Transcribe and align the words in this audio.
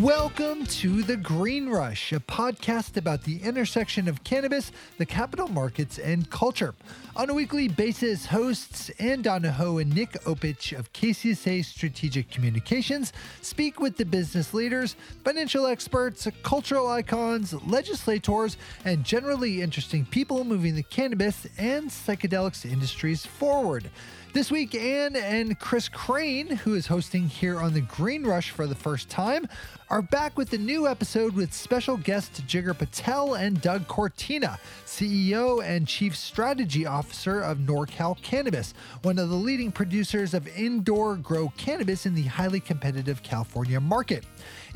Welcome 0.00 0.64
to 0.64 1.02
The 1.02 1.18
Green 1.18 1.68
Rush, 1.68 2.12
a 2.12 2.20
podcast 2.20 2.96
about 2.96 3.22
the 3.22 3.36
intersection 3.42 4.08
of 4.08 4.24
cannabis, 4.24 4.72
the 4.96 5.04
capital 5.04 5.46
markets, 5.46 5.98
and 5.98 6.30
culture. 6.30 6.74
On 7.16 7.28
a 7.28 7.34
weekly 7.34 7.68
basis, 7.68 8.24
hosts 8.24 8.88
Ann 8.98 9.20
Donahoe 9.20 9.76
and 9.76 9.94
Nick 9.94 10.12
Opich 10.24 10.78
of 10.78 10.90
KCSA 10.94 11.66
Strategic 11.66 12.30
Communications 12.30 13.12
speak 13.42 13.78
with 13.78 13.98
the 13.98 14.06
business 14.06 14.54
leaders, 14.54 14.96
financial 15.22 15.66
experts, 15.66 16.26
cultural 16.42 16.88
icons, 16.88 17.52
legislators, 17.66 18.56
and 18.86 19.04
generally 19.04 19.60
interesting 19.60 20.06
people 20.06 20.44
moving 20.44 20.76
the 20.76 20.82
cannabis 20.82 21.46
and 21.58 21.90
psychedelics 21.90 22.64
industries 22.64 23.26
forward. 23.26 23.90
This 24.32 24.48
week, 24.48 24.76
Ann 24.76 25.16
and 25.16 25.58
Chris 25.58 25.88
Crane, 25.88 26.46
who 26.46 26.74
is 26.74 26.86
hosting 26.86 27.26
here 27.26 27.58
on 27.58 27.74
the 27.74 27.80
Green 27.80 28.22
Rush 28.22 28.50
for 28.50 28.68
the 28.68 28.76
first 28.76 29.08
time, 29.10 29.48
are 29.90 30.02
back 30.02 30.38
with 30.38 30.52
a 30.52 30.58
new 30.58 30.86
episode 30.86 31.34
with 31.34 31.52
special 31.52 31.96
guests 31.96 32.40
Jigar 32.42 32.78
Patel 32.78 33.34
and 33.34 33.60
Doug 33.60 33.88
Cortina, 33.88 34.56
CEO 34.86 35.64
and 35.64 35.84
Chief 35.84 36.16
Strategy 36.16 36.86
Officer 36.86 37.40
of 37.40 37.58
NorCal 37.58 38.20
Cannabis, 38.22 38.72
one 39.02 39.18
of 39.18 39.28
the 39.30 39.34
leading 39.34 39.72
producers 39.72 40.32
of 40.32 40.46
indoor 40.56 41.16
grow 41.16 41.52
cannabis 41.56 42.06
in 42.06 42.14
the 42.14 42.22
highly 42.22 42.60
competitive 42.60 43.20
California 43.24 43.80
market. 43.80 44.24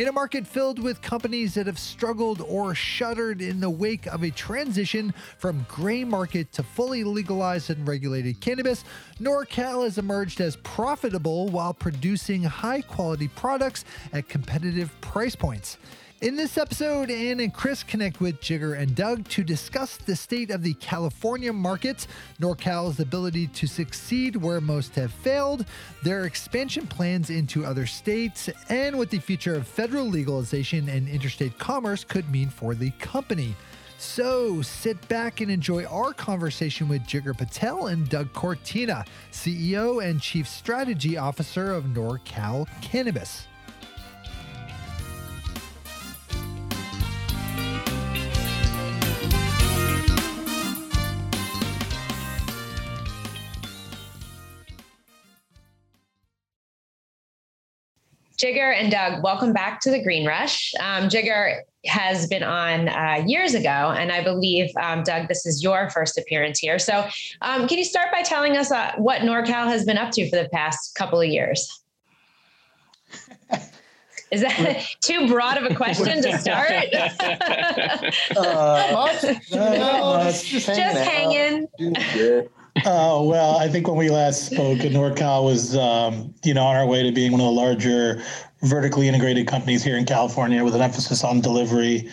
In 0.01 0.09
a 0.09 0.13
market 0.13 0.49
filled 0.49 0.81
with 0.81 1.01
companies 1.01 1.55
that 1.55 1.67
have 1.67 1.79
struggled 1.79 2.41
or 2.41 2.75
shuttered 2.75 3.41
in 3.41 3.61
the 3.61 3.71
wake 3.71 4.07
of 4.07 4.25
a 4.25 4.31
transition 4.33 5.15
from 5.39 5.65
gray 5.69 6.03
market 6.03 6.51
to 6.55 6.65
fully 6.65 7.05
legalized 7.05 7.71
and 7.71 7.87
regulated 7.87 8.41
cannabis, 8.41 8.83
NorCal 9.21 9.85
has 9.85 9.97
emerged 9.97 10.41
as 10.41 10.57
profitable 10.57 11.47
while 11.51 11.73
producing 11.73 12.43
high 12.43 12.81
quality 12.81 13.29
products 13.29 13.85
at 14.13 14.29
competitive 14.29 14.91
price 15.05 15.37
points. 15.37 15.77
In 16.23 16.35
this 16.35 16.57
episode, 16.57 17.11
Ann 17.11 17.41
and 17.41 17.53
Chris 17.53 17.83
connect 17.83 18.21
with 18.21 18.41
Jigar 18.41 18.79
and 18.79 18.95
Doug 18.95 19.29
to 19.29 19.45
discuss 19.45 19.99
the 19.99 20.17
state 20.17 20.51
of 20.51 20.63
the 20.63 20.73
California 20.75 21.53
markets, 21.53 22.09
NorCal's 22.41 22.99
ability 22.99 23.49
to 23.49 23.67
succeed 23.67 24.35
where 24.35 24.63
most 24.63 24.95
have 24.95 25.13
failed, 25.13 25.67
their 26.03 26.25
expansion 26.25 26.87
plans 26.87 27.29
into 27.29 27.67
other 27.67 27.85
states, 27.85 28.49
and 28.71 28.97
what 28.97 29.11
the 29.11 29.19
future 29.19 29.55
of 29.55 29.69
federal 29.69 30.07
legalization 30.07 30.89
and 30.89 31.07
interstate 31.07 31.59
commerce 31.59 32.03
could 32.03 32.29
mean 32.31 32.49
for 32.49 32.75
the 32.75 32.91
company. 32.93 33.55
So 33.99 34.63
sit 34.63 35.07
back 35.09 35.43
and 35.43 35.51
enjoy 35.51 35.85
our 35.85 36.15
conversation 36.15 36.89
with 36.89 37.03
Jigar 37.03 37.37
Patel 37.37 37.89
and 37.89 38.09
Doug 38.09 38.33
Cortina, 38.33 39.05
CEO 39.31 40.03
and 40.03 40.21
Chief 40.21 40.49
Strategy 40.49 41.19
Officer 41.19 41.73
of 41.73 41.85
NorCal 41.85 42.67
Cannabis. 42.81 43.47
Jigar 58.45 58.79
and 58.79 58.93
Doug, 58.93 59.23
welcome 59.23 59.55
back 59.55 59.81
to 59.81 59.91
the 59.91 60.03
Green 60.03 60.27
Rush. 60.27 60.75
Um, 60.79 61.09
Jigar 61.09 61.61
has 61.87 62.27
been 62.27 62.43
on 62.43 62.91
uh, 62.91 63.25
years 63.27 63.55
ago, 63.55 63.95
and 63.97 64.13
I 64.13 64.23
believe, 64.23 64.71
um, 64.77 65.03
Doug, 65.03 65.29
this 65.29 65.47
is 65.47 65.63
your 65.63 65.89
first 65.89 66.19
appearance 66.19 66.59
here. 66.59 66.79
So, 66.79 67.09
um, 67.41 67.67
can 67.67 67.79
you 67.79 67.85
start 67.85 68.13
by 68.13 68.21
telling 68.21 68.59
us 68.59 68.71
uh, 68.71 68.93
what 68.99 69.23
NorCal 69.23 69.67
has 69.69 69.87
been 69.87 69.97
up 69.97 70.11
to 70.13 70.29
for 70.29 70.37
the 70.37 70.51
past 70.51 70.95
couple 70.95 71.23
of 71.23 71.29
years? 71.29 71.83
Is 74.31 74.43
that 74.43 74.85
too 75.01 75.27
broad 75.27 75.57
of 75.57 75.71
a 75.71 75.75
question 75.75 76.23
to 76.23 76.39
start? 76.39 76.71
uh, 78.37 79.09
no, 79.53 80.21
just, 80.25 80.51
just 80.51 80.77
hanging. 80.77 81.67
Uh, 82.77 83.23
well, 83.23 83.57
I 83.57 83.69
think 83.69 83.87
when 83.87 83.97
we 83.97 84.11
last 84.11 84.47
spoke, 84.47 84.79
NorCal 84.79 85.45
was, 85.45 85.77
um, 85.77 86.35
you 86.43 86.55
know, 86.55 86.65
on 86.65 86.75
our 86.75 86.87
way 86.87 87.05
to 87.05 87.13
being 87.13 87.31
one 87.31 87.41
of 87.41 87.47
the 87.47 87.53
larger 87.53 88.21
vertically 88.63 89.07
integrated 89.07 89.47
companies 89.47 89.85
here 89.85 89.97
in 89.97 90.05
California 90.05 90.65
with 90.65 90.75
an 90.75 90.81
emphasis 90.81 91.23
on 91.23 91.41
delivery 91.41 92.11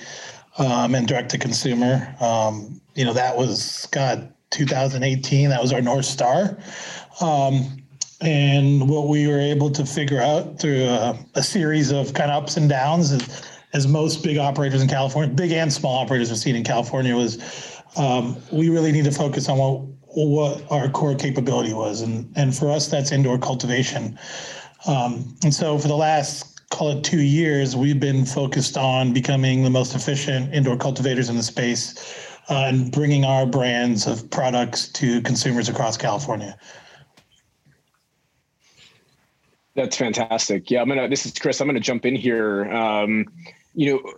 um, 0.59 0.93
and 0.93 1.07
direct 1.07 1.31
to 1.31 1.37
consumer. 1.39 2.15
Um, 2.19 2.79
you 2.93 3.05
know, 3.05 3.13
that 3.13 3.35
was, 3.35 3.87
God, 3.91 4.31
2018. 4.51 5.49
That 5.49 5.61
was 5.61 5.73
our 5.73 5.81
North 5.81 6.05
Star. 6.05 6.57
Um, 7.21 7.81
and 8.21 8.87
what 8.87 9.07
we 9.07 9.27
were 9.27 9.39
able 9.39 9.71
to 9.71 9.83
figure 9.83 10.21
out 10.21 10.59
through 10.59 10.83
a, 10.83 11.17
a 11.33 11.41
series 11.41 11.91
of 11.91 12.13
kind 12.13 12.29
of 12.29 12.43
ups 12.43 12.55
and 12.55 12.69
downs, 12.69 13.11
as, 13.11 13.49
as 13.73 13.87
most 13.87 14.23
big 14.23 14.37
operators 14.37 14.81
in 14.81 14.87
California, 14.87 15.33
big 15.33 15.51
and 15.51 15.73
small 15.73 15.97
operators 15.97 16.29
have 16.29 16.37
seen 16.37 16.55
in 16.55 16.63
California, 16.63 17.15
was 17.15 17.81
um, 17.97 18.37
we 18.51 18.69
really 18.69 18.91
need 18.91 19.05
to 19.05 19.11
focus 19.11 19.49
on 19.49 19.57
what 19.57 19.81
what 20.13 20.69
our 20.71 20.89
core 20.89 21.15
capability 21.15 21.73
was. 21.73 22.01
And, 22.01 22.31
and 22.35 22.55
for 22.55 22.69
us, 22.69 22.87
that's 22.87 23.11
indoor 23.11 23.37
cultivation. 23.37 24.17
Um, 24.87 25.35
and 25.43 25.53
so 25.53 25.77
for 25.77 25.87
the 25.87 25.95
last, 25.95 26.67
call 26.69 26.91
it 26.91 27.03
two 27.03 27.21
years, 27.21 27.75
we've 27.75 27.99
been 27.99 28.25
focused 28.25 28.77
on 28.77 29.13
becoming 29.13 29.63
the 29.63 29.69
most 29.69 29.95
efficient 29.95 30.53
indoor 30.53 30.77
cultivators 30.77 31.29
in 31.29 31.37
the 31.37 31.43
space 31.43 32.29
uh, 32.49 32.65
and 32.67 32.91
bringing 32.91 33.23
our 33.23 33.45
brands 33.45 34.07
of 34.07 34.29
products 34.29 34.87
to 34.89 35.21
consumers 35.21 35.69
across 35.69 35.97
California. 35.97 36.57
That's 39.75 39.95
fantastic. 39.95 40.69
Yeah, 40.69 40.81
I'm 40.81 40.89
gonna. 40.89 41.07
This 41.07 41.25
is 41.25 41.31
Chris. 41.39 41.61
I'm 41.61 41.67
gonna 41.67 41.79
jump 41.79 42.05
in 42.05 42.13
here. 42.13 42.69
Um, 42.73 43.25
you 43.73 43.93
know, 43.93 44.13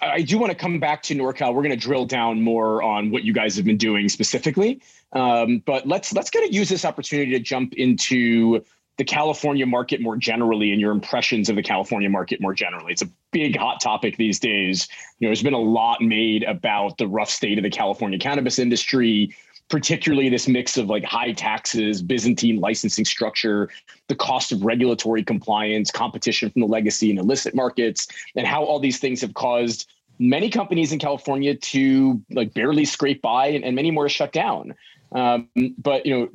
I, 0.00 0.22
do 0.22 0.38
want 0.38 0.50
to 0.50 0.58
come 0.58 0.78
back 0.78 1.02
to 1.04 1.14
NorCal. 1.14 1.54
We're 1.54 1.62
going 1.62 1.70
to 1.70 1.76
drill 1.76 2.06
down 2.06 2.42
more 2.42 2.82
on 2.82 3.10
what 3.10 3.24
you 3.24 3.32
guys 3.32 3.56
have 3.56 3.64
been 3.64 3.76
doing 3.76 4.08
specifically. 4.08 4.80
Um, 5.12 5.62
but 5.66 5.86
let's 5.86 6.12
let's 6.12 6.30
kind 6.30 6.44
of 6.46 6.52
use 6.52 6.68
this 6.68 6.84
opportunity 6.84 7.32
to 7.32 7.40
jump 7.40 7.74
into 7.74 8.64
the 8.98 9.04
California 9.04 9.66
market 9.66 10.00
more 10.00 10.16
generally 10.16 10.70
and 10.70 10.80
your 10.80 10.92
impressions 10.92 11.48
of 11.48 11.56
the 11.56 11.62
California 11.62 12.10
market 12.10 12.40
more 12.40 12.54
generally. 12.54 12.92
It's 12.92 13.02
a 13.02 13.10
big 13.30 13.56
hot 13.56 13.80
topic 13.80 14.16
these 14.16 14.38
days. 14.38 14.88
You 15.18 15.26
know, 15.26 15.30
there's 15.30 15.42
been 15.42 15.54
a 15.54 15.58
lot 15.58 16.02
made 16.02 16.44
about 16.44 16.98
the 16.98 17.08
rough 17.08 17.30
state 17.30 17.58
of 17.58 17.64
the 17.64 17.70
California 17.70 18.18
cannabis 18.18 18.58
industry, 18.58 19.34
particularly 19.68 20.28
this 20.28 20.46
mix 20.46 20.76
of 20.76 20.88
like 20.88 21.04
high 21.04 21.32
taxes, 21.32 22.02
Byzantine 22.02 22.60
licensing 22.60 23.06
structure, 23.06 23.70
the 24.08 24.14
cost 24.14 24.52
of 24.52 24.62
regulatory 24.62 25.24
compliance, 25.24 25.90
competition 25.90 26.50
from 26.50 26.60
the 26.60 26.68
legacy 26.68 27.08
and 27.08 27.18
illicit 27.18 27.54
markets, 27.54 28.08
and 28.36 28.46
how 28.46 28.62
all 28.62 28.78
these 28.78 28.98
things 28.98 29.22
have 29.22 29.32
caused 29.32 29.90
many 30.18 30.50
companies 30.50 30.92
in 30.92 30.98
California 30.98 31.54
to 31.54 32.22
like 32.30 32.52
barely 32.52 32.84
scrape 32.84 33.22
by 33.22 33.46
and, 33.46 33.64
and 33.64 33.74
many 33.74 33.90
more 33.90 34.08
shut 34.08 34.32
down. 34.32 34.74
Um, 35.14 35.48
but 35.78 36.06
you 36.06 36.14
know, 36.14 36.28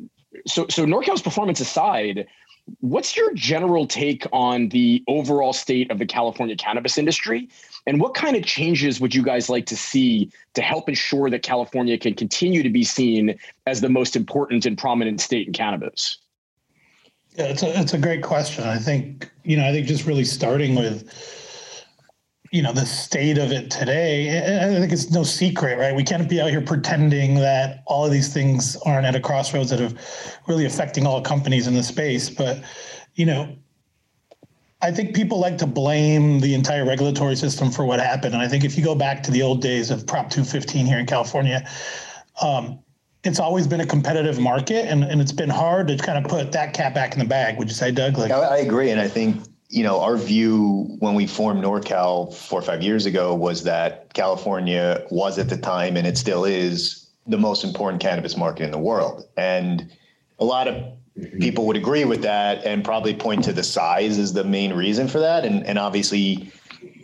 so 0.46 0.68
so 0.70 0.86
NorCal's 0.86 1.22
performance 1.22 1.60
aside, 1.60 2.28
what's 2.82 3.16
your 3.16 3.34
general 3.34 3.88
take 3.88 4.26
on 4.32 4.70
the 4.70 5.04
overall 5.08 5.54
state 5.54 5.90
of 5.90 6.00
the 6.00 6.06
California 6.06 6.56
cannabis 6.56 6.98
industry 6.98 7.50
and 7.86 8.02
what 8.02 8.14
kind 8.14 8.36
of 8.36 8.44
changes 8.44 9.00
would 9.00 9.16
you 9.16 9.24
guys 9.24 9.50
like 9.50 9.66
to 9.68 9.78
see 9.78 10.30
to 10.54 10.62
help 10.62 10.90
ensure 10.90 11.30
that 11.30 11.44
California 11.44 11.98
can 11.98 12.14
continue 12.14 12.62
to 12.62 12.70
be 12.70 12.84
seen 12.84 13.40
as 13.66 13.82
the 13.82 13.90
most 13.90 14.16
important 14.16 14.66
and 14.66 14.78
prominent 14.78 15.22
state 15.22 15.48
in 15.48 15.54
cannabis? 15.54 16.18
Yeah, 17.36 17.46
it's 17.46 17.64
a, 17.64 17.80
it's 17.80 17.94
a 17.94 17.98
great 17.98 18.24
question. 18.24 18.64
I 18.66 18.78
think, 18.78 19.32
you 19.44 19.58
know, 19.58 19.68
I 19.68 19.72
think 19.72 19.88
just 19.88 20.06
really 20.06 20.26
starting 20.26 20.76
with, 20.76 21.47
you 22.52 22.62
know, 22.62 22.72
the 22.72 22.86
state 22.86 23.38
of 23.38 23.52
it 23.52 23.70
today, 23.70 24.38
I 24.38 24.80
think 24.80 24.92
it's 24.92 25.12
no 25.12 25.24
secret, 25.24 25.78
right? 25.78 25.96
We 25.96 26.04
can't 26.04 26.30
be 26.30 26.40
out 26.42 26.50
here 26.50 26.62
pretending 26.62 27.36
that 27.36 27.84
all 27.86 28.06
of 28.06 28.12
these 28.12 28.34
things 28.34 28.76
aren't 28.86 29.06
at 29.06 29.16
a 29.16 29.20
crossroads 29.20 29.70
that 29.70 29.82
are 29.82 29.92
really 30.48 30.66
affecting 30.66 31.06
all 31.06 31.22
companies 31.22 31.68
in 31.68 31.74
the 31.74 31.84
space. 31.84 32.30
But, 32.30 32.64
you 33.16 33.26
know, 33.26 33.56
I 34.82 34.92
think 34.92 35.16
people 35.16 35.40
like 35.40 35.58
to 35.58 35.68
blame 35.68 36.40
the 36.40 36.54
entire 36.54 36.86
regulatory 36.86 37.36
system 37.36 37.72
for 37.72 37.84
what 37.86 38.00
happened. 38.00 38.34
And 38.34 38.44
I 38.44 38.48
think 38.48 38.64
if 38.64 38.78
you 38.78 38.84
go 38.84 38.96
back 38.96 39.24
to 39.24 39.32
the 39.32 39.42
old 39.42 39.62
days 39.62 39.92
of 39.92 40.06
Prop 40.06 40.30
215 40.30 40.86
here 40.86 41.00
in 41.00 41.06
California, 41.06 41.68
um, 42.42 42.80
it's 43.24 43.40
always 43.40 43.68
been 43.68 43.82
a 43.82 43.86
competitive 43.86 44.40
market 44.40 44.86
and, 44.86 45.04
and 45.04 45.20
it's 45.20 45.32
been 45.32 45.50
hard 45.50 45.88
to 45.88 45.98
kind 45.98 46.24
of 46.24 46.30
put 46.30 46.52
that 46.52 46.74
cat 46.74 46.94
back 46.94 47.14
in 47.14 47.20
the 47.20 47.26
bag. 47.26 47.58
Would 47.58 47.68
you 47.68 47.74
say, 47.74 47.92
Doug? 47.92 48.18
Like, 48.18 48.32
I 48.32 48.60
agree. 48.60 48.92
And 48.92 49.02
I 49.02 49.08
think, 49.08 49.44
you 49.70 49.84
know, 49.84 50.00
our 50.00 50.18
view 50.18 50.96
when 51.00 51.14
we 51.14 51.28
formed 51.28 51.64
NorCal 51.64 52.34
four 52.34 52.60
or 52.60 52.64
five 52.64 52.82
years 52.82 53.06
ago 53.06 53.36
was 53.36 53.64
that 53.64 54.14
California 54.14 55.06
was 55.12 55.38
at 55.38 55.50
the 55.50 55.58
time, 55.58 55.98
and 55.98 56.08
it 56.08 56.18
still 56.18 56.46
is, 56.46 57.04
the 57.30 57.38
most 57.38 57.66
important 57.66 58.02
cannabis 58.02 58.38
market 58.38 58.64
in 58.64 58.72
the 58.72 58.78
world. 58.78 59.28
And 59.36 59.92
a 60.40 60.46
lot 60.46 60.70
of 60.70 60.82
Mm-hmm. 61.18 61.40
people 61.40 61.66
would 61.66 61.78
agree 61.78 62.06
with 62.06 62.22
that 62.22 62.64
and 62.64 62.84
probably 62.84 63.16
point 63.16 63.44
to 63.46 63.54
the 63.54 63.64
size 63.64 64.20
as 64.20 64.34
the 64.34 64.44
main 64.44 64.74
reason 64.74 65.08
for 65.08 65.20
that. 65.20 65.46
And, 65.46 65.66
and 65.66 65.80
obviously, 65.80 66.52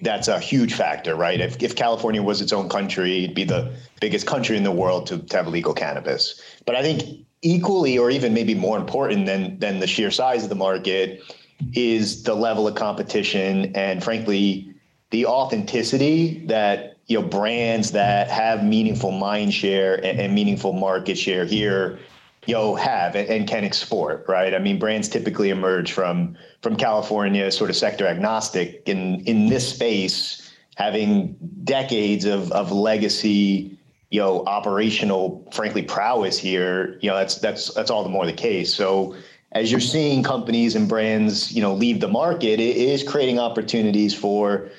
that's 0.04 0.28
a 0.28 0.40
huge 0.40 0.76
factor, 0.76 1.16
right? 1.16 1.42
If, 1.42 1.62
if 1.64 1.76
California 1.76 2.22
was 2.22 2.40
its 2.40 2.54
own 2.54 2.70
country, 2.70 3.24
it'd 3.24 3.36
be 3.36 3.44
the 3.44 3.74
biggest 4.02 4.28
country 4.28 4.56
in 4.56 4.64
the 4.64 4.72
world 4.72 5.08
to, 5.08 5.18
to 5.18 5.38
have 5.38 5.48
legal 5.48 5.74
cannabis. 5.74 6.40
But 6.68 6.76
I 6.76 6.84
think 6.84 7.26
equally, 7.42 7.98
or 7.98 8.12
even 8.12 8.36
maybe 8.36 8.54
more 8.54 8.78
important 8.78 9.26
than 9.26 9.58
than 9.58 9.80
the 9.80 9.88
sheer 9.88 10.12
size 10.12 10.44
of 10.44 10.50
the 10.50 10.56
market, 10.56 11.24
is 11.74 12.24
the 12.24 12.36
level 12.36 12.68
of 12.68 12.76
competition 12.76 13.76
and, 13.76 14.04
frankly, 14.04 14.74
the 15.12 15.26
authenticity 15.26 16.44
that 16.48 16.98
you 17.08 17.20
know 17.20 17.28
brands 17.28 17.92
that 17.92 18.30
have 18.30 18.64
meaningful 18.64 19.12
mind 19.12 19.54
share 19.54 19.96
and, 20.04 20.20
and 20.20 20.34
meaningful 20.34 20.74
market 20.74 21.18
share 21.18 21.46
here 21.46 22.00
you 22.46 22.54
know 22.56 22.76
have 22.76 23.16
and, 23.16 23.30
and, 23.30 23.48
can 23.48 23.64
export 23.64 24.26
right? 24.28 24.54
I 24.54 24.60
mean 24.60 24.80
brands 24.80 25.08
typically 25.10 25.50
emerge 25.50 25.92
from 25.92 26.36
from 26.62 26.76
california 26.76 27.52
sort 27.52 27.70
of 27.70 27.76
sector 27.76 28.08
agnostic 28.08 28.82
in 28.88 29.20
in 29.26 29.48
this 29.48 29.72
space 29.72 30.52
having 30.76 31.38
decades 31.64 32.26
of 32.26 32.52
of 32.52 32.72
legacy 32.72 33.78
you 34.10 34.20
know 34.20 34.44
operational 34.46 35.46
frankly 35.52 35.84
prowess 35.84 36.38
here 36.38 36.98
you 37.02 37.10
know 37.10 37.18
that's 37.18 37.36
that's 37.36 37.74
that's 37.74 37.92
all 37.92 38.04
the 38.04 38.10
more 38.10 38.26
the 38.26 38.34
case. 38.34 38.74
So 38.74 39.16
as 39.54 39.72
you're 39.72 39.80
seeing 39.80 40.24
companies 40.24 40.76
and 40.76 40.90
brands 40.90 41.52
you 41.52 41.62
know 41.62 41.74
leave 41.74 42.00
the 42.00 42.08
market 42.08 42.60
it 42.60 42.76
is 42.78 43.04
creating 43.04 43.40
opportunities 43.40 44.14
for 44.14 44.70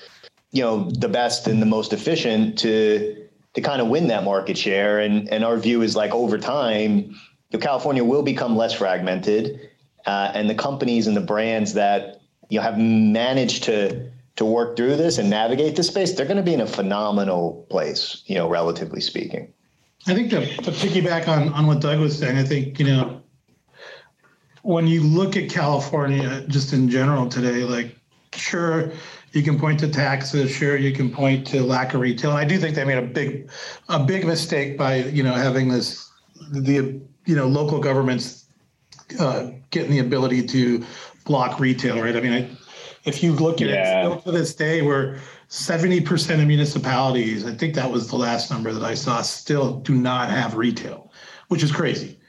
you 0.54 0.62
know 0.62 0.88
the 0.90 1.08
best 1.08 1.46
and 1.48 1.60
the 1.60 1.66
most 1.66 1.92
efficient 1.92 2.58
to 2.58 3.24
to 3.54 3.60
kind 3.60 3.80
of 3.80 3.88
win 3.88 4.08
that 4.08 4.24
market 4.24 4.58
share. 4.58 5.00
And 5.00 5.28
and 5.28 5.44
our 5.44 5.56
view 5.56 5.82
is 5.82 5.96
like 5.96 6.12
over 6.12 6.38
time 6.38 7.18
California 7.60 8.02
will 8.02 8.22
become 8.22 8.56
less 8.56 8.72
fragmented 8.72 9.70
uh, 10.06 10.32
and 10.34 10.50
the 10.50 10.56
companies 10.56 11.06
and 11.06 11.16
the 11.16 11.20
brands 11.20 11.74
that 11.74 12.20
you 12.48 12.58
know 12.58 12.62
have 12.62 12.78
managed 12.78 13.62
to 13.64 14.10
to 14.36 14.44
work 14.44 14.76
through 14.76 14.96
this 14.96 15.18
and 15.18 15.30
navigate 15.30 15.76
this 15.76 15.86
space 15.86 16.12
they're 16.12 16.26
going 16.26 16.36
to 16.36 16.42
be 16.42 16.52
in 16.52 16.60
a 16.60 16.66
phenomenal 16.66 17.64
place 17.70 18.22
you 18.26 18.34
know 18.34 18.48
relatively 18.48 19.00
speaking. 19.00 19.52
I 20.06 20.14
think 20.14 20.30
to, 20.30 20.44
to 20.46 20.70
piggyback 20.70 21.28
on 21.28 21.52
on 21.52 21.66
what 21.66 21.80
Doug 21.80 22.00
was 22.00 22.18
saying 22.18 22.36
I 22.36 22.44
think 22.44 22.78
you 22.78 22.86
know 22.86 23.22
when 24.64 24.86
you 24.86 25.02
look 25.02 25.36
at 25.36 25.48
California 25.48 26.44
just 26.48 26.72
in 26.72 26.88
general 26.88 27.28
today 27.28 27.62
like 27.64 27.96
sure 28.32 28.92
you 29.34 29.42
can 29.42 29.58
point 29.58 29.80
to 29.80 29.88
taxes, 29.88 30.52
sure. 30.52 30.76
You 30.76 30.92
can 30.92 31.10
point 31.10 31.44
to 31.48 31.62
lack 31.62 31.92
of 31.92 32.00
retail. 32.00 32.30
And 32.30 32.38
I 32.38 32.44
do 32.44 32.56
think 32.56 32.76
they 32.76 32.84
made 32.84 32.98
a 32.98 33.02
big, 33.02 33.50
a 33.88 33.98
big 33.98 34.24
mistake 34.24 34.78
by 34.78 34.96
you 34.96 35.24
know 35.24 35.34
having 35.34 35.68
this, 35.68 36.08
the 36.52 37.00
you 37.26 37.36
know 37.36 37.48
local 37.48 37.80
governments 37.80 38.46
uh, 39.18 39.48
getting 39.70 39.90
the 39.90 39.98
ability 39.98 40.46
to 40.46 40.84
block 41.24 41.58
retail. 41.58 42.00
Right. 42.00 42.16
I 42.16 42.20
mean, 42.20 42.32
I, 42.32 42.48
if 43.04 43.24
you 43.24 43.32
look 43.32 43.60
at 43.60 43.68
yeah. 43.68 44.06
it, 44.06 44.20
still 44.20 44.20
to 44.22 44.38
this 44.38 44.54
day, 44.54 44.82
we're 44.82 45.18
70% 45.48 46.40
of 46.40 46.46
municipalities. 46.46 47.44
I 47.44 47.54
think 47.54 47.74
that 47.74 47.90
was 47.90 48.08
the 48.08 48.16
last 48.16 48.52
number 48.52 48.72
that 48.72 48.84
I 48.84 48.94
saw. 48.94 49.20
Still 49.20 49.80
do 49.80 49.96
not 49.96 50.30
have 50.30 50.54
retail, 50.54 51.10
which 51.48 51.64
is 51.64 51.72
crazy. 51.72 52.20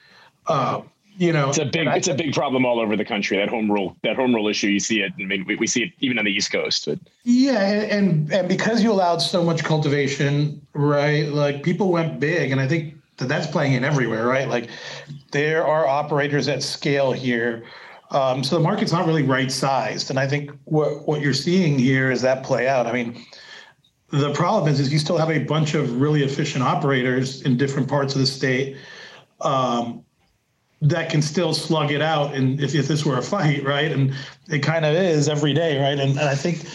Uh, 0.47 0.81
you 1.17 1.31
know, 1.31 1.49
it's 1.49 1.57
a 1.57 1.65
big 1.65 1.87
it's 1.87 2.07
a 2.07 2.13
big 2.13 2.33
problem 2.33 2.65
all 2.65 2.79
over 2.79 2.95
the 2.95 3.05
country. 3.05 3.37
That 3.37 3.49
home 3.49 3.71
rule 3.71 3.95
that 4.03 4.15
home 4.15 4.33
rule 4.33 4.47
issue, 4.47 4.67
you 4.67 4.79
see 4.79 5.01
it. 5.01 5.13
I 5.19 5.23
mean, 5.23 5.45
we, 5.45 5.55
we 5.55 5.67
see 5.67 5.83
it 5.83 5.93
even 5.99 6.19
on 6.19 6.25
the 6.25 6.31
East 6.31 6.51
Coast. 6.51 6.85
But. 6.85 6.99
Yeah, 7.23 7.61
and 7.61 8.31
and 8.31 8.47
because 8.47 8.83
you 8.83 8.91
allowed 8.91 9.19
so 9.19 9.43
much 9.43 9.63
cultivation, 9.63 10.65
right? 10.73 11.27
Like 11.27 11.63
people 11.63 11.91
went 11.91 12.19
big, 12.19 12.51
and 12.51 12.59
I 12.59 12.67
think 12.67 12.95
that 13.17 13.27
that's 13.27 13.47
playing 13.47 13.73
in 13.73 13.83
everywhere, 13.83 14.27
right? 14.27 14.47
Like 14.47 14.69
there 15.31 15.65
are 15.65 15.87
operators 15.87 16.47
at 16.47 16.63
scale 16.63 17.11
here. 17.11 17.63
Um, 18.11 18.43
so 18.43 18.55
the 18.55 18.61
market's 18.61 18.91
not 18.91 19.07
really 19.07 19.23
right 19.23 19.51
sized, 19.51 20.09
and 20.09 20.19
I 20.19 20.27
think 20.27 20.51
what 20.65 21.07
what 21.07 21.21
you're 21.21 21.33
seeing 21.33 21.79
here 21.79 22.11
is 22.11 22.21
that 22.21 22.43
play 22.43 22.67
out. 22.67 22.87
I 22.87 22.91
mean, 22.91 23.25
the 24.11 24.33
problem 24.33 24.71
is 24.71 24.79
is 24.79 24.91
you 24.91 24.99
still 24.99 25.17
have 25.17 25.31
a 25.31 25.39
bunch 25.39 25.73
of 25.73 25.99
really 25.99 26.23
efficient 26.23 26.63
operators 26.63 27.41
in 27.41 27.57
different 27.57 27.87
parts 27.87 28.13
of 28.13 28.21
the 28.21 28.27
state. 28.27 28.77
Um, 29.41 30.04
that 30.89 31.09
can 31.09 31.21
still 31.21 31.53
slug 31.53 31.91
it 31.91 32.01
out 32.01 32.33
and 32.35 32.61
if, 32.61 32.75
if 32.75 32.87
this 32.87 33.05
were 33.05 33.17
a 33.17 33.21
fight 33.21 33.63
right? 33.63 33.91
And 33.91 34.13
it 34.49 34.59
kind 34.59 34.85
of 34.85 34.93
is 34.95 35.27
every 35.29 35.53
day 35.53 35.81
right? 35.81 35.99
And, 35.99 36.11
and 36.11 36.29
i 36.29 36.35
think 36.35 36.67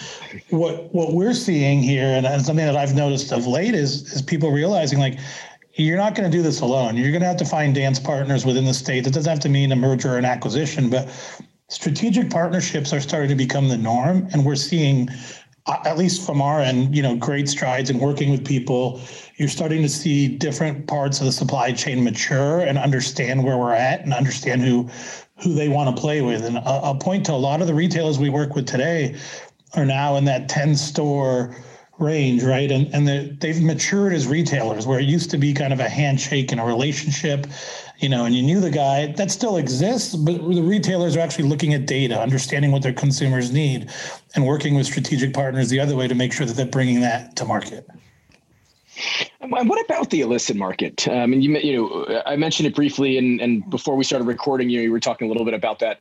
what 0.51 0.93
what 0.95 1.12
we're 1.12 1.35
seeing 1.35 1.83
here 1.83 2.07
and, 2.07 2.27
and 2.27 2.45
something 2.45 2.65
that 2.65 2.77
i've 2.77 2.95
noticed 2.95 3.33
of 3.33 3.47
late 3.47 3.75
is 3.75 4.12
is 4.12 4.23
people 4.23 4.51
realizing 4.51 4.99
like 4.99 5.19
you're 5.75 5.97
not 5.97 6.15
going 6.15 6.31
to 6.31 6.37
do 6.37 6.43
this 6.43 6.61
alone. 6.61 6.97
You're 6.97 7.12
going 7.12 7.23
to 7.23 7.29
have 7.29 7.39
to 7.39 7.45
find 7.45 7.75
dance 7.75 7.99
partners 7.99 8.45
within 8.45 8.65
the 8.65 8.75
state. 8.75 9.05
That 9.05 9.15
doesn't 9.15 9.31
have 9.31 9.41
to 9.41 9.49
mean 9.49 9.73
a 9.73 9.77
merger 9.77 10.15
or 10.15 10.19
an 10.19 10.25
acquisition 10.25 10.91
but 10.91 11.09
strategic 11.71 12.29
partnerships 12.31 12.93
are 12.93 13.01
starting 13.01 13.29
to 13.29 13.37
become 13.37 13.69
the 13.69 13.79
norm 13.79 14.29
and 14.33 14.45
we're 14.45 14.57
seeing 14.57 15.09
uh, 15.67 15.77
at 15.85 15.97
least 15.97 16.27
from 16.27 16.43
our 16.43 16.61
end, 16.61 16.97
you 16.97 17.03
know, 17.03 17.15
great 17.15 17.49
strides 17.49 17.91
in 17.91 17.99
working 17.99 18.31
with 18.31 18.45
people. 18.45 19.01
You're 19.40 19.48
starting 19.48 19.81
to 19.81 19.88
see 19.88 20.28
different 20.28 20.87
parts 20.87 21.20
of 21.20 21.25
the 21.25 21.32
supply 21.32 21.72
chain 21.72 22.04
mature 22.04 22.60
and 22.60 22.76
understand 22.76 23.42
where 23.42 23.56
we're 23.56 23.72
at 23.72 24.02
and 24.02 24.12
understand 24.12 24.60
who 24.60 24.90
who 25.38 25.54
they 25.54 25.70
want 25.70 25.96
to 25.96 25.98
play 25.98 26.20
with. 26.20 26.44
And 26.44 26.58
I'll, 26.58 26.96
point 26.96 27.25
to 27.25 27.32
a 27.32 27.40
lot 27.40 27.62
of 27.62 27.66
the 27.66 27.72
retailers 27.72 28.19
we 28.19 28.28
work 28.28 28.54
with 28.54 28.66
today 28.66 29.16
are 29.76 29.87
now 29.87 30.16
in 30.16 30.26
that 30.26 30.50
10 30.50 30.76
store 30.76 31.56
range, 31.98 32.44
right? 32.44 32.70
And 32.70 32.94
and 32.94 33.40
they've 33.40 33.62
matured 33.62 34.12
as 34.12 34.26
retailers, 34.26 34.87
where 34.87 35.00
it 35.00 35.08
used 35.08 35.31
to 35.31 35.38
be 35.38 35.54
kind 35.54 35.72
of 35.72 35.81
a 35.81 35.88
handshake 35.88 36.52
and 36.52 36.60
a 36.60 36.64
relationship, 36.64 37.46
you 37.98 38.10
know, 38.10 38.26
and 38.26 38.34
you 38.34 38.42
knew 38.42 38.60
the 38.60 38.70
guy. 38.70 39.06
That 39.12 39.31
still 39.31 39.56
exists, 39.56 40.14
but 40.16 40.37
the 40.37 40.60
retailers 40.60 41.16
are 41.16 41.20
actually 41.20 41.48
looking 41.48 41.72
at 41.72 41.87
data, 41.87 42.20
understanding 42.20 42.72
what 42.72 42.82
their 42.82 42.92
consumers 42.92 43.50
need, 43.50 43.88
and 44.34 44.46
working 44.46 44.75
with 44.75 44.84
strategic 44.84 45.32
partners 45.32 45.70
the 45.70 45.81
other 45.81 45.96
way 45.96 46.08
to 46.08 46.14
make 46.14 46.34
sure 46.34 46.44
that 46.44 46.56
they're 46.56 46.66
bringing 46.66 47.00
that 47.00 47.37
to 47.37 47.46
market. 47.46 47.88
And 49.41 49.50
what 49.50 49.85
about 49.85 50.11
the 50.11 50.20
illicit 50.20 50.56
market? 50.56 51.06
Um, 51.08 51.32
and 51.32 51.43
you, 51.43 51.56
you 51.58 51.76
know, 51.76 52.23
I 52.26 52.37
mentioned 52.37 52.67
it 52.67 52.75
briefly, 52.75 53.19
and 53.19 53.41
and 53.41 53.69
before 53.70 53.97
we 53.97 54.05
started 54.05 54.26
recording, 54.26 54.70
you 54.70 54.79
know, 54.79 54.82
you 54.82 54.93
were 54.93 55.00
talking 55.00 55.26
a 55.26 55.29
little 55.29 55.44
bit 55.44 55.55
about 55.55 55.79
that. 55.81 56.00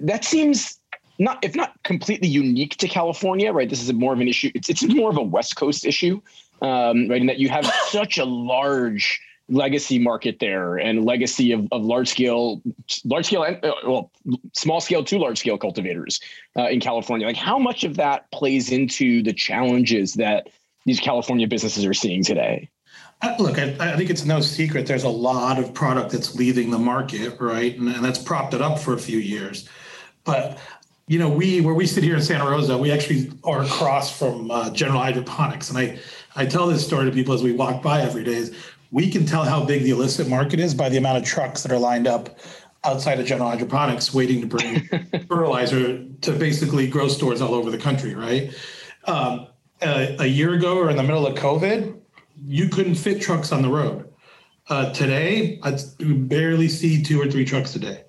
That 0.00 0.24
seems 0.24 0.78
not 1.18 1.38
if 1.42 1.54
not 1.54 1.72
completely 1.82 2.28
unique 2.28 2.76
to 2.76 2.88
California, 2.88 3.52
right? 3.52 3.68
This 3.68 3.82
is 3.82 3.92
more 3.92 4.12
of 4.12 4.20
an 4.20 4.28
issue. 4.28 4.50
It's 4.54 4.68
it's 4.68 4.82
more 4.82 5.10
of 5.10 5.16
a 5.16 5.22
West 5.22 5.56
Coast 5.56 5.84
issue, 5.84 6.20
um, 6.62 7.08
right? 7.08 7.20
In 7.20 7.26
that 7.26 7.38
you 7.38 7.48
have 7.48 7.66
such 7.88 8.18
a 8.18 8.24
large 8.24 9.20
legacy 9.48 9.98
market 9.98 10.38
there 10.40 10.76
and 10.76 11.04
legacy 11.04 11.52
of, 11.52 11.68
of 11.70 11.84
large 11.84 12.08
scale, 12.08 12.60
large 13.04 13.26
scale, 13.26 13.44
and 13.44 13.64
uh, 13.64 13.72
well, 13.86 14.10
small 14.54 14.80
scale 14.80 15.04
to 15.04 15.18
large 15.18 15.38
scale 15.38 15.56
cultivators 15.56 16.20
uh, 16.58 16.68
in 16.68 16.80
California. 16.80 17.26
Like, 17.26 17.36
how 17.36 17.58
much 17.58 17.84
of 17.84 17.96
that 17.96 18.30
plays 18.32 18.72
into 18.72 19.22
the 19.22 19.32
challenges 19.32 20.14
that 20.14 20.48
these 20.86 21.00
California 21.00 21.46
businesses 21.46 21.84
are 21.84 21.92
seeing 21.92 22.24
today? 22.24 22.70
Uh, 23.22 23.34
look, 23.38 23.58
I, 23.58 23.76
I, 23.80 23.96
think 23.96 24.10
it's 24.10 24.24
no 24.24 24.40
secret 24.40 24.86
there's 24.86 25.04
a 25.04 25.08
lot 25.08 25.58
of 25.58 25.72
product 25.74 26.12
that's 26.12 26.34
leaving 26.34 26.70
the 26.70 26.78
market, 26.78 27.40
right? 27.40 27.76
And, 27.76 27.88
and 27.88 28.04
that's 28.04 28.18
propped 28.18 28.54
it 28.54 28.62
up 28.62 28.78
for 28.78 28.94
a 28.94 28.98
few 28.98 29.18
years. 29.18 29.68
But 30.24 30.58
you 31.08 31.18
know, 31.18 31.28
we 31.28 31.60
where 31.60 31.74
we 31.74 31.86
sit 31.86 32.02
here 32.04 32.16
in 32.16 32.22
Santa 32.22 32.48
Rosa, 32.48 32.76
we 32.76 32.90
actually 32.90 33.32
are 33.44 33.62
across 33.62 34.16
from 34.16 34.50
uh, 34.50 34.70
General 34.70 35.00
Hydroponics, 35.00 35.70
and 35.70 35.78
I 35.78 35.98
I 36.34 36.46
tell 36.46 36.66
this 36.66 36.84
story 36.84 37.06
to 37.06 37.12
people 37.12 37.32
as 37.32 37.42
we 37.42 37.52
walk 37.52 37.82
by 37.82 38.02
every 38.02 38.24
day. 38.24 38.34
Is 38.34 38.54
we 38.90 39.10
can 39.10 39.24
tell 39.24 39.44
how 39.44 39.64
big 39.64 39.84
the 39.84 39.90
illicit 39.90 40.28
market 40.28 40.60
is 40.60 40.74
by 40.74 40.88
the 40.88 40.96
amount 40.96 41.18
of 41.18 41.24
trucks 41.24 41.62
that 41.62 41.72
are 41.72 41.78
lined 41.78 42.06
up 42.06 42.38
outside 42.84 43.18
of 43.18 43.26
General 43.26 43.50
Hydroponics 43.50 44.12
waiting 44.12 44.40
to 44.40 44.46
bring 44.46 44.88
fertilizer 45.28 46.04
to 46.20 46.32
basically 46.32 46.86
grow 46.86 47.08
stores 47.08 47.40
all 47.40 47.54
over 47.54 47.70
the 47.70 47.78
country, 47.78 48.14
right? 48.14 48.52
Um, 49.04 49.46
a, 49.82 50.16
a, 50.20 50.26
year 50.26 50.54
ago 50.54 50.78
or 50.78 50.90
in 50.90 50.96
the 50.96 51.02
middle 51.02 51.26
of 51.26 51.34
COVID, 51.34 51.98
you 52.44 52.68
couldn't 52.68 52.94
fit 52.94 53.20
trucks 53.20 53.52
on 53.52 53.62
the 53.62 53.68
road. 53.68 54.12
Uh, 54.68 54.92
today, 54.92 55.60
I 55.62 55.78
barely 55.98 56.68
see 56.68 57.02
two 57.02 57.20
or 57.20 57.30
three 57.30 57.44
trucks 57.44 57.76
a 57.76 57.78
day. 57.78 58.02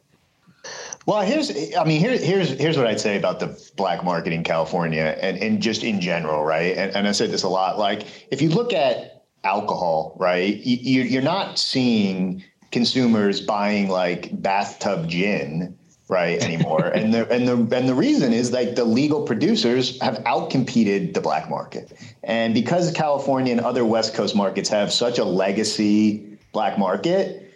Well, 1.06 1.22
here's 1.22 1.52
I 1.76 1.86
mean 1.86 2.02
here, 2.02 2.18
here's 2.18 2.50
here's 2.50 2.78
what 2.78 2.86
I'd 2.86 3.00
say 3.00 3.16
about 3.16 3.40
the 3.40 3.58
black 3.78 4.04
market 4.04 4.34
in 4.34 4.44
California 4.44 5.18
and, 5.22 5.38
and 5.38 5.62
just 5.62 5.84
in 5.84 6.02
general, 6.02 6.44
right? 6.44 6.76
And, 6.76 6.94
and 6.94 7.08
I 7.08 7.14
said 7.14 7.32
this 7.32 7.44
a 7.44 7.48
lot. 7.48 7.80
Like 7.80 8.28
if 8.30 8.42
you 8.42 8.50
look 8.50 8.74
at 8.74 9.24
alcohol, 9.46 10.18
right, 10.20 10.58
you, 10.58 11.04
you're 11.04 11.22
not 11.22 11.58
seeing 11.58 12.44
consumers 12.72 13.40
buying 13.40 13.88
like 13.88 14.42
bathtub 14.42 15.08
gin 15.08 15.78
right 16.10 16.42
anymore 16.44 16.86
and 16.86 17.14
the 17.14 17.30
and 17.30 17.48
the 17.48 17.76
and 17.76 17.88
the 17.88 17.94
reason 17.94 18.34
is 18.34 18.52
like 18.52 18.76
the 18.76 18.86
legal 18.86 19.24
producers 19.24 20.00
have 20.02 20.16
outcompeted 20.24 21.14
the 21.14 21.22
black 21.22 21.50
market 21.50 21.92
and 22.24 22.54
because 22.54 22.92
california 22.92 23.52
and 23.52 23.62
other 23.62 23.86
west 23.86 24.14
coast 24.14 24.36
markets 24.36 24.70
have 24.70 24.92
such 24.92 25.18
a 25.20 25.24
legacy 25.24 26.38
black 26.54 26.78
market 26.78 27.48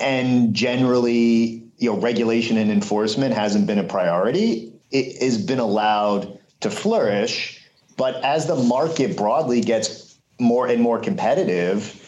and 0.00 0.54
generally 0.54 1.62
you 1.78 1.90
know 1.90 1.98
regulation 1.98 2.56
and 2.56 2.70
enforcement 2.70 3.34
hasn't 3.34 3.66
been 3.66 3.78
a 3.78 3.84
priority, 3.84 4.72
it 4.90 5.20
has 5.22 5.38
been 5.38 5.58
allowed 5.58 6.38
to 6.60 6.70
flourish. 6.70 7.60
But 7.96 8.22
as 8.24 8.46
the 8.46 8.56
market 8.56 9.16
broadly 9.16 9.60
gets 9.60 10.16
more 10.38 10.66
and 10.66 10.80
more 10.80 10.98
competitive, 11.00 11.98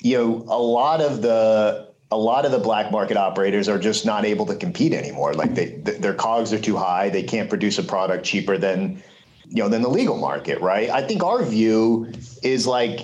you 0.00 0.16
know, 0.16 0.44
a 0.48 0.58
lot 0.58 1.00
of 1.00 1.22
the 1.22 1.85
a 2.10 2.16
lot 2.16 2.44
of 2.44 2.52
the 2.52 2.58
black 2.58 2.92
market 2.92 3.16
operators 3.16 3.68
are 3.68 3.78
just 3.78 4.06
not 4.06 4.24
able 4.24 4.46
to 4.46 4.54
compete 4.54 4.92
anymore. 4.92 5.34
Like 5.34 5.54
they, 5.54 5.66
their 5.66 6.14
cogs 6.14 6.52
are 6.52 6.60
too 6.60 6.76
high. 6.76 7.08
They 7.08 7.22
can't 7.22 7.48
produce 7.48 7.78
a 7.78 7.82
product 7.82 8.24
cheaper 8.24 8.56
than, 8.56 9.02
you 9.48 9.62
know, 9.62 9.68
than 9.68 9.82
the 9.82 9.90
legal 9.90 10.16
market, 10.16 10.60
right? 10.60 10.88
I 10.88 11.02
think 11.02 11.24
our 11.24 11.44
view 11.44 12.12
is 12.42 12.66
like 12.66 13.00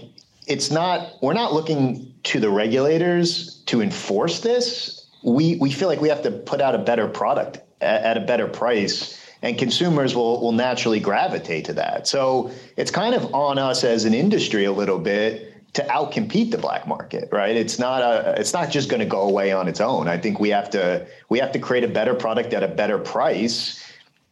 it's 0.46 0.70
not. 0.70 1.14
We're 1.22 1.34
not 1.34 1.52
looking 1.52 2.14
to 2.24 2.40
the 2.40 2.50
regulators 2.50 3.62
to 3.66 3.80
enforce 3.80 4.40
this 4.40 5.02
we 5.22 5.56
we 5.56 5.70
feel 5.70 5.88
like 5.88 6.00
we 6.00 6.08
have 6.08 6.22
to 6.22 6.30
put 6.30 6.60
out 6.60 6.74
a 6.74 6.78
better 6.78 7.06
product 7.08 7.60
at, 7.80 8.02
at 8.02 8.16
a 8.16 8.20
better 8.20 8.46
price 8.46 9.18
and 9.42 9.58
consumers 9.58 10.14
will 10.14 10.40
will 10.40 10.52
naturally 10.52 11.00
gravitate 11.00 11.64
to 11.66 11.72
that. 11.74 12.06
So 12.06 12.50
it's 12.76 12.90
kind 12.90 13.14
of 13.14 13.34
on 13.34 13.58
us 13.58 13.84
as 13.84 14.04
an 14.04 14.14
industry 14.14 14.64
a 14.64 14.72
little 14.72 14.98
bit 14.98 15.51
to 15.74 15.82
outcompete 15.84 16.50
the 16.50 16.58
black 16.58 16.86
market, 16.86 17.28
right? 17.32 17.56
It's 17.56 17.78
not 17.78 18.02
a 18.02 18.38
it's 18.38 18.52
not 18.52 18.70
just 18.70 18.88
going 18.88 19.00
to 19.00 19.06
go 19.06 19.22
away 19.22 19.52
on 19.52 19.68
its 19.68 19.80
own. 19.80 20.06
I 20.08 20.18
think 20.18 20.38
we 20.38 20.50
have 20.50 20.68
to 20.70 21.06
we 21.28 21.38
have 21.38 21.52
to 21.52 21.58
create 21.58 21.84
a 21.84 21.88
better 21.88 22.14
product 22.14 22.52
at 22.52 22.62
a 22.62 22.68
better 22.68 22.98
price, 22.98 23.82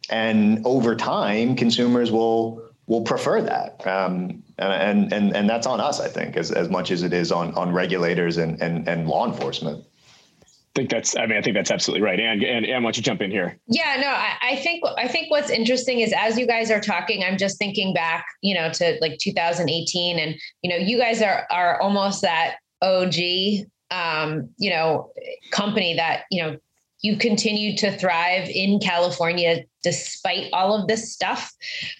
and 0.09 0.65
over 0.65 0.95
time, 0.95 1.55
consumers 1.55 2.11
will 2.11 2.63
will 2.85 3.01
prefer 3.01 3.41
that. 3.41 3.85
Um, 3.87 4.43
and 4.59 5.11
and 5.11 5.35
and 5.35 5.49
that's 5.49 5.65
on 5.65 5.79
us, 5.79 5.99
I 5.99 6.07
think, 6.07 6.37
as 6.37 6.51
as 6.51 6.69
much 6.69 6.91
as 6.91 7.01
it 7.01 7.13
is 7.13 7.31
on 7.31 7.55
on 7.55 7.73
regulators 7.73 8.37
and 8.37 8.61
and 8.61 8.87
and 8.87 9.07
law 9.07 9.25
enforcement 9.25 9.83
think 10.75 10.89
that's 10.89 11.17
i 11.17 11.25
mean 11.25 11.37
i 11.37 11.41
think 11.41 11.55
that's 11.55 11.71
absolutely 11.71 12.01
right 12.01 12.19
and 12.19 12.43
and, 12.43 12.65
and 12.65 12.83
why 12.83 12.87
don't 12.87 12.97
you 12.97 13.03
jump 13.03 13.21
in 13.21 13.29
here 13.29 13.57
yeah 13.67 13.97
no 13.99 14.07
I, 14.07 14.53
I, 14.53 14.55
think 14.57 14.83
i 14.97 15.07
think 15.07 15.29
what's 15.29 15.49
interesting 15.49 15.99
is 15.99 16.13
as 16.17 16.37
you 16.37 16.47
guys 16.47 16.71
are 16.71 16.79
talking 16.79 17.23
i'm 17.23 17.37
just 17.37 17.57
thinking 17.57 17.93
back 17.93 18.25
you 18.41 18.55
know 18.55 18.71
to 18.73 18.97
like 19.01 19.17
2018 19.19 20.19
and 20.19 20.35
you 20.61 20.69
know 20.69 20.77
you 20.77 20.97
guys 20.97 21.21
are 21.21 21.45
are 21.51 21.79
almost 21.81 22.21
that 22.21 22.55
og 22.81 23.15
um 23.91 24.49
you 24.57 24.69
know 24.69 25.11
company 25.51 25.95
that 25.95 26.23
you 26.31 26.41
know 26.41 26.57
you 27.01 27.17
continue 27.17 27.75
to 27.77 27.91
thrive 27.97 28.47
in 28.49 28.79
California 28.79 29.63
despite 29.83 30.47
all 30.53 30.79
of 30.79 30.87
this 30.87 31.11
stuff. 31.11 31.51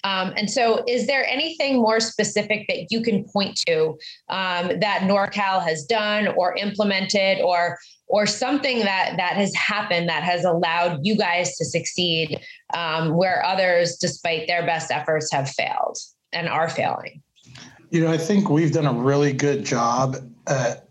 Um, 0.04 0.34
and 0.38 0.50
so, 0.50 0.84
is 0.88 1.08
there 1.08 1.26
anything 1.26 1.82
more 1.82 2.00
specific 2.00 2.68
that 2.68 2.92
you 2.92 3.02
can 3.02 3.26
point 3.26 3.60
to 3.68 3.98
um, 4.30 4.80
that 4.80 5.02
NorCal 5.04 5.64
has 5.64 5.86
done 5.86 6.28
or 6.28 6.56
implemented, 6.56 7.42
or 7.42 7.80
or 8.12 8.28
something 8.28 8.80
that 8.80 9.14
that 9.16 9.38
has 9.38 9.56
happened 9.56 10.10
that 10.10 10.22
has 10.22 10.44
allowed 10.44 11.00
you 11.02 11.16
guys 11.16 11.56
to 11.58 11.66
succeed 11.66 12.40
um, 12.74 13.16
where 13.16 13.44
others, 13.46 13.96
despite 13.96 14.48
their 14.48 14.66
best 14.66 14.92
efforts, 14.92 15.32
have 15.32 15.50
failed 15.50 15.98
and 16.34 16.50
are 16.50 16.70
failing? 16.70 17.22
You 17.90 18.02
know, 18.02 18.12
I 18.12 18.18
think 18.18 18.50
we've 18.50 18.74
done 18.74 18.86
a 18.86 18.94
really 18.94 19.32
good 19.32 19.64
job 19.64 20.18
at 20.46 20.90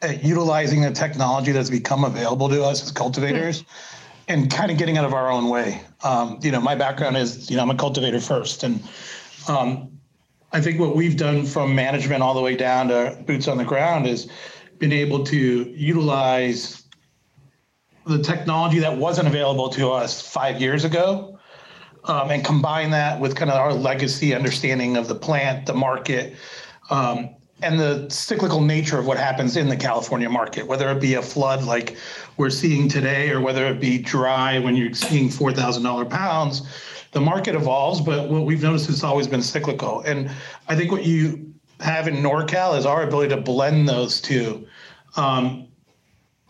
at 0.00 0.22
utilizing 0.22 0.82
the 0.82 0.92
technology 0.92 1.50
that's 1.50 1.70
become 1.70 2.04
available 2.04 2.48
to 2.48 2.62
us 2.62 2.82
as 2.82 2.92
cultivators 2.92 3.62
mm-hmm. 3.62 4.22
and 4.28 4.50
kind 4.50 4.70
of 4.70 4.78
getting 4.78 4.96
out 4.96 5.04
of 5.04 5.12
our 5.12 5.32
own 5.32 5.48
way. 5.48 5.80
Um, 6.04 6.38
you 6.40 6.52
know, 6.52 6.60
my 6.60 6.74
background 6.76 7.16
is, 7.16 7.50
you 7.50 7.56
know, 7.56 7.62
I'm 7.62 7.70
a 7.70 7.74
cultivator 7.74 8.20
first. 8.20 8.62
And 8.62 8.82
um, 9.48 9.90
I 10.52 10.60
think 10.60 10.78
what 10.78 10.94
we've 10.94 11.16
done 11.16 11.46
from 11.46 11.74
management 11.74 12.22
all 12.22 12.34
the 12.34 12.42
way 12.42 12.54
down 12.54 12.88
to 12.88 13.18
boots 13.26 13.48
on 13.48 13.56
the 13.56 13.64
ground 13.64 14.06
is 14.06 14.28
been 14.78 14.92
able 14.92 15.24
to 15.24 15.36
utilize 15.36 16.84
the 18.06 18.22
technology 18.22 18.78
that 18.80 18.96
wasn't 18.96 19.26
available 19.26 19.68
to 19.70 19.90
us 19.90 20.20
five 20.20 20.60
years 20.60 20.84
ago 20.84 21.38
um, 22.04 22.30
and 22.30 22.44
combine 22.44 22.90
that 22.90 23.18
with 23.18 23.34
kind 23.34 23.50
of 23.50 23.56
our 23.56 23.72
legacy 23.72 24.34
understanding 24.34 24.96
of 24.96 25.08
the 25.08 25.14
plant, 25.14 25.66
the 25.66 25.74
market, 25.74 26.34
um, 26.90 27.30
and 27.62 27.78
the 27.78 28.08
cyclical 28.10 28.60
nature 28.60 28.98
of 28.98 29.06
what 29.06 29.16
happens 29.16 29.56
in 29.56 29.68
the 29.68 29.76
California 29.76 30.28
market, 30.28 30.66
whether 30.66 30.90
it 30.90 31.00
be 31.00 31.14
a 31.14 31.22
flood 31.22 31.64
like 31.64 31.96
we're 32.36 32.50
seeing 32.50 32.88
today, 32.88 33.30
or 33.30 33.40
whether 33.40 33.66
it 33.66 33.80
be 33.80 33.96
dry 33.96 34.58
when 34.58 34.76
you're 34.76 34.92
seeing 34.92 35.30
four 35.30 35.52
thousand 35.52 35.82
dollar 35.82 36.04
pounds, 36.04 36.62
the 37.12 37.20
market 37.20 37.54
evolves. 37.54 38.00
But 38.00 38.28
what 38.28 38.44
we've 38.44 38.62
noticed 38.62 38.90
it's 38.90 39.04
always 39.04 39.26
been 39.26 39.40
cyclical, 39.40 40.00
and 40.00 40.30
I 40.68 40.76
think 40.76 40.90
what 40.90 41.06
you 41.06 41.53
have 41.80 42.08
in 42.08 42.16
NorCal 42.16 42.78
is 42.78 42.86
our 42.86 43.02
ability 43.02 43.34
to 43.34 43.40
blend 43.40 43.88
those 43.88 44.20
two, 44.20 44.66
um, 45.16 45.68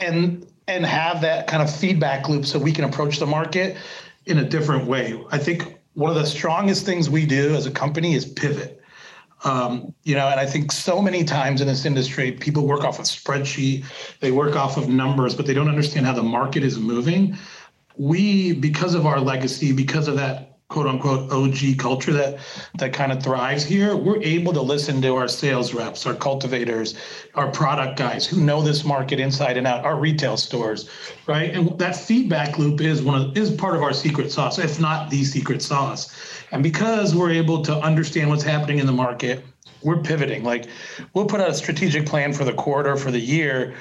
and 0.00 0.46
and 0.66 0.86
have 0.86 1.20
that 1.20 1.46
kind 1.46 1.62
of 1.62 1.74
feedback 1.74 2.28
loop 2.28 2.46
so 2.46 2.58
we 2.58 2.72
can 2.72 2.84
approach 2.84 3.18
the 3.18 3.26
market 3.26 3.76
in 4.26 4.38
a 4.38 4.44
different 4.44 4.86
way. 4.86 5.22
I 5.30 5.38
think 5.38 5.78
one 5.92 6.10
of 6.10 6.16
the 6.16 6.26
strongest 6.26 6.86
things 6.86 7.10
we 7.10 7.26
do 7.26 7.54
as 7.54 7.66
a 7.66 7.70
company 7.70 8.14
is 8.14 8.24
pivot 8.24 8.82
um, 9.44 9.94
you 10.04 10.14
know, 10.14 10.26
and 10.28 10.40
I 10.40 10.46
think 10.46 10.72
so 10.72 11.00
many 11.02 11.22
times 11.22 11.60
in 11.60 11.66
this 11.66 11.84
industry, 11.84 12.32
people 12.32 12.66
work 12.66 12.82
off 12.82 12.98
a 12.98 13.02
spreadsheet, 13.02 13.84
they 14.20 14.30
work 14.30 14.56
off 14.56 14.76
of 14.76 14.88
numbers, 14.88 15.34
but 15.34 15.46
they 15.46 15.52
don't 15.52 15.68
understand 15.68 16.06
how 16.06 16.14
the 16.14 16.22
market 16.22 16.64
is 16.64 16.78
moving. 16.78 17.36
We, 17.96 18.54
because 18.54 18.94
of 18.94 19.06
our 19.06 19.20
legacy, 19.20 19.72
because 19.72 20.08
of 20.08 20.16
that 20.16 20.53
quote 20.68 20.86
unquote 20.86 21.30
OG 21.30 21.78
culture 21.78 22.12
that 22.12 22.38
that 22.78 22.92
kind 22.92 23.12
of 23.12 23.22
thrives 23.22 23.64
here, 23.64 23.94
we're 23.96 24.22
able 24.22 24.52
to 24.52 24.60
listen 24.60 25.00
to 25.02 25.14
our 25.14 25.28
sales 25.28 25.74
reps, 25.74 26.06
our 26.06 26.14
cultivators, 26.14 26.96
our 27.34 27.50
product 27.50 27.98
guys 27.98 28.26
who 28.26 28.40
know 28.40 28.62
this 28.62 28.84
market 28.84 29.20
inside 29.20 29.56
and 29.56 29.66
out, 29.66 29.84
our 29.84 29.96
retail 29.96 30.36
stores, 30.36 30.88
right? 31.26 31.54
And 31.54 31.78
that 31.78 31.96
feedback 31.96 32.58
loop 32.58 32.80
is 32.80 33.02
one 33.02 33.20
of 33.20 33.36
is 33.36 33.50
part 33.50 33.76
of 33.76 33.82
our 33.82 33.92
secret 33.92 34.32
sauce, 34.32 34.58
if 34.58 34.80
not 34.80 35.10
the 35.10 35.22
secret 35.24 35.60
sauce. 35.60 36.14
And 36.50 36.62
because 36.62 37.14
we're 37.14 37.32
able 37.32 37.62
to 37.62 37.76
understand 37.78 38.30
what's 38.30 38.44
happening 38.44 38.78
in 38.78 38.86
the 38.86 38.92
market, 38.92 39.44
we're 39.82 40.00
pivoting. 40.02 40.42
Like 40.42 40.66
we'll 41.12 41.26
put 41.26 41.40
out 41.40 41.50
a 41.50 41.54
strategic 41.54 42.06
plan 42.06 42.32
for 42.32 42.44
the 42.44 42.54
quarter, 42.54 42.96
for 42.96 43.10
the 43.10 43.20
year. 43.20 43.74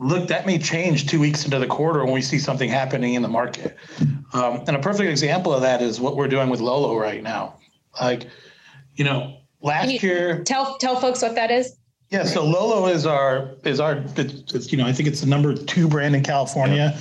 Look, 0.00 0.28
that 0.28 0.46
may 0.46 0.58
change 0.58 1.06
two 1.08 1.20
weeks 1.20 1.44
into 1.44 1.58
the 1.58 1.66
quarter 1.66 2.02
when 2.04 2.14
we 2.14 2.22
see 2.22 2.38
something 2.38 2.70
happening 2.70 3.14
in 3.14 3.22
the 3.22 3.28
market. 3.28 3.76
Um, 4.32 4.64
and 4.66 4.70
a 4.70 4.78
perfect 4.78 5.10
example 5.10 5.52
of 5.52 5.60
that 5.60 5.82
is 5.82 6.00
what 6.00 6.16
we're 6.16 6.26
doing 6.26 6.48
with 6.48 6.60
Lolo 6.60 6.98
right 6.98 7.22
now. 7.22 7.58
Like, 8.00 8.26
you 8.94 9.04
know, 9.04 9.36
last 9.60 9.92
you 9.92 9.98
year. 10.08 10.42
Tell 10.44 10.78
tell 10.78 10.98
folks 10.98 11.20
what 11.20 11.34
that 11.34 11.50
is. 11.50 11.76
Yeah, 12.08 12.24
so 12.24 12.44
Lolo 12.44 12.86
is 12.86 13.04
our 13.04 13.50
is 13.64 13.78
our 13.78 14.02
it's, 14.16 14.54
it's, 14.54 14.72
you 14.72 14.78
know 14.78 14.86
I 14.86 14.92
think 14.92 15.08
it's 15.08 15.20
the 15.20 15.26
number 15.26 15.54
two 15.54 15.86
brand 15.86 16.16
in 16.16 16.24
California, 16.24 16.98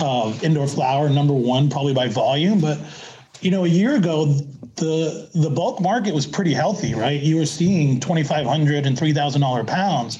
uh, 0.00 0.36
indoor 0.42 0.66
flower 0.66 1.08
number 1.08 1.32
one 1.32 1.70
probably 1.70 1.94
by 1.94 2.08
volume, 2.08 2.60
but 2.60 2.78
you 3.42 3.50
know, 3.50 3.64
a 3.64 3.68
year 3.68 3.96
ago, 3.96 4.26
the 4.76 5.28
the 5.34 5.50
bulk 5.50 5.80
market 5.80 6.14
was 6.14 6.26
pretty 6.26 6.54
healthy, 6.54 6.94
right? 6.94 7.20
You 7.20 7.36
were 7.36 7.46
seeing 7.46 8.00
twenty 8.00 8.22
five 8.22 8.46
hundred 8.46 8.86
and 8.86 8.96
three 8.96 9.12
thousand 9.12 9.42
dollar 9.42 9.64
pounds. 9.64 10.18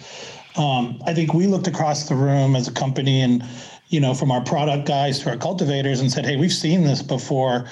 Um, 0.56 1.02
I 1.06 1.14
think 1.14 1.32
we 1.32 1.46
looked 1.46 1.66
across 1.66 2.08
the 2.08 2.14
room 2.14 2.56
as 2.56 2.68
a 2.68 2.72
company, 2.72 3.20
and 3.20 3.44
you 3.88 4.00
know, 4.00 4.14
from 4.14 4.30
our 4.30 4.42
product 4.42 4.86
guys 4.86 5.20
to 5.20 5.30
our 5.30 5.36
cultivators, 5.36 6.00
and 6.00 6.10
said, 6.10 6.26
"Hey, 6.26 6.36
we've 6.36 6.52
seen 6.52 6.84
this 6.84 7.02
before. 7.02 7.66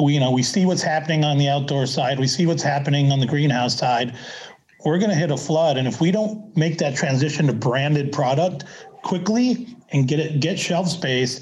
We, 0.00 0.14
you 0.14 0.20
know, 0.20 0.30
we 0.30 0.42
see 0.42 0.66
what's 0.66 0.82
happening 0.82 1.24
on 1.24 1.38
the 1.38 1.48
outdoor 1.48 1.86
side. 1.86 2.18
We 2.18 2.26
see 2.26 2.46
what's 2.46 2.62
happening 2.62 3.10
on 3.12 3.20
the 3.20 3.26
greenhouse 3.26 3.76
side. 3.76 4.14
We're 4.84 4.98
going 4.98 5.10
to 5.10 5.16
hit 5.16 5.30
a 5.30 5.36
flood, 5.36 5.76
and 5.76 5.88
if 5.88 6.00
we 6.00 6.10
don't 6.10 6.56
make 6.56 6.78
that 6.78 6.96
transition 6.96 7.46
to 7.46 7.52
branded 7.52 8.12
product 8.12 8.64
quickly 9.02 9.76
and 9.90 10.06
get 10.08 10.20
it 10.20 10.40
get 10.40 10.58
shelf 10.58 10.88
space." 10.88 11.40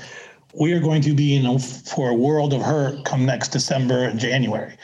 we 0.59 0.73
are 0.73 0.81
going 0.81 1.03
to 1.03 1.13
be 1.13 1.37
in 1.37 1.47
a, 1.47 1.59
for 1.59 2.11
a 2.11 2.15
world 2.15 2.55
of 2.55 2.63
hurt 2.63 3.05
come 3.05 3.27
next 3.27 3.49
December 3.49 4.05
and 4.05 4.19
January. 4.19 4.77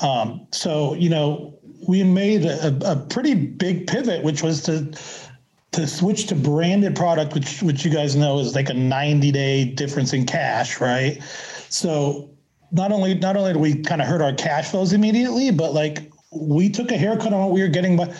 Um, 0.00 0.46
so, 0.50 0.94
you 0.94 1.08
know, 1.08 1.56
we 1.86 2.02
made 2.02 2.44
a, 2.44 2.76
a, 2.90 2.96
pretty 2.96 3.34
big 3.34 3.86
pivot, 3.86 4.24
which 4.24 4.42
was 4.42 4.62
to 4.64 4.92
to 5.72 5.86
switch 5.86 6.26
to 6.26 6.34
branded 6.34 6.94
product, 6.94 7.34
which 7.34 7.62
which 7.62 7.84
you 7.84 7.90
guys 7.90 8.14
know 8.14 8.38
is 8.38 8.54
like 8.54 8.68
a 8.68 8.74
90 8.74 9.32
day 9.32 9.64
difference 9.64 10.12
in 10.12 10.26
cash, 10.26 10.80
right? 10.80 11.20
So 11.68 12.30
not 12.70 12.92
only 12.92 13.14
not 13.14 13.36
only 13.36 13.52
do 13.52 13.58
we 13.58 13.82
kind 13.82 14.00
of 14.00 14.06
hurt 14.06 14.22
our 14.22 14.32
cash 14.32 14.70
flows 14.70 14.92
immediately, 14.92 15.50
but 15.50 15.72
like 15.72 16.10
we 16.30 16.68
took 16.68 16.90
a 16.90 16.96
haircut 16.96 17.32
on 17.32 17.40
what 17.40 17.50
we 17.50 17.62
were 17.62 17.68
getting 17.68 17.96
by 17.96 18.14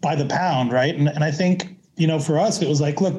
by 0.00 0.14
the 0.14 0.26
pound, 0.26 0.72
right? 0.72 0.94
And 0.94 1.08
and 1.08 1.22
I 1.22 1.30
think 1.30 1.76
you 1.96 2.06
know 2.06 2.18
for 2.18 2.38
us 2.38 2.60
it 2.62 2.68
was 2.68 2.80
like, 2.80 3.00
look, 3.00 3.14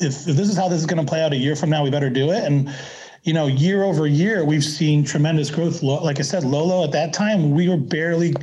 if, 0.00 0.28
if 0.28 0.36
this 0.36 0.48
is 0.48 0.56
how 0.56 0.68
this 0.68 0.80
is 0.80 0.86
going 0.86 1.04
to 1.04 1.08
play 1.08 1.22
out 1.22 1.32
a 1.32 1.36
year 1.36 1.56
from 1.56 1.70
now, 1.70 1.82
we 1.84 1.90
better 1.90 2.10
do 2.10 2.30
it. 2.30 2.44
And 2.44 2.74
you 3.22 3.34
know, 3.34 3.46
year 3.46 3.82
over 3.84 4.06
year, 4.06 4.44
we've 4.44 4.64
seen 4.64 5.04
tremendous 5.04 5.50
growth. 5.50 5.82
Like 5.82 6.18
I 6.18 6.22
said, 6.22 6.42
Lolo 6.42 6.84
at 6.84 6.92
that 6.92 7.12
time, 7.12 7.50
we 7.50 7.68
were 7.68 7.76
barely 7.76 8.34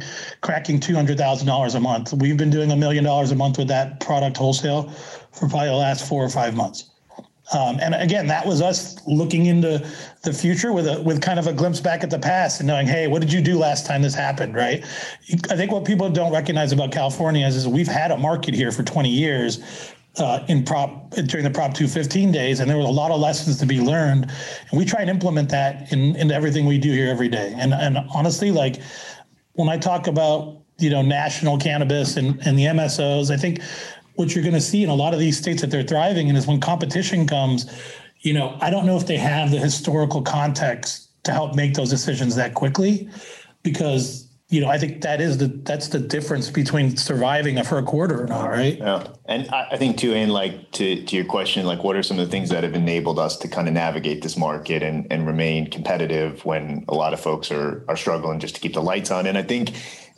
cracking 0.42 0.80
two 0.80 0.94
hundred 0.94 1.18
thousand 1.18 1.48
dollars 1.48 1.76
a 1.76 1.80
month. 1.80 2.14
We've 2.14 2.38
been 2.38 2.52
doing 2.52 2.72
a 2.72 2.76
million 2.76 3.04
dollars 3.04 3.32
a 3.32 3.36
month 3.36 3.58
with 3.58 3.68
that 3.70 4.00
product 4.00 4.38
wholesale 4.38 4.90
for 5.32 5.50
probably 5.50 5.70
the 5.70 5.76
last 5.76 6.08
four 6.08 6.24
or 6.24 6.30
five 6.30 6.56
months. 6.56 6.92
Um, 7.54 7.80
and 7.82 7.96
again, 7.96 8.28
that 8.28 8.46
was 8.46 8.62
us 8.62 9.00
looking 9.08 9.46
into 9.46 9.86
the 10.24 10.34
future 10.34 10.74
with 10.74 10.86
a 10.86 11.02
with 11.02 11.22
kind 11.22 11.40
of 11.40 11.48
a 11.48 11.54
glimpse 11.54 11.80
back 11.80 12.04
at 12.04 12.10
the 12.10 12.20
past 12.20 12.60
and 12.60 12.68
knowing, 12.68 12.86
hey, 12.86 13.08
what 13.08 13.22
did 13.22 13.32
you 13.32 13.42
do 13.42 13.58
last 13.58 13.86
time 13.86 14.02
this 14.02 14.14
happened, 14.14 14.54
right? 14.54 14.84
I 15.50 15.56
think 15.56 15.72
what 15.72 15.86
people 15.86 16.10
don't 16.10 16.34
recognize 16.34 16.72
about 16.72 16.92
California 16.92 17.48
is, 17.48 17.56
is 17.56 17.68
we've 17.68 17.88
had 17.88 18.12
a 18.12 18.18
market 18.18 18.54
here 18.54 18.72
for 18.72 18.84
20 18.84 19.10
years 19.10 19.94
uh, 20.20 20.44
in 20.48 20.64
prop 20.64 21.12
during 21.12 21.44
the 21.44 21.52
prop 21.52 21.74
215 21.74 22.32
days 22.32 22.60
and 22.60 22.70
there 22.70 22.78
were 22.78 22.84
a 22.84 22.90
lot 22.90 23.12
of 23.12 23.20
lessons 23.20 23.58
to 23.60 23.66
be 23.66 23.80
learned. 23.80 24.32
And 24.70 24.78
we 24.78 24.86
try 24.86 25.02
and 25.02 25.10
implement 25.10 25.50
that 25.50 25.92
in 25.92 26.16
in 26.16 26.32
everything 26.32 26.66
we 26.66 26.78
do 26.78 26.92
here 26.92 27.10
every 27.10 27.30
day. 27.30 27.54
And 27.58 27.74
and 27.74 27.98
honestly 28.14 28.52
like 28.52 28.82
when 29.54 29.70
i 29.70 29.78
talk 29.78 30.08
about 30.08 30.62
you 30.78 30.90
know 30.90 31.02
national 31.02 31.58
cannabis 31.58 32.18
and 32.18 32.40
and 32.46 32.58
the 32.58 32.66
msos 32.66 33.32
i 33.32 33.38
think 33.38 33.62
what 34.16 34.34
you're 34.34 34.44
going 34.44 34.54
to 34.54 34.62
see 34.62 34.84
in 34.84 34.90
a 34.90 34.96
lot 34.96 35.14
of 35.14 35.20
these 35.20 35.38
states 35.38 35.62
that 35.62 35.70
they're 35.70 35.84
thriving 35.84 36.28
in 36.28 36.36
is 36.36 36.48
when 36.48 36.60
competition 36.60 37.28
comes 37.28 37.66
you 38.20 38.34
know 38.34 38.58
i 38.62 38.70
don't 38.70 38.86
know 38.86 38.96
if 38.96 39.06
they 39.08 39.18
have 39.18 39.52
the 39.52 39.58
historical 39.58 40.22
context 40.22 41.10
to 41.24 41.32
help 41.32 41.56
make 41.56 41.74
those 41.74 41.90
decisions 41.90 42.36
that 42.36 42.54
quickly 42.54 43.10
because 43.64 44.27
you 44.50 44.62
know, 44.62 44.70
I 44.70 44.78
think 44.78 45.02
that 45.02 45.20
is 45.20 45.38
the 45.38 45.48
that's 45.48 45.90
the 45.90 46.00
difference 46.00 46.50
between 46.50 46.96
surviving 46.96 47.62
for 47.64 47.80
a 47.80 47.84
quarter 47.84 48.24
or 48.24 48.28
not, 48.28 48.50
right? 48.50 48.78
Yeah, 48.78 49.08
and 49.26 49.50
I, 49.50 49.68
I 49.72 49.78
think 49.78 49.98
too, 49.98 50.14
and 50.14 50.32
like 50.32 50.72
to 50.74 51.04
to 51.04 51.16
your 51.18 51.26
question, 51.26 51.66
like 51.66 51.84
what 51.84 51.98
are 51.98 52.04
some 52.04 52.18
of 52.18 52.26
the 52.26 52.32
things 52.32 52.50
that 52.52 52.64
have 52.64 52.74
enabled 52.74 53.20
us 53.20 53.36
to 53.38 53.50
kind 53.50 53.68
of 53.68 53.74
navigate 53.74 54.22
this 54.22 54.38
market 54.38 54.84
and 54.84 55.06
and 55.12 55.28
remain 55.28 55.70
competitive 55.70 56.46
when 56.46 56.86
a 56.88 56.94
lot 56.94 57.14
of 57.14 57.20
folks 57.20 57.52
are 57.52 57.84
are 57.90 57.98
struggling 57.98 58.40
just 58.40 58.56
to 58.56 58.62
keep 58.62 58.74
the 58.74 58.82
lights 58.82 59.12
on? 59.12 59.28
And 59.28 59.38
I 59.38 59.44
think, 59.44 59.72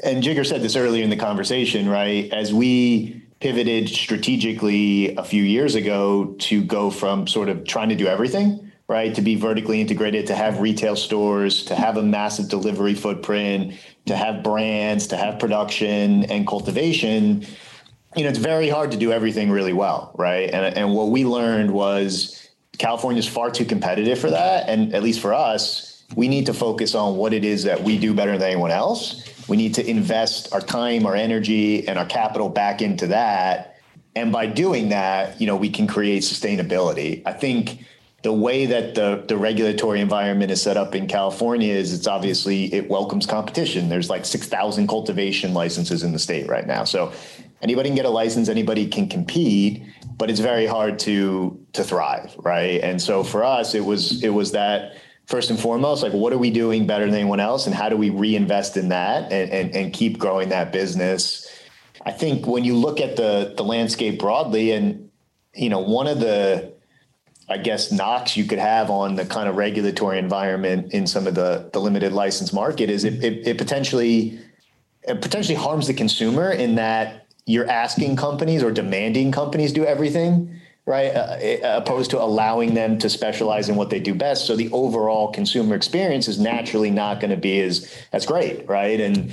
and 0.03 0.23
Jigar 0.23 0.45
said 0.45 0.61
this 0.61 0.75
earlier 0.75 1.03
in 1.03 1.09
the 1.09 1.17
conversation, 1.17 1.89
right? 1.89 2.31
As 2.31 2.53
we 2.53 3.23
pivoted 3.39 3.89
strategically 3.89 5.15
a 5.15 5.23
few 5.23 5.41
years 5.41 5.73
ago 5.73 6.35
to 6.37 6.63
go 6.63 6.91
from 6.91 7.25
sort 7.25 7.49
of 7.49 7.65
trying 7.65 7.89
to 7.89 7.95
do 7.95 8.05
everything 8.05 8.68
right? 8.89 9.13
To 9.13 9.21
be 9.21 9.35
vertically 9.35 9.79
integrated, 9.79 10.25
to 10.27 10.35
have 10.35 10.59
retail 10.59 10.95
stores, 10.95 11.63
to 11.65 11.75
have 11.75 11.95
a 11.95 12.01
massive 12.01 12.49
delivery 12.49 12.95
footprint, 12.95 13.75
to 14.07 14.15
have 14.15 14.43
brands, 14.43 15.07
to 15.07 15.15
have 15.15 15.37
production 15.37 16.25
and 16.25 16.45
cultivation. 16.47 17.45
You 18.15 18.23
know, 18.23 18.29
it's 18.29 18.39
very 18.39 18.67
hard 18.67 18.91
to 18.91 18.97
do 18.97 19.11
everything 19.11 19.51
really 19.51 19.73
well, 19.73 20.11
right? 20.17 20.49
And, 20.49 20.75
and 20.75 20.93
what 20.95 21.09
we 21.09 21.23
learned 21.23 21.71
was 21.71 22.49
California 22.79 23.19
is 23.19 23.27
far 23.27 23.51
too 23.51 23.63
competitive 23.63 24.17
for 24.17 24.31
that. 24.31 24.67
And 24.67 24.95
at 24.95 25.03
least 25.03 25.19
for 25.19 25.35
us, 25.35 26.03
we 26.15 26.27
need 26.27 26.47
to 26.47 26.53
focus 26.55 26.95
on 26.95 27.15
what 27.15 27.31
it 27.31 27.45
is 27.45 27.65
that 27.65 27.83
we 27.83 27.99
do 27.99 28.15
better 28.15 28.39
than 28.39 28.49
anyone 28.49 28.71
else. 28.71 29.23
We 29.47 29.55
need 29.55 29.75
to 29.75 29.87
invest 29.87 30.51
our 30.51 30.61
time, 30.61 31.05
our 31.05 31.15
energy, 31.15 31.87
and 31.87 31.99
our 31.99 32.07
capital 32.07 32.49
back 32.49 32.81
into 32.81 33.05
that. 33.07 33.75
And 34.15 34.31
by 34.31 34.47
doing 34.47 34.89
that, 34.89 35.39
you 35.39 35.45
know, 35.45 35.55
we 35.55 35.69
can 35.69 35.85
create 35.85 36.23
sustainability. 36.23 37.21
I 37.27 37.33
think 37.33 37.85
the 38.21 38.33
way 38.33 38.65
that 38.65 38.95
the, 38.95 39.23
the 39.27 39.37
regulatory 39.37 40.01
environment 40.01 40.51
is 40.51 40.61
set 40.61 40.75
up 40.75 40.93
in 40.93 41.07
California 41.07 41.73
is 41.73 41.93
it's 41.93 42.07
obviously 42.07 42.73
it 42.73 42.89
welcomes 42.89 43.25
competition. 43.25 43.87
There's 43.87 44.09
like 44.09 44.25
6,000 44.25 44.87
cultivation 44.87 45.53
licenses 45.53 46.03
in 46.03 46.11
the 46.11 46.19
state 46.19 46.47
right 46.49 46.67
now. 46.67 46.83
So 46.83 47.13
anybody 47.61 47.89
can 47.89 47.95
get 47.95 48.05
a 48.05 48.09
license, 48.09 48.49
anybody 48.49 48.87
can 48.87 49.07
compete, 49.07 49.83
but 50.17 50.29
it's 50.29 50.41
very 50.41 50.65
hard 50.65 50.99
to 50.99 51.65
to 51.73 51.83
thrive, 51.83 52.35
right? 52.39 52.81
And 52.81 53.01
so 53.01 53.23
for 53.23 53.43
us 53.43 53.73
it 53.73 53.85
was 53.85 54.21
it 54.21 54.29
was 54.29 54.51
that 54.51 54.97
first 55.25 55.49
and 55.49 55.59
foremost, 55.59 56.03
like 56.03 56.13
what 56.13 56.33
are 56.33 56.37
we 56.37 56.49
doing 56.49 56.85
better 56.85 57.05
than 57.05 57.13
anyone 57.13 57.39
else 57.39 57.67
and 57.67 57.75
how 57.75 57.87
do 57.87 57.95
we 57.95 58.09
reinvest 58.09 58.75
in 58.75 58.89
that 58.89 59.31
and 59.31 59.49
and, 59.49 59.75
and 59.75 59.93
keep 59.93 60.17
growing 60.17 60.49
that 60.49 60.73
business? 60.73 61.47
I 62.05 62.11
think 62.11 62.47
when 62.47 62.65
you 62.65 62.75
look 62.75 62.99
at 62.99 63.15
the 63.15 63.53
the 63.55 63.63
landscape 63.63 64.19
broadly 64.19 64.71
and 64.71 65.09
you 65.53 65.69
know, 65.69 65.79
one 65.79 66.07
of 66.07 66.19
the 66.19 66.73
I 67.49 67.57
guess 67.57 67.91
knocks 67.91 68.37
you 68.37 68.45
could 68.45 68.59
have 68.59 68.91
on 68.91 69.15
the 69.15 69.25
kind 69.25 69.49
of 69.49 69.55
regulatory 69.55 70.19
environment 70.19 70.93
in 70.93 71.07
some 71.07 71.25
of 71.25 71.35
the 71.35 71.69
the 71.73 71.79
limited 71.79 72.13
license 72.13 72.53
market 72.53 72.89
is 72.89 73.03
it, 73.03 73.23
it, 73.23 73.47
it 73.47 73.57
potentially 73.57 74.39
it 75.03 75.21
potentially 75.21 75.55
harms 75.55 75.87
the 75.87 75.93
consumer 75.93 76.51
in 76.51 76.75
that 76.75 77.25
you're 77.45 77.67
asking 77.67 78.15
companies 78.15 78.61
or 78.61 78.71
demanding 78.71 79.31
companies 79.31 79.73
do 79.73 79.83
everything 79.83 80.59
right 80.85 81.07
uh, 81.15 81.65
uh 81.65 81.77
opposed 81.77 82.11
to 82.11 82.21
allowing 82.21 82.75
them 82.75 82.99
to 82.99 83.09
specialize 83.09 83.67
in 83.67 83.75
what 83.75 83.89
they 83.89 83.99
do 83.99 84.13
best. 84.13 84.45
So 84.45 84.55
the 84.55 84.71
overall 84.71 85.31
consumer 85.31 85.75
experience 85.75 86.27
is 86.27 86.39
naturally 86.39 86.91
not 86.91 87.19
going 87.19 87.31
to 87.31 87.37
be 87.37 87.59
as 87.61 87.91
as 88.13 88.27
great 88.27 88.67
right? 88.69 88.99
And 89.01 89.31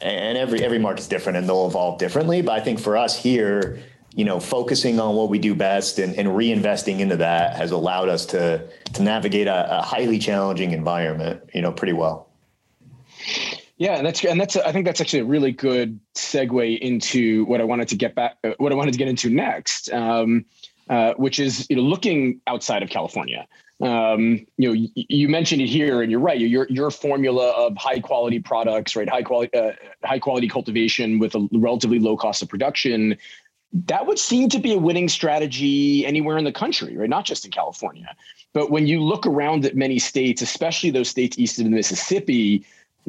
and 0.00 0.38
every 0.38 0.62
every 0.62 0.78
market's 0.78 1.08
different 1.08 1.36
and 1.36 1.48
they'll 1.48 1.66
evolve 1.66 1.98
differently. 1.98 2.42
But 2.42 2.52
i 2.52 2.60
think 2.60 2.78
for 2.78 2.96
us 2.96 3.20
here 3.20 3.80
you 4.16 4.24
know, 4.24 4.40
focusing 4.40 4.98
on 4.98 5.14
what 5.14 5.28
we 5.28 5.38
do 5.38 5.54
best 5.54 5.98
and, 5.98 6.14
and 6.16 6.28
reinvesting 6.28 7.00
into 7.00 7.18
that 7.18 7.54
has 7.54 7.70
allowed 7.70 8.08
us 8.08 8.24
to 8.26 8.66
to 8.94 9.02
navigate 9.02 9.46
a, 9.46 9.78
a 9.78 9.82
highly 9.82 10.18
challenging 10.18 10.72
environment, 10.72 11.42
you 11.52 11.60
know, 11.60 11.70
pretty 11.70 11.92
well. 11.92 12.30
Yeah, 13.76 13.96
and 13.96 14.06
that's 14.06 14.24
and 14.24 14.40
that's 14.40 14.56
I 14.56 14.72
think 14.72 14.86
that's 14.86 15.02
actually 15.02 15.20
a 15.20 15.26
really 15.26 15.52
good 15.52 16.00
segue 16.14 16.78
into 16.78 17.44
what 17.44 17.60
I 17.60 17.64
wanted 17.64 17.88
to 17.88 17.96
get 17.96 18.14
back, 18.14 18.38
what 18.56 18.72
I 18.72 18.74
wanted 18.74 18.92
to 18.92 18.98
get 18.98 19.06
into 19.06 19.28
next, 19.28 19.92
um, 19.92 20.46
uh, 20.88 21.12
which 21.18 21.38
is 21.38 21.66
you 21.68 21.76
know 21.76 21.82
looking 21.82 22.40
outside 22.46 22.82
of 22.82 22.88
California. 22.88 23.46
Um, 23.82 24.46
you 24.56 24.68
know, 24.68 24.72
y- 24.72 25.04
you 25.10 25.28
mentioned 25.28 25.60
it 25.60 25.68
here, 25.68 26.00
and 26.00 26.10
you're 26.10 26.20
right. 26.20 26.40
Your 26.40 26.66
your 26.70 26.90
formula 26.90 27.50
of 27.50 27.76
high 27.76 28.00
quality 28.00 28.38
products, 28.38 28.96
right? 28.96 29.06
High 29.06 29.22
quality 29.22 29.54
uh, 29.54 29.72
high 30.02 30.20
quality 30.20 30.48
cultivation 30.48 31.18
with 31.18 31.34
a 31.34 31.46
relatively 31.52 31.98
low 31.98 32.16
cost 32.16 32.40
of 32.40 32.48
production 32.48 33.18
that 33.72 34.06
would 34.06 34.18
seem 34.18 34.48
to 34.50 34.58
be 34.58 34.72
a 34.72 34.78
winning 34.78 35.08
strategy 35.08 36.06
anywhere 36.06 36.38
in 36.38 36.44
the 36.44 36.52
country, 36.52 36.96
right? 36.96 37.10
Not 37.10 37.24
just 37.24 37.44
in 37.44 37.50
California. 37.50 38.14
But 38.52 38.70
when 38.70 38.86
you 38.86 39.02
look 39.02 39.26
around 39.26 39.64
at 39.64 39.76
many 39.76 39.98
states, 39.98 40.40
especially 40.40 40.90
those 40.90 41.08
states 41.08 41.38
east 41.38 41.58
of 41.58 41.64
the 41.64 41.70
Mississippi, 41.70 42.64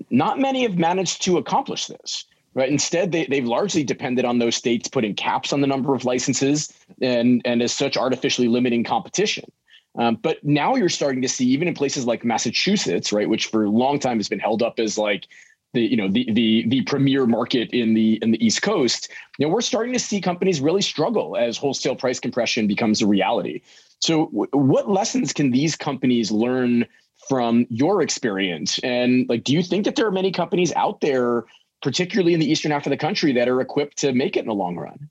not 0.09 0.39
many 0.39 0.63
have 0.63 0.77
managed 0.77 1.21
to 1.23 1.37
accomplish 1.37 1.87
this. 1.87 2.25
Right. 2.53 2.69
Instead, 2.69 3.11
they, 3.11 3.27
they've 3.27 3.45
largely 3.45 3.83
depended 3.83 4.25
on 4.25 4.39
those 4.39 4.55
states 4.55 4.87
putting 4.87 5.13
caps 5.13 5.53
on 5.53 5.61
the 5.61 5.67
number 5.67 5.93
of 5.93 6.05
licenses 6.05 6.73
and, 6.99 7.39
and 7.45 7.61
as 7.61 7.71
such, 7.71 7.95
artificially 7.95 8.47
limiting 8.47 8.83
competition. 8.83 9.51
Um, 9.99 10.15
but 10.15 10.43
now 10.43 10.73
you're 10.73 10.89
starting 10.89 11.21
to 11.21 11.27
see, 11.27 11.45
even 11.49 11.67
in 11.67 11.75
places 11.75 12.07
like 12.07 12.25
Massachusetts, 12.25 13.13
right, 13.13 13.29
which 13.29 13.45
for 13.45 13.65
a 13.65 13.69
long 13.69 13.99
time 13.99 14.17
has 14.17 14.27
been 14.27 14.39
held 14.39 14.63
up 14.63 14.79
as 14.79 14.97
like 14.97 15.27
the 15.73 15.81
you 15.81 15.97
know 15.97 16.07
the 16.07 16.31
the 16.31 16.65
the 16.67 16.81
premier 16.83 17.25
market 17.25 17.69
in 17.71 17.93
the 17.93 18.19
in 18.21 18.31
the 18.31 18.45
East 18.45 18.61
Coast, 18.61 19.09
you 19.37 19.45
know, 19.45 19.53
we're 19.53 19.61
starting 19.61 19.93
to 19.93 19.99
see 19.99 20.21
companies 20.21 20.61
really 20.61 20.81
struggle 20.81 21.35
as 21.37 21.57
wholesale 21.57 21.95
price 21.95 22.19
compression 22.19 22.67
becomes 22.67 23.01
a 23.01 23.07
reality. 23.07 23.61
So, 23.99 24.27
w- 24.27 24.49
what 24.51 24.89
lessons 24.89 25.33
can 25.33 25.51
these 25.51 25.75
companies 25.75 26.31
learn 26.31 26.85
from 27.27 27.65
your 27.69 28.01
experience? 28.01 28.79
And 28.79 29.27
like, 29.27 29.43
do 29.43 29.53
you 29.53 29.63
think 29.63 29.85
that 29.85 29.95
there 29.95 30.07
are 30.07 30.11
many 30.11 30.31
companies 30.31 30.71
out 30.73 31.01
there, 31.01 31.45
particularly 31.81 32.33
in 32.33 32.39
the 32.39 32.49
eastern 32.49 32.71
half 32.71 32.85
of 32.85 32.91
the 32.91 32.97
country, 32.97 33.33
that 33.33 33.49
are 33.49 33.59
equipped 33.59 33.97
to 33.97 34.13
make 34.13 34.37
it 34.37 34.41
in 34.41 34.47
the 34.47 34.53
long 34.53 34.77
run? 34.77 35.09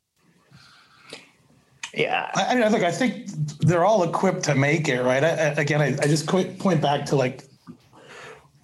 Yeah, 1.95 2.31
I, 2.35 2.45
I 2.45 2.55
mean, 2.55 2.71
look, 2.71 2.83
I 2.83 2.91
think 2.91 3.27
they're 3.61 3.85
all 3.85 4.03
equipped 4.03 4.45
to 4.45 4.55
make 4.55 4.89
it, 4.89 5.01
right? 5.03 5.25
I, 5.25 5.29
again, 5.61 5.81
I, 5.81 5.97
I 6.03 6.07
just 6.07 6.27
point 6.27 6.83
back 6.83 7.07
to 7.07 7.17
like 7.17 7.46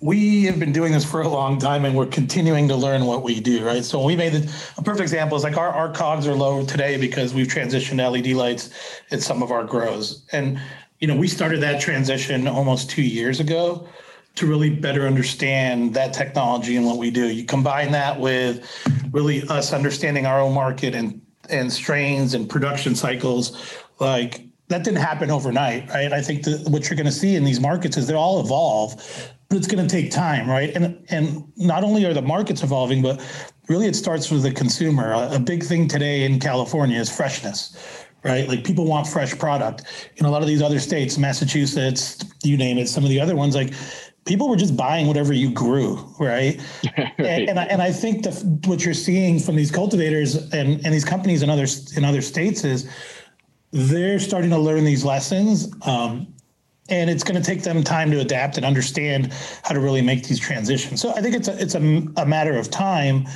we 0.02 0.42
have 0.42 0.58
been 0.58 0.72
doing 0.72 0.92
this 0.92 1.04
for 1.04 1.22
a 1.22 1.28
long 1.28 1.58
time 1.58 1.84
and 1.84 1.96
we're 1.96 2.06
continuing 2.06 2.66
to 2.66 2.74
learn 2.74 3.06
what 3.06 3.22
we 3.22 3.38
do, 3.38 3.64
right? 3.64 3.84
So 3.84 4.04
we 4.04 4.16
made 4.16 4.34
it, 4.34 4.50
a 4.76 4.82
perfect 4.82 5.02
example 5.02 5.36
is 5.36 5.44
like 5.44 5.56
our, 5.56 5.68
our 5.68 5.92
cogs 5.92 6.26
are 6.26 6.34
low 6.34 6.66
today 6.66 6.96
because 6.96 7.32
we've 7.32 7.46
transitioned 7.46 7.98
LED 7.98 8.34
lights 8.34 8.70
at 9.12 9.22
some 9.22 9.44
of 9.44 9.52
our 9.52 9.62
grows. 9.62 10.24
And, 10.32 10.60
you 10.98 11.06
know, 11.06 11.14
we 11.14 11.28
started 11.28 11.60
that 11.60 11.80
transition 11.80 12.48
almost 12.48 12.90
two 12.90 13.02
years 13.02 13.38
ago 13.38 13.88
to 14.34 14.46
really 14.46 14.70
better 14.70 15.06
understand 15.06 15.94
that 15.94 16.12
technology 16.12 16.74
and 16.76 16.84
what 16.84 16.98
we 16.98 17.12
do. 17.12 17.28
You 17.28 17.44
combine 17.44 17.92
that 17.92 18.18
with 18.18 18.66
really 19.12 19.46
us 19.48 19.72
understanding 19.72 20.26
our 20.26 20.40
own 20.40 20.52
market 20.52 20.94
and 20.94 21.20
and 21.50 21.72
strains 21.72 22.34
and 22.34 22.48
production 22.48 22.94
cycles, 22.94 23.74
like 23.98 24.46
that 24.68 24.84
didn't 24.84 25.00
happen 25.00 25.30
overnight, 25.30 25.88
right? 25.90 26.12
I 26.12 26.22
think 26.22 26.46
what 26.68 26.88
you're 26.88 26.96
going 26.96 27.04
to 27.04 27.12
see 27.12 27.34
in 27.34 27.44
these 27.44 27.60
markets 27.60 27.96
is 27.96 28.06
they 28.06 28.14
all 28.14 28.40
evolve 28.40 29.32
it's 29.52 29.66
going 29.66 29.86
to 29.86 29.92
take 29.92 30.10
time, 30.10 30.48
right? 30.48 30.74
And 30.74 31.04
and 31.10 31.44
not 31.56 31.84
only 31.84 32.04
are 32.04 32.14
the 32.14 32.22
markets 32.22 32.62
evolving, 32.62 33.02
but 33.02 33.20
really 33.68 33.86
it 33.86 33.96
starts 33.96 34.30
with 34.30 34.42
the 34.42 34.52
consumer. 34.52 35.12
A, 35.12 35.36
a 35.36 35.38
big 35.38 35.62
thing 35.62 35.88
today 35.88 36.24
in 36.24 36.40
California 36.40 36.98
is 36.98 37.14
freshness, 37.14 38.06
right? 38.24 38.48
Like 38.48 38.64
people 38.64 38.84
want 38.84 39.06
fresh 39.06 39.36
product. 39.38 39.84
In 40.16 40.26
a 40.26 40.30
lot 40.30 40.42
of 40.42 40.48
these 40.48 40.62
other 40.62 40.78
states, 40.78 41.18
Massachusetts, 41.18 42.24
you 42.42 42.56
name 42.56 42.78
it, 42.78 42.88
some 42.88 43.04
of 43.04 43.10
the 43.10 43.20
other 43.20 43.36
ones, 43.36 43.54
like 43.54 43.72
people 44.24 44.48
were 44.48 44.56
just 44.56 44.76
buying 44.76 45.06
whatever 45.06 45.32
you 45.32 45.50
grew, 45.50 45.96
right? 46.18 46.60
right. 46.98 47.12
And, 47.18 47.50
and 47.50 47.60
I, 47.60 47.64
and 47.64 47.82
I 47.82 47.92
think 47.92 48.24
that 48.24 48.34
what 48.66 48.84
you're 48.84 48.94
seeing 48.94 49.38
from 49.38 49.56
these 49.56 49.70
cultivators 49.70 50.36
and, 50.52 50.84
and 50.84 50.94
these 50.94 51.04
companies 51.04 51.42
in 51.42 51.50
other 51.50 51.66
in 51.96 52.04
other 52.04 52.22
states 52.22 52.64
is 52.64 52.88
they're 53.72 54.18
starting 54.18 54.50
to 54.50 54.58
learn 54.58 54.84
these 54.84 55.04
lessons. 55.04 55.72
Um, 55.86 56.34
and 56.88 57.08
it's 57.08 57.22
going 57.22 57.40
to 57.40 57.46
take 57.46 57.62
them 57.62 57.82
time 57.82 58.10
to 58.10 58.20
adapt 58.20 58.56
and 58.56 58.66
understand 58.66 59.32
how 59.62 59.72
to 59.72 59.80
really 59.80 60.02
make 60.02 60.26
these 60.26 60.40
transitions. 60.40 61.00
So 61.00 61.12
I 61.14 61.20
think 61.20 61.34
it's 61.34 61.48
a, 61.48 61.60
it's 61.60 61.74
a, 61.74 61.78
a 62.16 62.26
matter 62.26 62.56
of 62.56 62.70
time. 62.70 63.26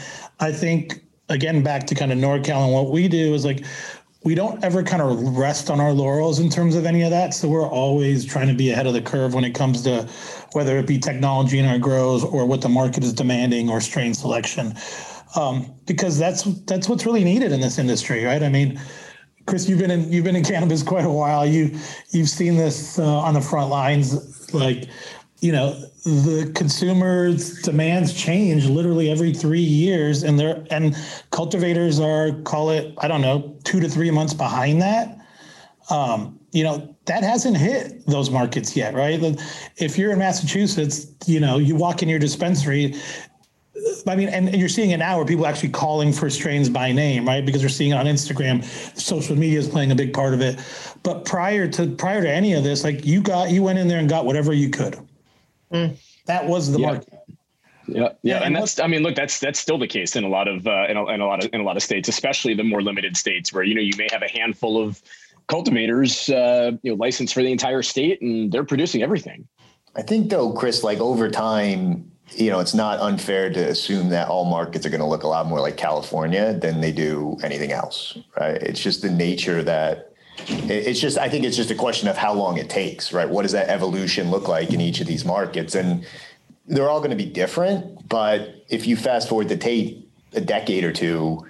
I 0.41 0.53
think 0.53 1.03
again 1.29 1.63
back 1.63 1.87
to 1.87 1.95
kind 1.95 2.13
of 2.13 2.19
NorCal 2.19 2.65
and 2.65 2.73
what 2.73 2.91
we 2.91 3.09
do 3.09 3.35
is 3.35 3.45
like 3.45 3.65
we 4.25 4.35
don't 4.35 4.63
ever 4.65 4.83
kind 4.83 5.01
of 5.01 5.39
rest 5.39 5.71
on 5.71 5.81
our 5.81 5.93
laurels 5.93 6.41
in 6.41 6.51
terms 6.51 6.75
of 6.75 6.85
any 6.85 7.03
of 7.03 7.11
that. 7.11 7.33
So 7.33 7.49
we're 7.49 7.69
always 7.69 8.25
trying 8.25 8.49
to 8.49 8.55
be 8.55 8.73
ahead 8.73 8.89
of 8.89 8.93
the 8.93 9.01
curve 9.01 9.35
when 9.35 9.45
it 9.45 9.55
comes 9.55 9.83
to 9.83 10.09
whether 10.53 10.77
it 10.79 10.87
be 10.87 10.99
technology 10.99 11.61
in 11.61 11.65
our 11.65 11.79
grows 11.79 12.25
or 12.25 12.45
what 12.45 12.61
the 12.61 12.69
market 12.69 13.05
is 13.05 13.13
demanding 13.13 13.71
or 13.71 13.81
strain 13.81 14.15
selection, 14.15 14.75
um, 15.37 15.73
because 15.87 16.19
that's 16.19 16.43
that's 16.65 16.89
what's 16.89 17.07
really 17.07 17.23
needed 17.23 17.53
in 17.53 17.61
this 17.61 17.79
industry, 17.79 18.25
right? 18.25 18.43
I 18.43 18.49
mean 18.49 18.81
Chris, 19.47 19.69
you've 19.69 19.79
been 19.79 19.93
in 19.93 20.13
you've 20.13 20.25
been 20.25 20.37
in 20.37 20.45
cannabis 20.45 20.83
quite 20.83 21.05
a 21.05 21.11
while. 21.11 21.47
You 21.47 21.79
you've 22.11 22.29
seen 22.29 22.57
this 22.57 22.99
uh, 22.99 23.05
on 23.05 23.35
the 23.35 23.41
front 23.41 23.71
lines. 23.71 24.53
Like, 24.53 24.89
you 25.41 25.53
know, 25.53 25.73
the 26.05 26.51
consumer's 26.55 27.63
demands 27.63 28.13
change 28.13 28.67
literally 28.67 29.11
every 29.11 29.33
three 29.33 29.61
years, 29.61 30.25
and 30.25 30.39
they're 30.39 30.65
and 30.71 30.97
cultivators 31.31 32.01
are 32.01 32.33
call 32.43 32.71
it 32.71 32.93
I 32.99 33.07
don't 33.09 33.21
know 33.21 33.57
two 33.63 33.79
to 33.81 33.89
three 33.89 34.11
months 34.11 34.35
behind 34.35 34.83
that. 34.83 35.19
Um, 35.91 36.41
you 36.53 36.65
know 36.65 36.97
that 37.05 37.23
hasn't 37.23 37.57
hit 37.57 38.05
those 38.07 38.31
markets 38.31 38.77
yet, 38.77 38.95
right? 38.95 39.21
If 39.77 39.97
you're 39.97 40.11
in 40.11 40.19
Massachusetts, 40.19 41.07
you 41.27 41.39
know 41.39 41.59
you 41.59 41.77
walk 41.77 42.03
in 42.03 42.09
your 42.09 42.19
dispensary 42.19 42.97
I 44.07 44.17
mean, 44.17 44.29
and, 44.29 44.49
and 44.49 44.57
you're 44.59 44.69
seeing 44.69 44.91
it 44.91 44.99
now 44.99 45.17
where 45.17 45.27
people 45.27 45.45
are 45.45 45.49
actually 45.49 45.71
calling 45.71 46.13
for 46.13 46.31
strains 46.31 46.69
by 46.69 46.93
name, 46.93 47.27
right? 47.27 47.45
Because 47.45 47.61
they're 47.61 47.69
seeing 47.69 47.93
it 47.93 47.95
on 47.95 48.07
Instagram. 48.07 48.65
Social 48.99 49.37
media 49.37 49.59
is 49.59 49.69
playing 49.69 49.91
a 49.91 49.95
big 49.95 50.13
part 50.13 50.35
of 50.35 50.41
it. 50.41 50.59
But 51.03 51.25
prior 51.25 51.69
to 51.69 51.89
prior 51.91 52.23
to 52.23 52.31
any 52.31 52.55
of 52.55 52.65
this, 52.65 52.85
like 52.85 53.05
you 53.05 53.21
got 53.21 53.51
you 53.51 53.63
went 53.63 53.79
in 53.79 53.89
there 53.89 53.99
and 53.99 54.09
got 54.09 54.25
whatever 54.25 54.53
you 54.53 54.71
could. 54.71 54.99
Mm. 55.73 55.97
That 56.27 56.47
was 56.47 56.73
the 56.73 56.81
yeah. 56.81 56.87
market. 56.87 57.13
Yeah, 57.89 58.01
yeah, 58.01 58.09
yeah 58.23 58.39
and 58.39 58.57
that's 58.57 58.81
I 58.81 58.87
mean, 58.87 59.03
look, 59.03 59.15
that's 59.15 59.39
that's 59.39 59.59
still 59.59 59.79
the 59.79 59.87
case 59.87 60.17
in 60.17 60.25
a 60.25 60.29
lot 60.29 60.49
of 60.49 60.67
uh, 60.67 60.87
in, 60.89 60.97
a, 60.97 61.07
in 61.09 61.21
a 61.21 61.27
lot 61.27 61.45
of 61.45 61.51
in 61.53 61.61
a 61.61 61.65
lot 61.65 61.77
of 61.77 61.83
states, 61.83 62.09
especially 62.09 62.55
the 62.55 62.65
more 62.65 62.83
limited 62.83 63.17
states 63.17 63.53
where 63.53 63.63
you 63.63 63.75
know 63.75 63.81
you 63.81 63.93
may 63.97 64.09
have 64.11 64.23
a 64.23 64.29
handful 64.29 64.83
of 64.83 65.01
cultivators, 65.47 66.29
uh, 66.31 66.73
you 66.83 66.91
know, 66.91 66.97
licensed 66.97 67.35
for 67.35 67.43
the 67.43 67.53
entire 67.53 67.83
state, 67.83 68.21
and 68.21 68.51
they're 68.51 68.65
producing 68.65 69.03
everything. 69.03 69.47
I 69.95 70.03
think 70.03 70.31
though, 70.31 70.53
Chris, 70.53 70.83
like 70.83 70.99
over 70.99 71.31
time, 71.31 72.11
you 72.33 72.51
know, 72.51 72.61
it's 72.61 72.75
not 72.75 72.99
unfair 73.01 73.51
to 73.51 73.61
assume 73.69 74.09
that 74.11 74.29
all 74.29 74.45
markets 74.45 74.85
are 74.85 74.91
going 74.91 75.01
to 75.01 75.07
look 75.07 75.23
a 75.23 75.29
lot 75.29 75.47
more 75.47 75.61
like 75.61 75.77
California 75.77 76.55
than 76.55 76.81
they 76.81 76.93
do 76.93 77.37
anything 77.43 77.73
else, 77.73 78.19
right? 78.39 78.57
It's 78.57 78.81
just 78.81 79.03
the 79.03 79.11
nature 79.11 79.63
that 79.63 80.13
it's 80.49 81.01
just 81.01 81.17
I 81.19 81.29
think 81.29 81.45
it's 81.45 81.57
just 81.57 81.71
a 81.71 81.75
question 81.75 82.09
of 82.09 82.17
how 82.17 82.35
long 82.35 82.59
it 82.59 82.69
takes, 82.69 83.13
right? 83.13 83.29
What 83.29 83.43
does 83.43 83.53
that 83.53 83.69
evolution 83.69 84.31
look 84.31 84.49
like 84.49 84.73
in 84.73 84.81
each 84.81 85.01
of 85.01 85.07
these 85.07 85.25
markets? 85.25 85.75
And 85.75 86.07
they're 86.67 86.91
all 86.91 87.01
going 87.01 87.11
to 87.11 87.17
be 87.17 87.27
different, 87.27 88.09
but 88.09 88.65
if 88.69 88.87
you 88.87 88.97
fast 88.97 89.29
forward 89.29 89.49
the 89.49 89.57
tape 89.57 90.11
a 90.35 90.41
decade 90.41 90.85
or 90.85 90.93
two, 90.93 91.47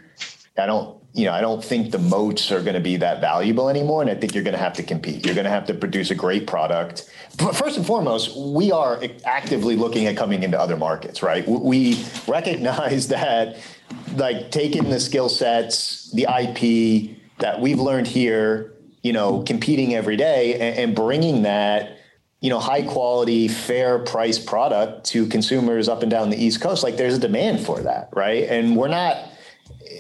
I 0.56 0.66
don't 0.66 0.95
you 1.16 1.24
know, 1.24 1.32
I 1.32 1.40
don't 1.40 1.64
think 1.64 1.92
the 1.92 1.98
moats 1.98 2.52
are 2.52 2.60
going 2.60 2.74
to 2.74 2.80
be 2.80 2.98
that 2.98 3.22
valuable 3.22 3.70
anymore. 3.70 4.02
And 4.02 4.10
I 4.10 4.14
think 4.14 4.34
you're 4.34 4.44
going 4.44 4.52
to 4.54 4.60
have 4.60 4.74
to 4.74 4.82
compete. 4.82 5.24
You're 5.24 5.34
going 5.34 5.46
to 5.46 5.50
have 5.50 5.64
to 5.66 5.74
produce 5.74 6.10
a 6.10 6.14
great 6.14 6.46
product. 6.46 7.10
But 7.38 7.56
first 7.56 7.78
and 7.78 7.86
foremost, 7.86 8.36
we 8.36 8.70
are 8.70 9.02
actively 9.24 9.76
looking 9.76 10.04
at 10.06 10.16
coming 10.18 10.42
into 10.42 10.60
other 10.60 10.76
markets, 10.76 11.22
right? 11.22 11.48
We 11.48 12.04
recognize 12.28 13.08
that, 13.16 13.56
like, 14.14 14.50
taking 14.50 14.90
the 14.90 15.00
skill 15.00 15.30
sets, 15.30 16.12
the 16.12 16.24
IP 16.24 17.16
that 17.38 17.62
we've 17.62 17.80
learned 17.80 18.08
here, 18.08 18.74
you 19.02 19.14
know, 19.14 19.42
competing 19.42 19.94
every 19.94 20.16
day 20.16 20.76
and, 20.76 20.94
bringing 20.94 21.44
that, 21.44 21.96
you 22.40 22.50
know, 22.50 22.58
high 22.58 22.82
quality, 22.82 23.48
fair 23.48 24.00
price 24.00 24.38
product 24.38 25.06
to 25.06 25.26
consumers 25.28 25.88
up 25.88 26.02
and 26.02 26.10
down 26.10 26.28
the 26.28 26.36
East 26.36 26.60
Coast. 26.60 26.82
Like, 26.82 26.98
there's 26.98 27.16
a 27.16 27.20
demand 27.20 27.64
for 27.64 27.80
that, 27.80 28.10
right? 28.12 28.44
And 28.44 28.76
we're 28.76 28.88
not 28.88 29.16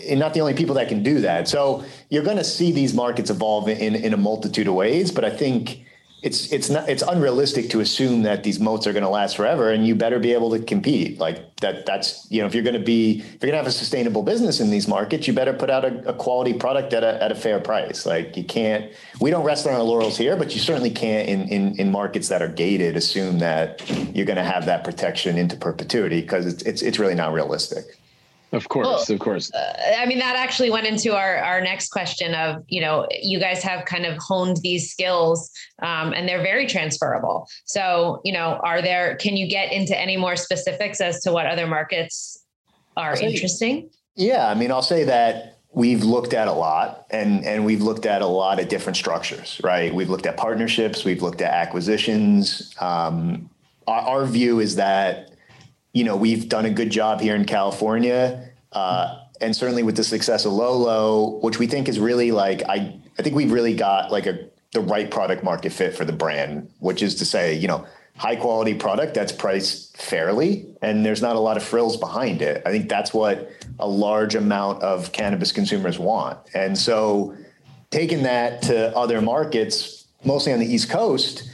and 0.08 0.20
not 0.20 0.34
the 0.34 0.40
only 0.40 0.54
people 0.54 0.74
that 0.76 0.88
can 0.88 1.02
do 1.02 1.20
that. 1.20 1.48
So 1.48 1.84
you're 2.10 2.24
going 2.24 2.36
to 2.36 2.44
see 2.44 2.72
these 2.72 2.94
markets 2.94 3.30
evolve 3.30 3.68
in, 3.68 3.94
in 3.94 4.14
a 4.14 4.16
multitude 4.16 4.68
of 4.68 4.74
ways, 4.74 5.10
but 5.10 5.24
I 5.24 5.30
think 5.30 5.86
it's 6.22 6.50
it's 6.50 6.70
not 6.70 6.88
it's 6.88 7.02
unrealistic 7.02 7.68
to 7.70 7.80
assume 7.80 8.22
that 8.22 8.42
these 8.42 8.58
moats 8.58 8.86
are 8.86 8.92
going 8.92 9.04
to 9.04 9.08
last 9.08 9.36
forever 9.36 9.70
and 9.70 9.86
you 9.86 9.94
better 9.94 10.18
be 10.18 10.32
able 10.32 10.50
to 10.50 10.58
compete. 10.58 11.20
Like 11.20 11.56
that 11.56 11.84
that's 11.84 12.26
you 12.30 12.40
know 12.40 12.46
if 12.46 12.54
you're 12.54 12.64
going 12.64 12.74
to 12.74 12.84
be 12.84 13.20
if 13.20 13.32
you're 13.34 13.38
going 13.38 13.52
to 13.52 13.58
have 13.58 13.66
a 13.66 13.70
sustainable 13.70 14.22
business 14.22 14.58
in 14.58 14.70
these 14.70 14.88
markets 14.88 15.28
you 15.28 15.34
better 15.34 15.52
put 15.52 15.68
out 15.68 15.84
a, 15.84 16.08
a, 16.08 16.14
quality 16.14 16.54
product 16.54 16.94
at 16.94 17.04
a, 17.04 17.22
at 17.22 17.30
a 17.30 17.34
fair 17.34 17.60
price. 17.60 18.06
Like 18.06 18.36
you 18.36 18.44
can't 18.44 18.90
we 19.20 19.30
don't 19.30 19.44
rest 19.44 19.66
on 19.66 19.74
our 19.74 19.82
laurels 19.82 20.16
here 20.16 20.36
but 20.36 20.54
you 20.54 20.60
certainly 20.60 20.90
can't 20.90 21.28
in 21.28 21.42
in, 21.48 21.78
in 21.78 21.92
markets 21.92 22.28
that 22.28 22.40
are 22.40 22.48
gated 22.48 22.96
assume 22.96 23.38
that 23.38 23.82
you're 24.14 24.26
going 24.26 24.36
to 24.36 24.44
have 24.44 24.66
that 24.66 24.84
protection 24.84 25.36
into 25.36 25.54
perpetuity 25.54 26.22
because 26.22 26.46
it's, 26.46 26.62
it's 26.62 26.82
it's 26.82 26.98
really 26.98 27.14
not 27.14 27.34
realistic 27.34 28.00
of 28.52 28.68
course, 28.68 28.86
well, 28.86 29.04
of 29.08 29.18
course. 29.18 29.52
Uh, 29.52 29.96
I 29.98 30.06
mean, 30.06 30.18
that 30.20 30.36
actually 30.36 30.70
went 30.70 30.86
into 30.86 31.16
our 31.16 31.36
our 31.38 31.60
next 31.60 31.88
question 31.88 32.34
of 32.34 32.64
you 32.68 32.80
know 32.80 33.06
you 33.10 33.40
guys 33.40 33.62
have 33.62 33.84
kind 33.86 34.06
of 34.06 34.16
honed 34.18 34.58
these 34.58 34.90
skills, 34.90 35.50
um, 35.82 36.12
and 36.12 36.28
they're 36.28 36.42
very 36.42 36.66
transferable. 36.66 37.48
So 37.64 38.20
you 38.24 38.32
know, 38.32 38.60
are 38.62 38.80
there? 38.80 39.16
Can 39.16 39.36
you 39.36 39.48
get 39.48 39.72
into 39.72 39.98
any 39.98 40.16
more 40.16 40.36
specifics 40.36 41.00
as 41.00 41.20
to 41.22 41.32
what 41.32 41.46
other 41.46 41.66
markets 41.66 42.44
are 42.96 43.16
say, 43.16 43.32
interesting? 43.32 43.90
Yeah, 44.14 44.48
I 44.48 44.54
mean, 44.54 44.70
I'll 44.70 44.80
say 44.80 45.04
that 45.04 45.58
we've 45.72 46.04
looked 46.04 46.32
at 46.32 46.46
a 46.46 46.52
lot, 46.52 47.06
and 47.10 47.44
and 47.44 47.64
we've 47.64 47.82
looked 47.82 48.06
at 48.06 48.22
a 48.22 48.26
lot 48.26 48.60
of 48.60 48.68
different 48.68 48.96
structures. 48.96 49.60
Right, 49.64 49.92
we've 49.92 50.08
looked 50.08 50.26
at 50.26 50.36
partnerships, 50.36 51.04
we've 51.04 51.20
looked 51.20 51.40
at 51.40 51.52
acquisitions. 51.52 52.72
Um, 52.80 53.50
our, 53.88 54.00
our 54.02 54.26
view 54.26 54.60
is 54.60 54.76
that 54.76 55.35
you 55.96 56.04
know, 56.04 56.14
we've 56.14 56.46
done 56.50 56.66
a 56.66 56.70
good 56.70 56.90
job 56.90 57.22
here 57.22 57.34
in 57.34 57.46
California. 57.46 58.50
Uh, 58.70 59.18
and 59.40 59.56
certainly 59.56 59.82
with 59.82 59.96
the 59.96 60.04
success 60.04 60.44
of 60.44 60.52
Lolo, 60.52 61.38
which 61.38 61.58
we 61.58 61.66
think 61.66 61.88
is 61.88 61.98
really 61.98 62.32
like, 62.32 62.62
I, 62.68 63.00
I 63.18 63.22
think 63.22 63.34
we've 63.34 63.50
really 63.50 63.74
got 63.74 64.12
like 64.12 64.26
a, 64.26 64.50
the 64.74 64.82
right 64.82 65.10
product 65.10 65.42
market 65.42 65.72
fit 65.72 65.94
for 65.94 66.04
the 66.04 66.12
brand, 66.12 66.70
which 66.80 67.02
is 67.02 67.14
to 67.14 67.24
say, 67.24 67.54
you 67.54 67.66
know, 67.66 67.86
high 68.14 68.36
quality 68.36 68.74
product 68.74 69.14
that's 69.14 69.32
priced 69.32 69.96
fairly 69.96 70.66
and 70.82 71.04
there's 71.04 71.22
not 71.22 71.34
a 71.34 71.40
lot 71.40 71.56
of 71.56 71.62
frills 71.62 71.96
behind 71.96 72.42
it. 72.42 72.62
I 72.66 72.70
think 72.70 72.90
that's 72.90 73.14
what 73.14 73.50
a 73.78 73.88
large 73.88 74.34
amount 74.34 74.82
of 74.82 75.12
cannabis 75.12 75.50
consumers 75.50 75.98
want. 75.98 76.38
And 76.54 76.76
so 76.76 77.34
taking 77.90 78.24
that 78.24 78.60
to 78.62 78.94
other 78.94 79.22
markets, 79.22 80.06
mostly 80.26 80.52
on 80.52 80.58
the 80.58 80.66
East 80.66 80.90
Coast, 80.90 81.50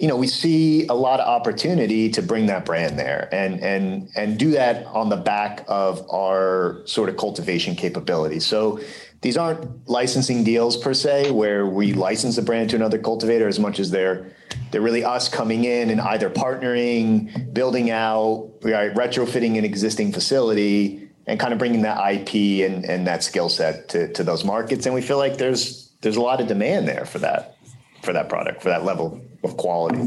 you 0.00 0.08
know, 0.08 0.16
we 0.16 0.26
see 0.26 0.86
a 0.86 0.94
lot 0.94 1.20
of 1.20 1.28
opportunity 1.28 2.08
to 2.08 2.22
bring 2.22 2.46
that 2.46 2.64
brand 2.64 2.98
there 2.98 3.28
and 3.32 3.60
and 3.60 4.08
and 4.16 4.38
do 4.38 4.52
that 4.52 4.86
on 4.86 5.10
the 5.10 5.16
back 5.16 5.62
of 5.68 6.08
our 6.10 6.80
sort 6.86 7.10
of 7.10 7.18
cultivation 7.18 7.76
capabilities. 7.76 8.46
So 8.46 8.80
these 9.20 9.36
aren't 9.36 9.86
licensing 9.90 10.42
deals 10.42 10.78
per 10.78 10.94
se 10.94 11.32
where 11.32 11.66
we 11.66 11.92
license 11.92 12.36
the 12.36 12.42
brand 12.42 12.70
to 12.70 12.76
another 12.76 12.96
cultivator 12.96 13.46
as 13.46 13.58
much 13.58 13.78
as 13.78 13.90
they're 13.90 14.34
they're 14.70 14.80
really 14.80 15.04
us 15.04 15.28
coming 15.28 15.64
in 15.64 15.90
and 15.90 16.00
either 16.00 16.30
partnering, 16.30 17.52
building 17.52 17.90
out, 17.90 18.50
right, 18.62 18.94
retrofitting 18.94 19.58
an 19.58 19.66
existing 19.66 20.12
facility 20.12 21.10
and 21.26 21.38
kind 21.38 21.52
of 21.52 21.58
bringing 21.58 21.82
that 21.82 21.98
IP 22.10 22.66
and, 22.66 22.86
and 22.86 23.06
that 23.06 23.22
skill 23.22 23.50
set 23.50 23.90
to, 23.90 24.10
to 24.14 24.24
those 24.24 24.44
markets. 24.44 24.86
And 24.86 24.94
we 24.94 25.02
feel 25.02 25.18
like 25.18 25.36
there's 25.36 25.90
there's 26.00 26.16
a 26.16 26.22
lot 26.22 26.40
of 26.40 26.46
demand 26.46 26.88
there 26.88 27.04
for 27.04 27.18
that 27.18 27.58
for 28.02 28.14
that 28.14 28.30
product, 28.30 28.62
for 28.62 28.70
that 28.70 28.82
level 28.82 29.20
of 29.42 29.56
quality. 29.56 30.02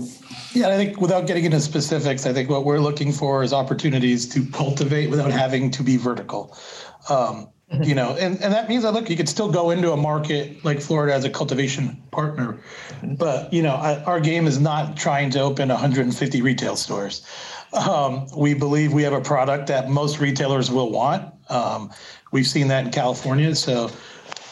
Yeah, 0.54 0.70
I 0.70 0.78
think 0.78 1.02
without 1.02 1.26
getting 1.28 1.46
into 1.46 1.60
specifics, 1.60 2.26
I 2.26 2.34
think 2.34 2.50
what 2.50 2.66
we're 2.66 2.80
looking 2.80 3.12
for 3.12 3.44
is 3.44 3.54
opportunities 3.54 4.28
to 4.30 4.46
cultivate 4.48 5.10
without 5.10 5.32
having 5.32 5.72
to 5.72 5.84
be 5.84 5.98
vertical. 5.98 6.56
Um, 7.10 7.50
mm-hmm. 7.72 7.84
you 7.84 7.96
know, 7.96 8.16
and, 8.20 8.42
and 8.42 8.54
that 8.54 8.70
means 8.70 8.84
that 8.84 8.94
look, 8.94 9.10
you 9.10 9.18
could 9.18 9.30
still 9.30 9.52
go 9.52 9.72
into 9.72 9.92
a 9.92 9.98
market 9.98 10.64
like 10.64 10.82
Florida 10.82 11.14
as 11.14 11.26
a 11.26 11.30
cultivation 11.30 12.02
partner, 12.12 12.60
but 13.02 13.52
you 13.52 13.64
know, 13.64 13.74
I, 13.74 14.04
our 14.04 14.20
game 14.20 14.46
is 14.46 14.60
not 14.60 14.96
trying 14.96 15.32
to 15.32 15.40
open 15.40 15.70
150 15.70 16.42
retail 16.42 16.76
stores. 16.76 17.26
Um, 17.74 18.28
we 18.38 18.54
believe 18.54 18.94
we 18.94 19.02
have 19.04 19.14
a 19.14 19.22
product 19.22 19.68
that 19.68 19.90
most 19.90 20.20
retailers 20.20 20.70
will 20.70 20.92
want. 20.92 21.34
Um, 21.50 21.92
we've 22.32 22.46
seen 22.46 22.68
that 22.68 22.86
in 22.86 22.92
California, 22.92 23.56
so 23.56 23.90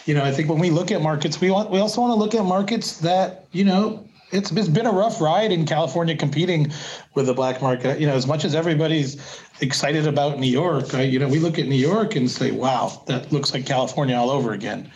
you 0.05 0.15
know, 0.15 0.23
I 0.23 0.31
think 0.31 0.49
when 0.49 0.59
we 0.59 0.71
look 0.71 0.91
at 0.91 1.01
markets, 1.01 1.39
we 1.39 1.51
want 1.51 1.69
we 1.69 1.79
also 1.79 2.01
want 2.01 2.11
to 2.11 2.15
look 2.15 2.33
at 2.33 2.43
markets 2.43 2.97
that 2.99 3.45
you 3.51 3.63
know 3.63 4.03
it's, 4.31 4.51
it's 4.51 4.67
been 4.67 4.85
a 4.85 4.91
rough 4.91 5.21
ride 5.21 5.51
in 5.51 5.65
California 5.65 6.15
competing 6.15 6.71
with 7.15 7.25
the 7.25 7.33
black 7.33 7.61
market. 7.61 7.99
You 7.99 8.07
know, 8.07 8.13
as 8.13 8.27
much 8.27 8.45
as 8.45 8.55
everybody's 8.55 9.41
excited 9.61 10.07
about 10.07 10.39
New 10.39 10.51
York, 10.51 10.93
you 10.93 11.19
know, 11.19 11.27
we 11.27 11.39
look 11.39 11.59
at 11.59 11.67
New 11.67 11.75
York 11.75 12.15
and 12.15 12.29
say, 12.29 12.51
wow, 12.51 13.03
that 13.07 13.31
looks 13.31 13.53
like 13.53 13.65
California 13.65 14.15
all 14.15 14.29
over 14.29 14.53
again. 14.53 14.91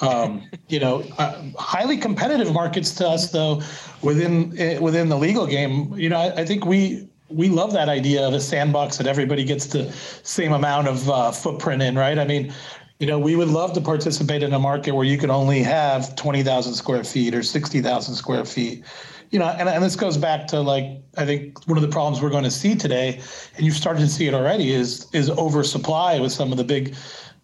Um, 0.00 0.48
you 0.68 0.80
know, 0.80 1.02
uh, 1.18 1.42
highly 1.58 1.96
competitive 1.96 2.52
markets 2.52 2.94
to 2.96 3.08
us, 3.08 3.30
though, 3.30 3.62
within 4.02 4.58
uh, 4.60 4.80
within 4.80 5.08
the 5.08 5.18
legal 5.18 5.46
game. 5.46 5.92
You 5.94 6.08
know, 6.08 6.18
I, 6.18 6.40
I, 6.40 6.44
think 6.44 6.64
we 6.64 7.08
we 7.28 7.48
love 7.48 7.72
that 7.72 7.88
idea 7.88 8.26
of 8.26 8.32
a 8.32 8.40
sandbox 8.40 8.96
that 8.98 9.06
everybody 9.06 9.44
gets 9.44 9.66
the 9.66 9.90
same 10.22 10.52
amount 10.52 10.88
of 10.88 11.10
uh, 11.10 11.30
footprint 11.32 11.82
in, 11.82 11.96
right? 11.96 12.18
I 12.18 12.24
mean, 12.24 12.52
you 12.98 13.06
know, 13.06 13.18
we 13.18 13.36
would 13.36 13.48
love 13.48 13.72
to 13.74 13.80
participate 13.80 14.42
in 14.42 14.52
a 14.52 14.58
market 14.58 14.92
where 14.92 15.04
you 15.04 15.18
can 15.18 15.30
only 15.30 15.62
have 15.62 16.16
20,000 16.16 16.74
square 16.74 17.04
feet 17.04 17.34
or 17.34 17.42
60,000 17.42 18.14
square 18.14 18.44
feet. 18.44 18.84
You 19.30 19.38
know, 19.38 19.46
and, 19.46 19.68
and 19.68 19.84
this 19.84 19.94
goes 19.94 20.16
back 20.16 20.46
to 20.48 20.60
like 20.60 21.02
I 21.16 21.26
think 21.26 21.66
one 21.68 21.76
of 21.76 21.82
the 21.82 21.88
problems 21.88 22.22
we're 22.22 22.30
going 22.30 22.44
to 22.44 22.50
see 22.50 22.74
today, 22.74 23.20
and 23.56 23.64
you've 23.64 23.76
started 23.76 24.00
to 24.00 24.08
see 24.08 24.26
it 24.26 24.32
already, 24.32 24.72
is 24.72 25.06
is 25.12 25.28
oversupply 25.28 26.18
with 26.18 26.32
some 26.32 26.50
of 26.50 26.56
the 26.56 26.64
big 26.64 26.94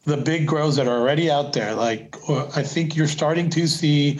the 0.06 0.16
big 0.16 0.46
grows 0.46 0.76
that 0.76 0.88
are 0.88 0.98
already 0.98 1.30
out 1.30 1.52
there. 1.52 1.74
Like 1.74 2.16
I 2.30 2.62
think 2.62 2.96
you're 2.96 3.06
starting 3.06 3.50
to 3.50 3.66
see 3.66 4.18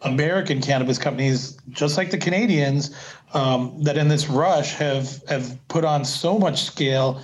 American 0.00 0.62
cannabis 0.62 0.96
companies, 0.96 1.58
just 1.68 1.98
like 1.98 2.10
the 2.10 2.18
Canadians, 2.18 2.96
um, 3.34 3.82
that 3.82 3.98
in 3.98 4.08
this 4.08 4.28
rush 4.28 4.72
have 4.74 5.22
have 5.28 5.58
put 5.68 5.84
on 5.84 6.06
so 6.06 6.38
much 6.38 6.62
scale 6.62 7.22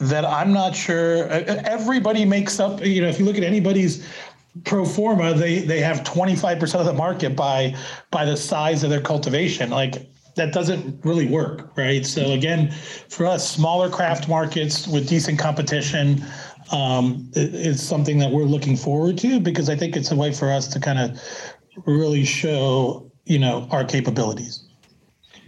that 0.00 0.24
I'm 0.24 0.52
not 0.52 0.74
sure. 0.74 1.26
Everybody 1.28 2.24
makes 2.24 2.58
up. 2.58 2.84
You 2.84 3.02
know, 3.02 3.08
if 3.08 3.18
you 3.18 3.24
look 3.24 3.36
at 3.36 3.44
anybody's 3.44 4.06
pro 4.64 4.84
forma, 4.84 5.34
they 5.34 5.60
they 5.60 5.80
have 5.80 6.00
25% 6.00 6.80
of 6.80 6.86
the 6.86 6.92
market 6.92 7.36
by 7.36 7.76
by 8.10 8.24
the 8.24 8.36
size 8.36 8.82
of 8.82 8.90
their 8.90 9.00
cultivation. 9.00 9.70
Like 9.70 10.10
that 10.36 10.52
doesn't 10.52 11.04
really 11.04 11.26
work, 11.26 11.76
right? 11.76 12.04
So 12.06 12.32
again, 12.32 12.70
for 13.08 13.26
us, 13.26 13.48
smaller 13.48 13.90
craft 13.90 14.28
markets 14.28 14.88
with 14.88 15.08
decent 15.08 15.38
competition 15.38 16.24
um, 16.72 17.30
is 17.34 17.86
something 17.86 18.18
that 18.18 18.30
we're 18.30 18.44
looking 18.44 18.76
forward 18.76 19.18
to 19.18 19.40
because 19.40 19.68
I 19.68 19.76
think 19.76 19.96
it's 19.96 20.10
a 20.10 20.16
way 20.16 20.32
for 20.32 20.50
us 20.50 20.68
to 20.68 20.80
kind 20.80 20.98
of 20.98 21.20
really 21.86 22.24
show, 22.24 23.10
you 23.26 23.38
know, 23.38 23.66
our 23.70 23.84
capabilities. 23.84 24.64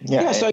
Yeah. 0.03 0.23
yeah 0.23 0.33
so 0.33 0.51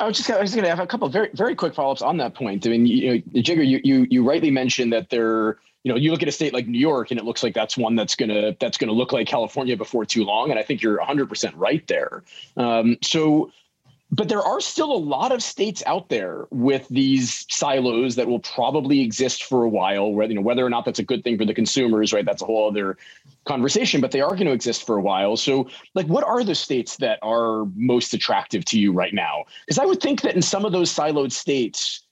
I 0.00 0.06
was 0.06 0.16
just 0.16 0.30
I 0.30 0.40
was 0.40 0.52
going 0.52 0.64
to 0.64 0.70
have 0.70 0.80
a 0.80 0.86
couple 0.86 1.08
very 1.08 1.30
very 1.32 1.54
quick 1.54 1.74
follow 1.74 1.92
ups 1.92 2.02
on 2.02 2.16
that 2.18 2.34
point. 2.34 2.66
I 2.66 2.70
mean, 2.70 2.86
you 2.86 3.14
know, 3.14 3.40
Jigar, 3.40 3.66
you 3.66 3.80
you 3.84 4.06
you 4.10 4.28
rightly 4.28 4.50
mentioned 4.50 4.92
that 4.92 5.10
there. 5.10 5.58
You 5.84 5.92
know, 5.92 5.98
you 5.98 6.10
look 6.10 6.20
at 6.22 6.28
a 6.28 6.32
state 6.32 6.52
like 6.52 6.66
New 6.66 6.80
York, 6.80 7.12
and 7.12 7.20
it 7.20 7.24
looks 7.24 7.44
like 7.44 7.54
that's 7.54 7.76
one 7.76 7.94
that's 7.94 8.16
gonna 8.16 8.56
that's 8.58 8.76
gonna 8.76 8.92
look 8.92 9.12
like 9.12 9.28
California 9.28 9.76
before 9.76 10.04
too 10.04 10.24
long. 10.24 10.50
And 10.50 10.58
I 10.58 10.64
think 10.64 10.82
you're 10.82 10.98
100 10.98 11.28
percent 11.28 11.54
right 11.56 11.86
there. 11.86 12.24
Um, 12.56 12.96
so 13.02 13.52
but 14.10 14.28
there 14.28 14.42
are 14.42 14.60
still 14.60 14.92
a 14.92 14.96
lot 14.96 15.32
of 15.32 15.42
states 15.42 15.82
out 15.86 16.08
there 16.08 16.46
with 16.50 16.86
these 16.88 17.44
silos 17.50 18.14
that 18.14 18.26
will 18.26 18.38
probably 18.38 19.00
exist 19.00 19.44
for 19.44 19.64
a 19.64 19.68
while 19.68 20.12
whether 20.12 20.32
you 20.32 20.36
know 20.36 20.42
whether 20.42 20.64
or 20.64 20.70
not 20.70 20.84
that's 20.84 20.98
a 20.98 21.04
good 21.04 21.24
thing 21.24 21.36
for 21.36 21.44
the 21.44 21.54
consumers 21.54 22.12
right 22.12 22.24
that's 22.24 22.42
a 22.42 22.44
whole 22.44 22.68
other 22.68 22.96
conversation 23.44 24.00
but 24.00 24.12
they 24.12 24.20
are 24.20 24.30
going 24.30 24.46
to 24.46 24.52
exist 24.52 24.86
for 24.86 24.96
a 24.96 25.02
while. 25.02 25.36
So 25.36 25.68
like 25.94 26.06
what 26.06 26.24
are 26.24 26.44
the 26.44 26.54
states 26.54 26.96
that 26.98 27.18
are 27.22 27.64
most 27.74 28.14
attractive 28.14 28.64
to 28.66 28.78
you 28.78 28.92
right 28.92 29.14
now? 29.14 29.44
Because 29.66 29.78
i 29.78 29.84
would 29.84 30.00
think 30.00 30.22
that 30.22 30.34
in 30.34 30.42
some 30.42 30.64
of 30.64 30.72
those 30.72 30.92
siloed 30.92 31.32
states 31.32 32.02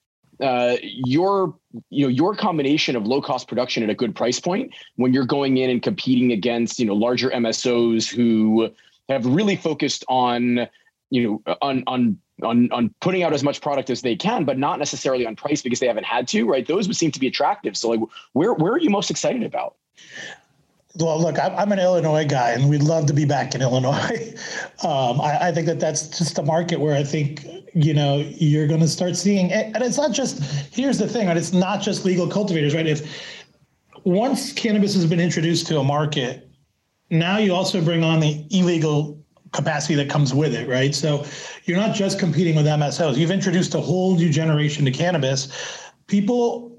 uh, 0.40 0.76
your 0.82 1.54
you 1.90 2.04
know 2.04 2.08
your 2.08 2.34
combination 2.34 2.96
of 2.96 3.06
low 3.06 3.22
cost 3.22 3.46
production 3.46 3.84
at 3.84 3.90
a 3.90 3.94
good 3.94 4.16
price 4.16 4.40
point 4.40 4.74
when 4.96 5.12
you're 5.12 5.24
going 5.24 5.58
in 5.58 5.70
and 5.70 5.80
competing 5.80 6.32
against 6.32 6.80
you 6.80 6.86
know 6.86 6.94
larger 6.94 7.30
msos 7.30 8.08
who 8.12 8.68
have 9.08 9.24
really 9.26 9.54
focused 9.54 10.04
on 10.08 10.66
you 11.14 11.40
know 11.44 11.56
on 11.62 11.84
on 11.86 12.18
on 12.42 12.68
on 12.72 12.92
putting 13.00 13.22
out 13.22 13.32
as 13.32 13.44
much 13.44 13.60
product 13.60 13.88
as 13.88 14.02
they 14.02 14.16
can, 14.16 14.44
but 14.44 14.58
not 14.58 14.80
necessarily 14.80 15.26
on 15.26 15.36
price 15.36 15.62
because 15.62 15.78
they 15.78 15.86
haven't 15.86 16.04
had 16.04 16.26
to, 16.28 16.44
right? 16.44 16.66
Those 16.66 16.88
would 16.88 16.96
seem 16.96 17.12
to 17.12 17.20
be 17.20 17.28
attractive. 17.28 17.76
So 17.76 17.90
like 17.90 18.00
where 18.32 18.52
where 18.52 18.72
are 18.72 18.80
you 18.80 18.90
most 18.90 19.10
excited 19.10 19.44
about? 19.44 19.76
Well, 20.96 21.20
look, 21.20 21.36
I'm 21.40 21.72
an 21.72 21.80
Illinois 21.80 22.24
guy, 22.24 22.50
and 22.50 22.68
we'd 22.68 22.82
love 22.82 23.06
to 23.06 23.12
be 23.12 23.24
back 23.24 23.54
in 23.54 23.62
Illinois. 23.62 24.34
Um, 24.82 25.20
I, 25.20 25.48
I, 25.48 25.52
think 25.52 25.66
that 25.66 25.80
that's 25.80 26.18
just 26.18 26.38
a 26.38 26.42
market 26.42 26.78
where 26.78 26.94
I 26.94 27.04
think 27.04 27.46
you 27.74 27.94
know 27.94 28.16
you're 28.16 28.66
going 28.66 28.80
to 28.80 28.88
start 28.88 29.16
seeing, 29.16 29.52
and 29.52 29.82
it's 29.82 29.96
not 29.96 30.12
just. 30.12 30.42
Here's 30.74 30.98
the 30.98 31.08
thing, 31.08 31.28
right? 31.28 31.36
It's 31.36 31.52
not 31.52 31.80
just 31.80 32.04
legal 32.04 32.26
cultivators, 32.28 32.74
right? 32.74 32.86
If 32.86 33.00
once 34.04 34.52
cannabis 34.52 34.94
has 34.94 35.06
been 35.06 35.20
introduced 35.20 35.68
to 35.68 35.78
a 35.78 35.84
market, 35.84 36.50
now 37.08 37.38
you 37.38 37.54
also 37.54 37.80
bring 37.80 38.02
on 38.02 38.20
the 38.20 38.44
illegal 38.50 39.23
capacity 39.54 39.94
that 39.94 40.10
comes 40.10 40.34
with 40.34 40.54
it, 40.54 40.68
right? 40.68 40.94
So 40.94 41.24
you're 41.64 41.78
not 41.78 41.94
just 41.94 42.18
competing 42.18 42.56
with 42.56 42.66
MSOs. 42.66 43.16
You've 43.16 43.30
introduced 43.30 43.74
a 43.74 43.80
whole 43.80 44.16
new 44.16 44.30
generation 44.30 44.84
to 44.84 44.90
cannabis. 44.90 45.48
People 46.06 46.73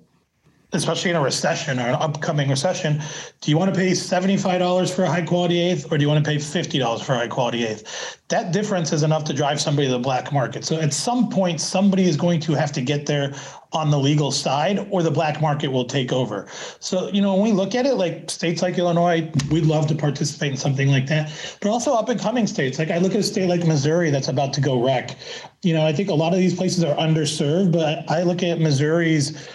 especially 0.73 1.11
in 1.11 1.15
a 1.15 1.21
recession 1.21 1.79
or 1.79 1.87
an 1.87 1.95
upcoming 1.95 2.49
recession, 2.49 3.01
do 3.41 3.51
you 3.51 3.57
want 3.57 3.73
to 3.73 3.79
pay 3.79 3.91
$75 3.91 4.93
for 4.93 5.03
a 5.03 5.07
high 5.07 5.21
quality 5.21 5.59
eighth 5.59 5.91
or 5.91 5.97
do 5.97 6.03
you 6.03 6.09
want 6.09 6.23
to 6.23 6.29
pay 6.29 6.37
$50 6.37 7.03
for 7.03 7.13
a 7.13 7.17
high 7.17 7.27
quality 7.27 7.65
eighth? 7.65 8.19
That 8.29 8.51
difference 8.51 8.91
is 8.91 9.03
enough 9.03 9.23
to 9.25 9.33
drive 9.33 9.61
somebody 9.61 9.87
to 9.87 9.93
the 9.93 9.99
black 9.99 10.33
market. 10.33 10.65
So 10.65 10.79
at 10.79 10.93
some 10.93 11.29
point, 11.29 11.61
somebody 11.61 12.03
is 12.05 12.17
going 12.17 12.39
to 12.41 12.53
have 12.53 12.71
to 12.73 12.81
get 12.81 13.05
there 13.05 13.33
on 13.71 13.91
the 13.91 13.99
legal 13.99 14.31
side 14.31 14.87
or 14.89 15.03
the 15.03 15.11
black 15.11 15.41
market 15.41 15.67
will 15.67 15.85
take 15.85 16.11
over. 16.11 16.47
So, 16.79 17.09
you 17.09 17.21
know, 17.21 17.33
when 17.35 17.43
we 17.43 17.51
look 17.51 17.75
at 17.75 17.85
it, 17.85 17.95
like 17.95 18.29
states 18.29 18.61
like 18.61 18.77
Illinois, 18.77 19.29
we'd 19.51 19.65
love 19.65 19.85
to 19.87 19.95
participate 19.95 20.51
in 20.51 20.57
something 20.57 20.89
like 20.89 21.07
that, 21.07 21.31
but 21.61 21.69
also 21.69 21.93
up 21.93 22.09
and 22.09 22.19
coming 22.19 22.47
states. 22.47 22.79
Like 22.79 22.89
I 22.89 22.97
look 22.97 23.13
at 23.13 23.19
a 23.19 23.23
state 23.23 23.47
like 23.47 23.65
Missouri 23.65 24.09
that's 24.09 24.29
about 24.29 24.53
to 24.53 24.61
go 24.61 24.81
rec. 24.81 25.15
You 25.61 25.73
know, 25.73 25.85
I 25.85 25.93
think 25.93 26.09
a 26.09 26.13
lot 26.13 26.33
of 26.33 26.39
these 26.39 26.55
places 26.55 26.83
are 26.83 26.95
underserved, 26.95 27.71
but 27.71 28.09
I 28.09 28.23
look 28.23 28.43
at 28.43 28.59
Missouri's, 28.59 29.47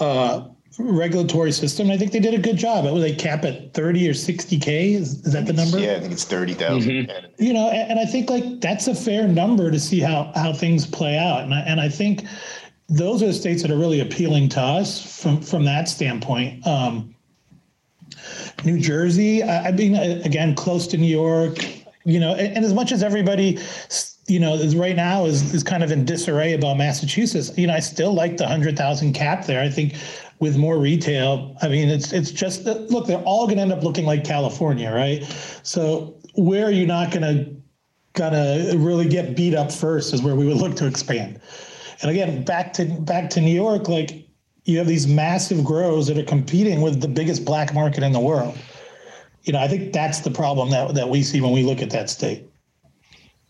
uh, 0.00 0.48
regulatory 0.78 1.52
system. 1.52 1.90
I 1.90 1.96
think 1.96 2.12
they 2.12 2.20
did 2.20 2.34
a 2.34 2.38
good 2.38 2.56
job. 2.56 2.84
It 2.84 2.92
was 2.92 3.02
they 3.02 3.14
cap 3.14 3.44
at 3.44 3.74
30 3.74 4.08
or 4.08 4.12
60K. 4.12 4.94
Is, 4.94 5.26
is 5.26 5.32
that 5.32 5.46
the 5.46 5.52
number? 5.52 5.78
Yeah, 5.78 5.96
I 5.96 6.00
think 6.00 6.12
it's 6.12 6.24
30,000. 6.24 6.90
Mm-hmm. 6.90 7.42
You 7.42 7.52
know, 7.52 7.68
and, 7.68 7.92
and, 7.92 8.00
I 8.00 8.04
think 8.04 8.30
like 8.30 8.60
that's 8.60 8.86
a 8.86 8.94
fair 8.94 9.26
number 9.26 9.70
to 9.70 9.80
see 9.80 10.00
how, 10.00 10.32
how 10.34 10.52
things 10.52 10.86
play 10.86 11.18
out. 11.18 11.42
And 11.42 11.52
I, 11.52 11.60
and 11.60 11.80
I 11.80 11.88
think 11.88 12.24
those 12.88 13.22
are 13.22 13.26
the 13.26 13.32
states 13.32 13.62
that 13.62 13.70
are 13.70 13.76
really 13.76 14.00
appealing 14.00 14.48
to 14.50 14.60
us 14.60 15.20
from, 15.20 15.40
from 15.40 15.64
that 15.64 15.88
standpoint. 15.88 16.66
Um, 16.66 17.14
New 18.64 18.78
Jersey, 18.78 19.42
I, 19.42 19.68
I 19.68 19.72
mean, 19.72 19.96
again, 19.96 20.54
close 20.54 20.86
to 20.88 20.96
New 20.96 21.06
York, 21.06 21.58
you 22.04 22.20
know, 22.20 22.34
and, 22.34 22.56
and 22.56 22.64
as 22.64 22.72
much 22.72 22.92
as 22.92 23.02
everybody 23.02 23.58
you 24.28 24.38
know, 24.38 24.54
is 24.54 24.76
right 24.76 24.94
now 24.94 25.24
is 25.24 25.54
is 25.54 25.62
kind 25.62 25.82
of 25.82 25.90
in 25.90 26.04
disarray 26.04 26.52
about 26.52 26.76
Massachusetts. 26.76 27.56
You 27.56 27.66
know, 27.66 27.72
I 27.72 27.80
still 27.80 28.12
like 28.12 28.36
the 28.36 28.46
hundred 28.46 28.76
thousand 28.76 29.14
cap 29.14 29.46
there. 29.46 29.62
I 29.62 29.70
think 29.70 29.94
with 30.40 30.56
more 30.56 30.78
retail. 30.78 31.56
I 31.62 31.68
mean, 31.68 31.88
it's 31.88 32.12
it's 32.12 32.30
just 32.30 32.64
look, 32.64 33.06
they're 33.06 33.22
all 33.22 33.46
going 33.46 33.56
to 33.56 33.62
end 33.62 33.72
up 33.72 33.82
looking 33.82 34.06
like 34.06 34.24
California, 34.24 34.92
right? 34.92 35.24
So 35.62 36.16
where 36.34 36.66
are 36.66 36.72
you 36.72 36.86
not 36.86 37.10
going 37.10 37.22
to 37.22 37.58
gonna 38.18 38.72
really 38.76 39.08
get 39.08 39.36
beat 39.36 39.54
up 39.54 39.70
first 39.70 40.12
is 40.12 40.22
where 40.22 40.34
we 40.34 40.44
would 40.46 40.56
look 40.56 40.74
to 40.76 40.86
expand. 40.86 41.40
And 42.02 42.10
again, 42.10 42.44
back 42.44 42.72
to 42.74 42.84
back 42.84 43.30
to 43.30 43.40
New 43.40 43.54
York, 43.54 43.88
like 43.88 44.26
you 44.64 44.78
have 44.78 44.86
these 44.86 45.06
massive 45.06 45.64
grows 45.64 46.08
that 46.08 46.18
are 46.18 46.24
competing 46.24 46.80
with 46.80 47.00
the 47.00 47.08
biggest 47.08 47.44
black 47.44 47.72
market 47.72 48.02
in 48.02 48.12
the 48.12 48.20
world. 48.20 48.58
You 49.44 49.52
know, 49.52 49.60
I 49.60 49.68
think 49.68 49.92
that's 49.92 50.20
the 50.20 50.30
problem 50.30 50.70
that 50.70 50.94
that 50.94 51.08
we 51.08 51.22
see 51.22 51.40
when 51.40 51.52
we 51.52 51.62
look 51.62 51.80
at 51.80 51.90
that 51.90 52.10
state. 52.10 52.47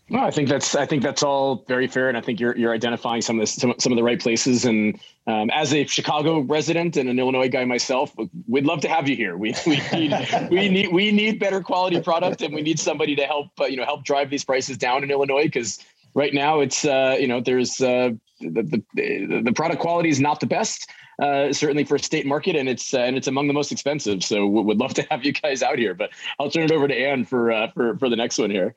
Well, 0.09 0.23
I 0.23 0.31
think 0.31 0.49
that's 0.49 0.75
I 0.75 0.87
think 0.87 1.03
that's 1.03 1.21
all 1.21 1.65
very 1.67 1.87
fair, 1.87 2.09
and 2.09 2.17
I 2.17 2.21
think 2.21 2.39
you're 2.39 2.57
you're 2.57 2.73
identifying 2.73 3.21
some 3.21 3.39
of 3.39 3.41
the 3.41 3.47
some, 3.47 3.75
some 3.77 3.91
of 3.91 3.95
the 3.95 4.03
right 4.03 4.19
places. 4.19 4.65
And 4.65 4.99
um, 5.27 5.51
as 5.51 5.71
a 5.71 5.85
Chicago 5.85 6.39
resident 6.39 6.97
and 6.97 7.09
an 7.09 7.19
Illinois 7.19 7.47
guy 7.47 7.63
myself, 7.65 8.15
we'd 8.47 8.65
love 8.65 8.81
to 8.81 8.89
have 8.89 9.07
you 9.07 9.15
here. 9.15 9.37
We 9.37 9.53
we 9.67 9.81
need 9.93 10.13
we 10.49 10.69
need 10.69 10.91
we 10.91 11.11
need 11.11 11.39
better 11.39 11.61
quality 11.61 12.01
product, 12.01 12.41
and 12.41 12.55
we 12.55 12.61
need 12.63 12.79
somebody 12.79 13.15
to 13.17 13.25
help 13.25 13.47
uh, 13.59 13.65
you 13.65 13.77
know 13.77 13.85
help 13.85 14.03
drive 14.03 14.31
these 14.31 14.43
prices 14.43 14.77
down 14.77 15.03
in 15.03 15.11
Illinois 15.11 15.43
because 15.43 15.79
right 16.15 16.33
now 16.33 16.59
it's 16.59 16.85
uh, 16.85 17.15
you 17.19 17.27
know 17.27 17.39
there's 17.39 17.79
uh, 17.79 18.09
the, 18.39 18.83
the 18.95 19.41
the 19.43 19.53
product 19.53 19.79
quality 19.79 20.09
is 20.09 20.19
not 20.19 20.39
the 20.39 20.47
best. 20.47 20.89
Uh, 21.21 21.51
certainly 21.51 21.83
for 21.83 21.95
a 21.95 21.99
state 21.99 22.25
market, 22.25 22.55
and 22.55 22.69
it's 22.69 22.93
uh, 22.93 22.99
and 22.99 23.17
it's 23.17 23.27
among 23.27 23.47
the 23.47 23.53
most 23.53 23.71
expensive. 23.71 24.23
So 24.23 24.47
we 24.47 24.61
would 24.61 24.77
love 24.77 24.93
to 24.95 25.05
have 25.11 25.25
you 25.25 25.33
guys 25.33 25.61
out 25.61 25.77
here. 25.77 25.93
But 25.93 26.11
I'll 26.39 26.49
turn 26.49 26.63
it 26.63 26.71
over 26.71 26.87
to 26.87 26.95
Ann 26.95 27.25
for 27.25 27.51
uh, 27.51 27.69
for 27.71 27.97
for 27.97 28.09
the 28.09 28.15
next 28.15 28.39
one 28.39 28.49
here. 28.49 28.73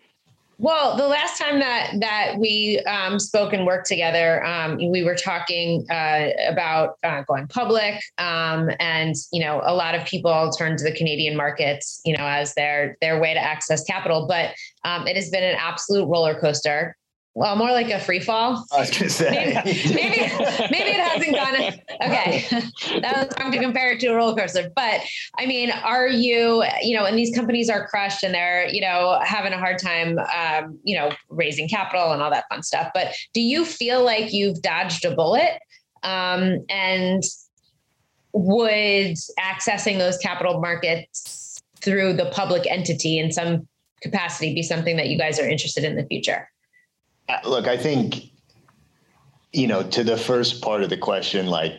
Well, 0.63 0.97
the 0.97 1.09
last 1.09 1.41
time 1.41 1.59
that 1.59 1.91
that 1.99 2.35
we 2.39 2.79
um, 2.87 3.19
spoke 3.19 3.53
and 3.53 3.67
worked 3.67 3.89
together, 3.89 4.47
um, 4.47 4.77
we 4.77 5.03
were 5.03 5.17
talking 5.17 5.85
uh, 5.91 6.29
about 6.49 6.99
uh, 7.03 7.23
going 7.23 7.49
public, 7.49 8.01
um, 8.19 8.71
and 8.79 9.17
you 9.33 9.41
know, 9.41 9.61
a 9.65 9.75
lot 9.75 9.97
of 9.97 10.07
people 10.07 10.53
turn 10.53 10.77
to 10.77 10.85
the 10.85 10.93
Canadian 10.93 11.37
markets, 11.37 12.01
you 12.05 12.17
know, 12.17 12.25
as 12.25 12.55
their 12.55 12.97
their 13.01 13.21
way 13.21 13.35
to 13.35 13.41
access 13.41 13.83
capital. 13.83 14.29
But 14.29 14.55
um, 14.85 15.09
it 15.09 15.17
has 15.17 15.31
been 15.31 15.43
an 15.43 15.57
absolute 15.59 16.07
roller 16.07 16.39
coaster. 16.39 16.97
Well, 17.35 17.57
more 17.57 17.73
like 17.73 17.89
a 17.89 17.99
free 17.99 18.21
fall. 18.21 18.67
I 18.73 18.81
was 18.81 18.91
to 18.91 19.09
say. 19.09 19.31
Maybe, 19.65 19.95
maybe, 19.95 20.21
maybe, 20.71 20.91
it 20.91 21.01
hasn't 21.01 21.35
gone. 21.35 21.55
Okay. 22.03 22.45
that 23.01 23.17
was 23.17 23.29
wrong 23.41 23.53
to 23.53 23.59
compare 23.59 23.93
it 23.93 24.01
to 24.01 24.09
a 24.09 24.15
roller 24.15 24.37
coaster. 24.37 24.71
But 24.77 25.01
I 25.39 25.47
mean, 25.47 25.71
are 25.71 26.09
you, 26.09 26.63
you 26.83 26.95
know, 26.95 27.07
and 27.07 27.17
these 27.17 27.35
companies 27.35 27.71
are 27.71 27.89
crushed 27.89 28.23
and 28.23 28.35
they're, 28.35 28.69
you 28.69 28.83
know, 28.83 29.19
having 29.25 29.55
a 29.55 29.59
hard 29.59 29.79
time, 29.79 30.19
um, 30.19 30.79
you 30.85 30.95
know, 30.95 31.11
raising 31.31 31.69
capital 31.69 32.13
and 32.13 32.21
all 32.21 32.31
that 32.31 32.45
fun 32.51 32.63
stuff. 32.63 32.91
But 32.93 33.15
do 33.33 33.41
you 33.41 33.65
feel 33.65 34.05
like 34.05 34.35
you've 34.35 34.61
dodged 34.61 35.07
a 35.07 35.15
bullet? 35.15 35.59
Um, 36.03 36.59
and 36.69 37.23
would 38.35 39.17
accessing 39.41 39.99
those 39.99 40.19
capital 40.19 40.61
markets 40.61 41.63
through 41.81 42.13
the 42.13 42.27
public 42.27 42.67
entity 42.71 43.19
in 43.19 43.33
some 43.33 43.67
capacity 44.03 44.55
be 44.55 44.63
something 44.63 44.97
that 44.97 45.09
you 45.09 45.17
guys 45.17 45.39
are 45.39 45.49
interested 45.49 45.83
in 45.83 45.97
the 45.97 46.05
future? 46.05 46.52
Look, 47.45 47.67
I 47.67 47.77
think, 47.77 48.31
you 49.53 49.67
know, 49.67 49.83
to 49.83 50.05
the 50.05 50.17
first 50.17 50.63
part 50.63 50.83
of 50.83 50.91
the 50.91 50.97
question, 50.97 51.47
like 51.47 51.75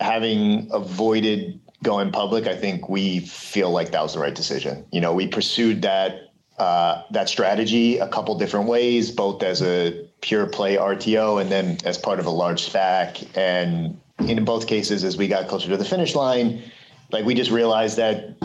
having 0.00 0.68
avoided 0.72 1.60
going 1.82 2.10
public, 2.10 2.46
I 2.46 2.56
think 2.56 2.88
we 2.88 3.20
feel 3.20 3.70
like 3.70 3.90
that 3.92 4.02
was 4.02 4.14
the 4.14 4.20
right 4.20 4.34
decision. 4.34 4.84
You 4.92 5.00
know, 5.00 5.12
we 5.12 5.26
pursued 5.26 5.82
that 5.82 6.32
uh, 6.58 7.02
that 7.12 7.28
strategy 7.28 7.98
a 7.98 8.08
couple 8.08 8.36
different 8.36 8.66
ways, 8.66 9.12
both 9.12 9.42
as 9.44 9.62
a 9.62 10.08
pure 10.22 10.46
play 10.46 10.76
RTO 10.76 11.40
and 11.40 11.50
then 11.52 11.78
as 11.84 11.96
part 11.96 12.18
of 12.18 12.26
a 12.26 12.30
large 12.30 12.68
SPAC. 12.68 13.28
And 13.36 14.00
in 14.28 14.44
both 14.44 14.66
cases, 14.66 15.04
as 15.04 15.16
we 15.16 15.28
got 15.28 15.46
closer 15.46 15.68
to 15.68 15.76
the 15.76 15.84
finish 15.84 16.16
line, 16.16 16.62
like 17.12 17.24
we 17.24 17.34
just 17.34 17.52
realized 17.52 17.96
that 17.98 18.36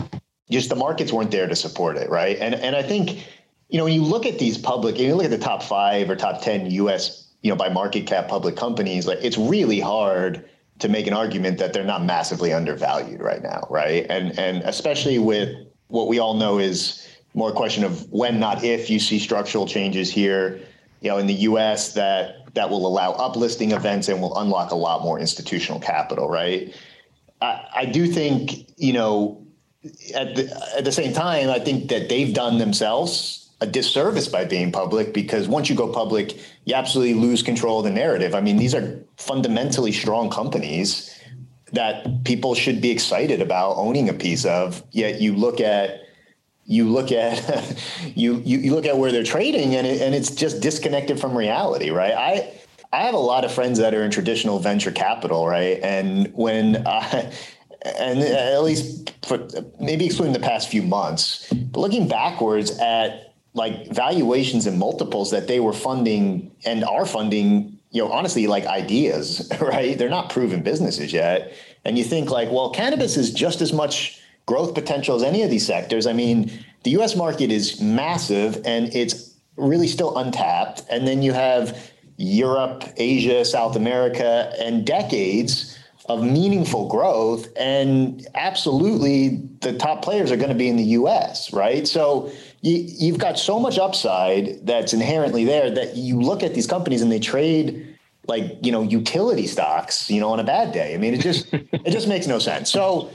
just 0.48 0.68
the 0.68 0.76
markets 0.76 1.12
weren't 1.12 1.32
there 1.32 1.48
to 1.48 1.56
support 1.56 1.96
it, 1.96 2.08
right? 2.08 2.38
And 2.38 2.54
and 2.54 2.76
I 2.76 2.82
think 2.82 3.26
you 3.74 3.78
know, 3.78 3.84
when 3.86 3.92
you 3.92 4.04
look 4.04 4.24
at 4.24 4.38
these 4.38 4.56
public, 4.56 5.00
you 5.00 5.12
look 5.16 5.24
at 5.24 5.32
the 5.32 5.36
top 5.36 5.60
five 5.60 6.08
or 6.08 6.14
top 6.14 6.40
10 6.40 6.70
US, 6.70 7.26
you 7.42 7.50
know, 7.50 7.56
by 7.56 7.68
market 7.68 8.06
cap 8.06 8.28
public 8.28 8.54
companies, 8.54 9.08
like 9.08 9.18
it's 9.20 9.36
really 9.36 9.80
hard 9.80 10.48
to 10.78 10.88
make 10.88 11.08
an 11.08 11.12
argument 11.12 11.58
that 11.58 11.72
they're 11.72 11.82
not 11.82 12.04
massively 12.04 12.52
undervalued 12.52 13.20
right 13.20 13.42
now, 13.42 13.66
right? 13.68 14.06
And 14.08 14.38
and 14.38 14.62
especially 14.62 15.18
with 15.18 15.66
what 15.88 16.06
we 16.06 16.20
all 16.20 16.34
know 16.34 16.60
is 16.60 17.04
more 17.34 17.50
a 17.50 17.52
question 17.52 17.82
of 17.82 18.08
when, 18.12 18.38
not 18.38 18.62
if, 18.62 18.88
you 18.88 19.00
see 19.00 19.18
structural 19.18 19.66
changes 19.66 20.08
here, 20.08 20.60
you 21.00 21.10
know, 21.10 21.18
in 21.18 21.26
the 21.26 21.40
U.S. 21.50 21.94
that 21.94 22.54
that 22.54 22.70
will 22.70 22.86
allow 22.86 23.14
uplisting 23.14 23.72
events 23.72 24.08
and 24.08 24.22
will 24.22 24.38
unlock 24.38 24.70
a 24.70 24.76
lot 24.76 25.02
more 25.02 25.18
institutional 25.18 25.80
capital, 25.80 26.28
right? 26.28 26.72
I, 27.42 27.66
I 27.74 27.84
do 27.86 28.06
think, 28.06 28.68
you 28.76 28.92
know, 28.92 29.44
at 30.14 30.36
the 30.36 30.74
at 30.78 30.84
the 30.84 30.92
same 30.92 31.12
time, 31.12 31.50
I 31.50 31.58
think 31.58 31.88
that 31.88 32.08
they've 32.08 32.32
done 32.32 32.58
themselves 32.58 33.43
a 33.60 33.66
disservice 33.66 34.28
by 34.28 34.44
being 34.44 34.72
public 34.72 35.14
because 35.14 35.48
once 35.48 35.70
you 35.70 35.76
go 35.76 35.88
public, 35.92 36.36
you 36.64 36.74
absolutely 36.74 37.14
lose 37.14 37.42
control 37.42 37.78
of 37.78 37.84
the 37.84 37.90
narrative. 37.90 38.34
I 38.34 38.40
mean, 38.40 38.56
these 38.56 38.74
are 38.74 39.00
fundamentally 39.16 39.92
strong 39.92 40.30
companies 40.30 41.10
that 41.72 42.24
people 42.24 42.54
should 42.54 42.80
be 42.80 42.90
excited 42.90 43.40
about 43.40 43.76
owning 43.76 44.08
a 44.08 44.12
piece 44.12 44.44
of. 44.44 44.82
Yet 44.90 45.20
you 45.20 45.34
look 45.34 45.60
at 45.60 46.00
you 46.66 46.88
look 46.88 47.12
at 47.12 47.78
you, 48.14 48.42
you 48.44 48.58
you 48.58 48.74
look 48.74 48.86
at 48.86 48.96
where 48.98 49.12
they're 49.12 49.24
trading 49.24 49.74
and 49.74 49.86
it, 49.86 50.00
and 50.00 50.14
it's 50.14 50.30
just 50.30 50.60
disconnected 50.60 51.20
from 51.20 51.36
reality, 51.36 51.90
right? 51.90 52.14
I 52.14 52.52
I 52.92 53.02
have 53.02 53.14
a 53.14 53.18
lot 53.18 53.44
of 53.44 53.52
friends 53.52 53.78
that 53.80 53.94
are 53.94 54.04
in 54.04 54.10
traditional 54.10 54.58
venture 54.60 54.92
capital, 54.92 55.46
right? 55.48 55.80
And 55.82 56.32
when 56.34 56.86
I 56.86 57.32
and 57.84 58.20
at 58.20 58.62
least 58.62 59.12
for 59.24 59.46
maybe 59.80 60.06
excluding 60.06 60.32
the 60.32 60.40
past 60.40 60.68
few 60.68 60.82
months, 60.82 61.52
but 61.52 61.80
looking 61.80 62.08
backwards 62.08 62.78
at 62.78 63.33
like 63.54 63.88
valuations 63.92 64.66
and 64.66 64.78
multiples 64.78 65.30
that 65.30 65.46
they 65.46 65.60
were 65.60 65.72
funding 65.72 66.50
and 66.66 66.84
are 66.84 67.06
funding, 67.06 67.78
you 67.90 68.02
know, 68.02 68.10
honestly, 68.10 68.46
like 68.48 68.66
ideas, 68.66 69.50
right? 69.60 69.96
They're 69.96 70.10
not 70.10 70.28
proven 70.28 70.62
businesses 70.62 71.12
yet. 71.12 71.52
And 71.84 71.96
you 71.96 72.04
think 72.04 72.30
like, 72.30 72.50
well, 72.50 72.70
cannabis 72.70 73.16
is 73.16 73.32
just 73.32 73.60
as 73.60 73.72
much 73.72 74.20
growth 74.46 74.74
potential 74.74 75.14
as 75.16 75.22
any 75.22 75.42
of 75.42 75.50
these 75.50 75.64
sectors. 75.64 76.06
I 76.06 76.12
mean, 76.12 76.50
the 76.82 76.90
US 76.98 77.16
market 77.16 77.50
is 77.50 77.80
massive 77.80 78.60
and 78.64 78.94
it's 78.94 79.34
really 79.56 79.88
still 79.88 80.18
untapped. 80.18 80.82
And 80.90 81.06
then 81.06 81.22
you 81.22 81.32
have 81.32 81.90
Europe, 82.16 82.84
Asia, 82.96 83.44
South 83.44 83.76
America, 83.76 84.52
and 84.60 84.84
decades 84.84 85.78
of 86.06 86.22
meaningful 86.22 86.88
growth. 86.88 87.48
And 87.56 88.26
absolutely, 88.34 89.40
the 89.60 89.72
top 89.72 90.02
players 90.02 90.30
are 90.30 90.36
going 90.36 90.50
to 90.50 90.54
be 90.54 90.68
in 90.68 90.76
the 90.76 90.84
US, 90.84 91.52
right? 91.52 91.88
So 91.88 92.30
you, 92.64 92.86
you've 92.98 93.18
got 93.18 93.38
so 93.38 93.60
much 93.60 93.78
upside 93.78 94.66
that's 94.66 94.94
inherently 94.94 95.44
there 95.44 95.70
that 95.70 95.96
you 95.96 96.18
look 96.18 96.42
at 96.42 96.54
these 96.54 96.66
companies 96.66 97.02
and 97.02 97.12
they 97.12 97.20
trade 97.20 97.94
like 98.26 98.56
you 98.62 98.72
know 98.72 98.80
utility 98.80 99.46
stocks 99.46 100.10
you 100.10 100.18
know 100.18 100.30
on 100.30 100.40
a 100.40 100.44
bad 100.44 100.72
day. 100.72 100.94
I 100.94 100.98
mean 100.98 101.12
it 101.12 101.20
just 101.20 101.46
it 101.52 101.90
just 101.90 102.08
makes 102.08 102.26
no 102.26 102.38
sense. 102.38 102.70
So 102.70 103.10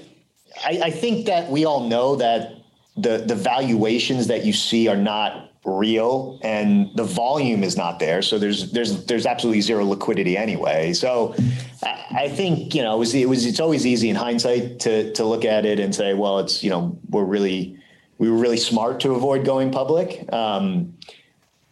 I, 0.64 0.82
I 0.86 0.92
think 0.92 1.26
that 1.26 1.50
we 1.50 1.66
all 1.66 1.90
know 1.90 2.16
that 2.18 2.54
the 2.96 3.18
the 3.26 3.34
valuations 3.34 4.28
that 4.28 4.46
you 4.46 4.54
see 4.54 4.88
are 4.88 4.96
not 4.96 5.50
real 5.66 6.40
and 6.44 6.90
the 6.96 7.04
volume 7.04 7.64
is 7.64 7.76
not 7.76 7.98
there. 7.98 8.22
So 8.22 8.38
there's 8.38 8.72
there's 8.72 9.04
there's 9.06 9.26
absolutely 9.26 9.62
zero 9.62 9.84
liquidity 9.84 10.38
anyway. 10.38 10.94
So 10.94 11.36
i 12.12 12.28
think 12.28 12.74
you 12.74 12.82
know 12.82 12.96
it 12.96 13.00
was 13.00 13.14
it 13.14 13.30
was 13.30 13.46
it's 13.46 13.60
always 13.60 13.86
easy 13.86 14.10
in 14.10 14.16
hindsight 14.16 14.80
to 14.80 15.14
to 15.14 15.24
look 15.24 15.46
at 15.46 15.64
it 15.64 15.80
and 15.80 15.94
say 15.94 16.16
well 16.16 16.40
it's 16.40 16.64
you 16.64 16.70
know 16.70 16.98
we're 17.10 17.24
really 17.24 17.79
we 18.20 18.30
were 18.30 18.38
really 18.38 18.58
smart 18.58 19.00
to 19.00 19.12
avoid 19.16 19.44
going 19.44 19.72
public 19.72 20.32
um 20.32 20.94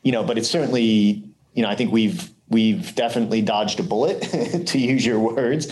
you 0.02 0.12
know 0.12 0.24
but 0.24 0.38
it's 0.38 0.50
certainly 0.50 1.24
you 1.54 1.62
know 1.62 1.70
i 1.70 1.76
think 1.76 1.92
we've 1.92 2.32
we've 2.50 2.96
definitely 2.96 3.42
dodged 3.42 3.80
a 3.80 3.84
bullet 3.84 4.22
to 4.66 4.80
use 4.80 5.06
your 5.06 5.20
words 5.20 5.68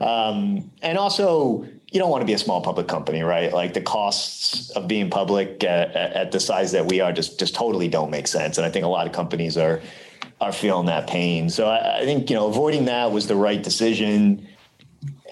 um 0.00 0.70
and 0.80 0.96
also 0.96 1.66
you 1.90 1.98
don't 1.98 2.10
want 2.10 2.22
to 2.22 2.26
be 2.26 2.34
a 2.34 2.38
small 2.38 2.60
public 2.60 2.86
company, 2.86 3.22
right? 3.22 3.52
Like 3.52 3.74
the 3.74 3.80
costs 3.80 4.70
of 4.70 4.86
being 4.86 5.10
public 5.10 5.64
at, 5.64 5.94
at, 5.94 6.32
the 6.32 6.38
size 6.38 6.70
that 6.72 6.86
we 6.86 7.00
are 7.00 7.12
just 7.12 7.38
just 7.38 7.54
totally 7.54 7.88
don't 7.88 8.10
make 8.10 8.28
sense. 8.28 8.58
And 8.58 8.66
I 8.66 8.70
think 8.70 8.84
a 8.84 8.88
lot 8.88 9.06
of 9.06 9.12
companies 9.12 9.56
are 9.56 9.80
are 10.40 10.52
feeling 10.52 10.86
that 10.86 11.08
pain. 11.08 11.50
So 11.50 11.68
I, 11.68 12.00
I 12.00 12.04
think 12.04 12.30
you 12.30 12.36
know 12.36 12.46
avoiding 12.46 12.84
that 12.84 13.10
was 13.10 13.26
the 13.26 13.34
right 13.34 13.60
decision. 13.60 14.46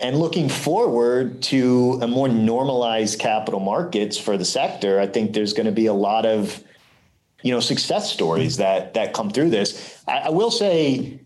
And 0.00 0.18
looking 0.18 0.48
forward 0.48 1.42
to 1.44 1.98
a 2.02 2.06
more 2.06 2.28
normalized 2.28 3.18
capital 3.18 3.60
markets 3.60 4.16
for 4.16 4.36
the 4.36 4.44
sector, 4.44 5.00
I 5.00 5.06
think 5.06 5.32
there's 5.32 5.52
going 5.52 5.66
to 5.66 5.72
be 5.72 5.86
a 5.86 5.92
lot 5.92 6.24
of 6.24 6.62
you 7.42 7.52
know 7.52 7.60
success 7.60 8.12
stories 8.12 8.56
that 8.56 8.94
that 8.94 9.12
come 9.12 9.30
through 9.30 9.50
this. 9.50 10.02
I, 10.06 10.18
I 10.18 10.28
will 10.30 10.50
say, 10.50 11.20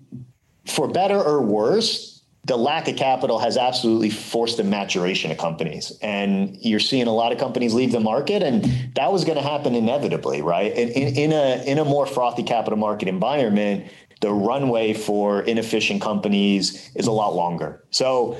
for 0.67 0.89
better 0.89 1.21
or 1.21 1.43
worse, 1.43 2.13
the 2.45 2.57
lack 2.57 2.89
of 2.89 2.97
capital 2.97 3.39
has 3.39 3.57
absolutely 3.57 4.11
forced 4.11 4.57
the 4.57 4.65
maturation 4.65 5.31
of 5.31 5.39
companies. 5.39 5.93
And 6.03 6.57
you're 6.61 6.81
seeing 6.81 7.07
a 7.07 7.15
lot 7.15 7.31
of 7.31 7.39
companies 7.39 7.73
leave 7.73 7.93
the 7.93 8.01
market, 8.01 8.43
and 8.43 8.65
that 8.95 9.13
was 9.13 9.25
going 9.25 9.37
to 9.37 9.45
happen 9.45 9.75
inevitably, 9.75 10.43
right? 10.43 10.73
In, 10.73 10.89
in, 10.89 11.17
in, 11.17 11.33
a, 11.33 11.63
in 11.65 11.79
a 11.79 11.85
more 11.85 12.05
frothy 12.05 12.43
capital 12.43 12.79
market 12.79 13.07
environment, 13.07 13.91
the 14.23 14.33
runway 14.33 14.95
for 14.95 15.43
inefficient 15.43 16.01
companies 16.01 16.91
is 16.95 17.07
a 17.07 17.13
lot 17.13 17.35
longer. 17.35 17.85
So, 17.91 18.39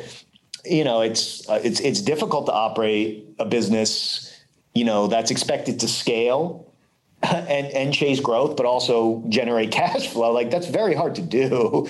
you 0.65 0.85
know, 0.85 1.03
it's, 1.03 1.47
uh, 1.49 1.61
it's, 1.63 1.81
it's 1.81 2.01
difficult 2.01 2.47
to 2.47 2.53
operate 2.53 3.27
a 3.39 3.45
business, 3.45 4.33
you 4.75 4.85
know, 4.85 5.09
that's 5.09 5.31
expected 5.31 5.81
to 5.81 5.89
scale 5.89 6.73
and, 7.23 7.67
and 7.67 7.93
chase 7.93 8.21
growth, 8.21 8.57
but 8.57 8.65
also 8.65 9.25
generate 9.29 9.71
cash 9.83 10.07
flow. 10.07 10.33
Like 10.33 10.51
that's 10.51 10.69
very 10.69 10.95
hard 10.95 11.17
to 11.17 11.23
do 11.23 11.89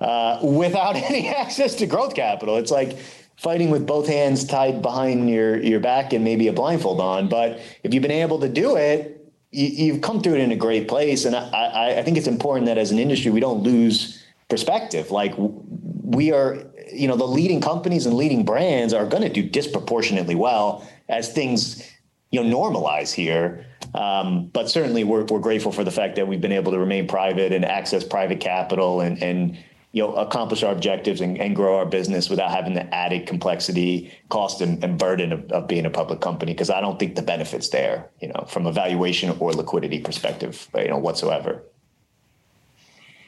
uh, 0.00 0.38
without 0.42 0.96
any 1.10 1.28
access 1.28 1.74
to 1.76 1.86
growth 1.86 2.14
capital. 2.14 2.56
It's 2.56 2.70
like 2.70 2.96
fighting 3.36 3.70
with 3.70 3.84
both 3.84 4.06
hands 4.06 4.44
tied 4.44 4.80
behind 4.80 5.28
your 5.28 5.60
your 5.60 5.80
back 5.80 6.12
and 6.12 6.22
maybe 6.22 6.46
a 6.46 6.52
blindfold 6.52 7.00
on. 7.00 7.28
But 7.28 7.60
if 7.82 7.92
you've 7.92 8.02
been 8.02 8.12
able 8.12 8.38
to 8.40 8.48
do 8.48 8.76
it, 8.76 9.13
you, 9.54 9.92
have 9.92 10.02
come 10.02 10.20
through 10.20 10.34
it 10.34 10.40
in 10.40 10.52
a 10.52 10.56
great 10.56 10.88
place. 10.88 11.24
And 11.24 11.36
I, 11.36 11.98
I, 11.98 12.02
think 12.02 12.16
it's 12.16 12.26
important 12.26 12.66
that 12.66 12.78
as 12.78 12.90
an 12.90 12.98
industry 12.98 13.30
we 13.30 13.40
don't 13.40 13.62
lose 13.62 14.22
perspective. 14.48 15.10
Like 15.10 15.34
we 15.36 16.32
are, 16.32 16.64
you 16.92 17.06
know, 17.08 17.16
the 17.16 17.26
leading 17.26 17.60
companies 17.60 18.06
and 18.06 18.16
leading 18.16 18.44
brands 18.44 18.92
are 18.92 19.06
going 19.06 19.22
to 19.22 19.28
do 19.28 19.42
disproportionately 19.42 20.34
well 20.34 20.86
as 21.08 21.32
things 21.32 21.88
you 22.30 22.42
know 22.42 22.58
normalize 22.58 23.12
here. 23.12 23.66
Um, 23.94 24.48
but 24.48 24.68
certainly, 24.68 25.04
we're, 25.04 25.24
we're 25.24 25.38
grateful 25.38 25.70
for 25.70 25.84
the 25.84 25.92
fact 25.92 26.16
that 26.16 26.26
we've 26.26 26.40
been 26.40 26.52
able 26.52 26.72
to 26.72 26.78
remain 26.78 27.06
private 27.06 27.52
and 27.52 27.64
access 27.64 28.02
private 28.02 28.40
capital 28.40 29.00
and 29.00 29.22
and 29.22 29.56
you 29.94 30.02
know 30.02 30.12
accomplish 30.16 30.62
our 30.64 30.72
objectives 30.72 31.20
and, 31.20 31.38
and 31.38 31.54
grow 31.54 31.78
our 31.78 31.86
business 31.86 32.28
without 32.28 32.50
having 32.50 32.74
the 32.74 32.94
added 32.94 33.26
complexity 33.26 34.12
cost 34.28 34.60
and, 34.60 34.82
and 34.82 34.98
burden 34.98 35.32
of, 35.32 35.50
of, 35.52 35.68
being 35.68 35.86
a 35.86 35.90
public 35.90 36.20
company 36.20 36.52
because 36.52 36.68
i 36.68 36.80
don't 36.80 36.98
think 36.98 37.14
the 37.14 37.22
benefits 37.22 37.68
there 37.68 38.10
you 38.20 38.28
know 38.28 38.44
from 38.48 38.66
a 38.66 38.72
valuation 38.72 39.30
or 39.38 39.52
liquidity 39.52 40.00
perspective 40.00 40.68
you 40.76 40.88
know 40.88 40.98
whatsoever. 40.98 41.62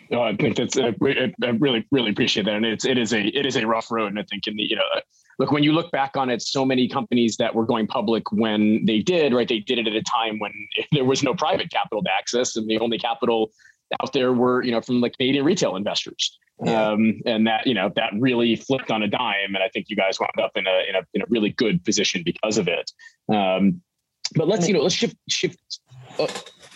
No, 0.09 0.23
I 0.23 0.37
think 0.37 0.57
that's 0.57 0.77
I, 0.79 0.95
I 1.43 1.49
really 1.59 1.85
really 1.91 2.11
appreciate 2.11 2.47
that, 2.47 2.55
and 2.55 2.65
it's 2.65 2.85
it 2.85 2.97
is 2.97 3.13
a 3.13 3.23
it 3.23 3.45
is 3.45 3.57
a 3.57 3.67
rough 3.67 3.91
road, 3.91 4.09
and 4.09 4.19
I 4.19 4.23
think 4.23 4.47
in 4.47 4.57
the 4.57 4.63
you 4.63 4.77
know 4.77 4.85
look 5.41 5.51
when 5.51 5.65
you 5.65 5.73
look 5.73 5.91
back 5.91 6.17
on 6.17 6.31
it, 6.31 6.43
so 6.43 6.65
many 6.65 6.89
companies 6.89 7.37
that 7.39 7.55
were 7.55 7.67
going 7.67 7.89
public 7.89 8.31
when 8.31 8.85
they 8.87 9.01
did 9.01 9.35
right, 9.35 9.49
they 9.49 9.59
did 9.59 9.79
it 9.79 9.89
at 9.89 9.95
a 9.95 10.03
time 10.03 10.39
when 10.39 10.53
there 10.93 11.05
was 11.05 11.25
no 11.25 11.35
private 11.35 11.71
capital 11.73 12.05
to 12.05 12.11
access, 12.17 12.55
and 12.55 12.69
the 12.69 12.79
only 12.79 12.99
capital 12.99 13.51
out 14.03 14.13
there 14.13 14.33
were 14.33 14.63
you 14.63 14.71
know 14.71 14.81
from 14.81 15.01
like 15.01 15.17
Canadian 15.17 15.45
retail 15.45 15.77
investors. 15.77 16.39
Yeah. 16.65 16.91
Um, 16.91 17.21
and 17.27 17.47
that 17.47 17.67
you 17.67 17.75
know 17.75 17.93
that 17.97 18.13
really 18.19 18.57
flipped 18.57 18.91
on 18.91 19.03
a 19.03 19.09
dime, 19.09 19.55
and 19.55 19.59
I 19.59 19.69
think 19.69 19.87
you 19.89 19.97
guys 19.97 20.19
wound 20.19 20.33
up 20.43 20.53
in 20.57 20.67
a 20.67 20.89
in 20.89 20.95
a 20.95 21.03
in 21.13 21.23
a 21.23 21.25
really 21.29 21.51
good 21.51 21.85
position 21.85 22.23
because 22.25 22.57
of 22.57 22.67
it. 22.69 22.91
Um, 23.29 23.83
but 24.35 24.49
let's 24.49 24.67
you 24.67 24.75
know 24.75 24.83
let's 24.83 24.95
shift 24.95 25.17
shift. 25.29 25.59
Oh, 26.19 26.29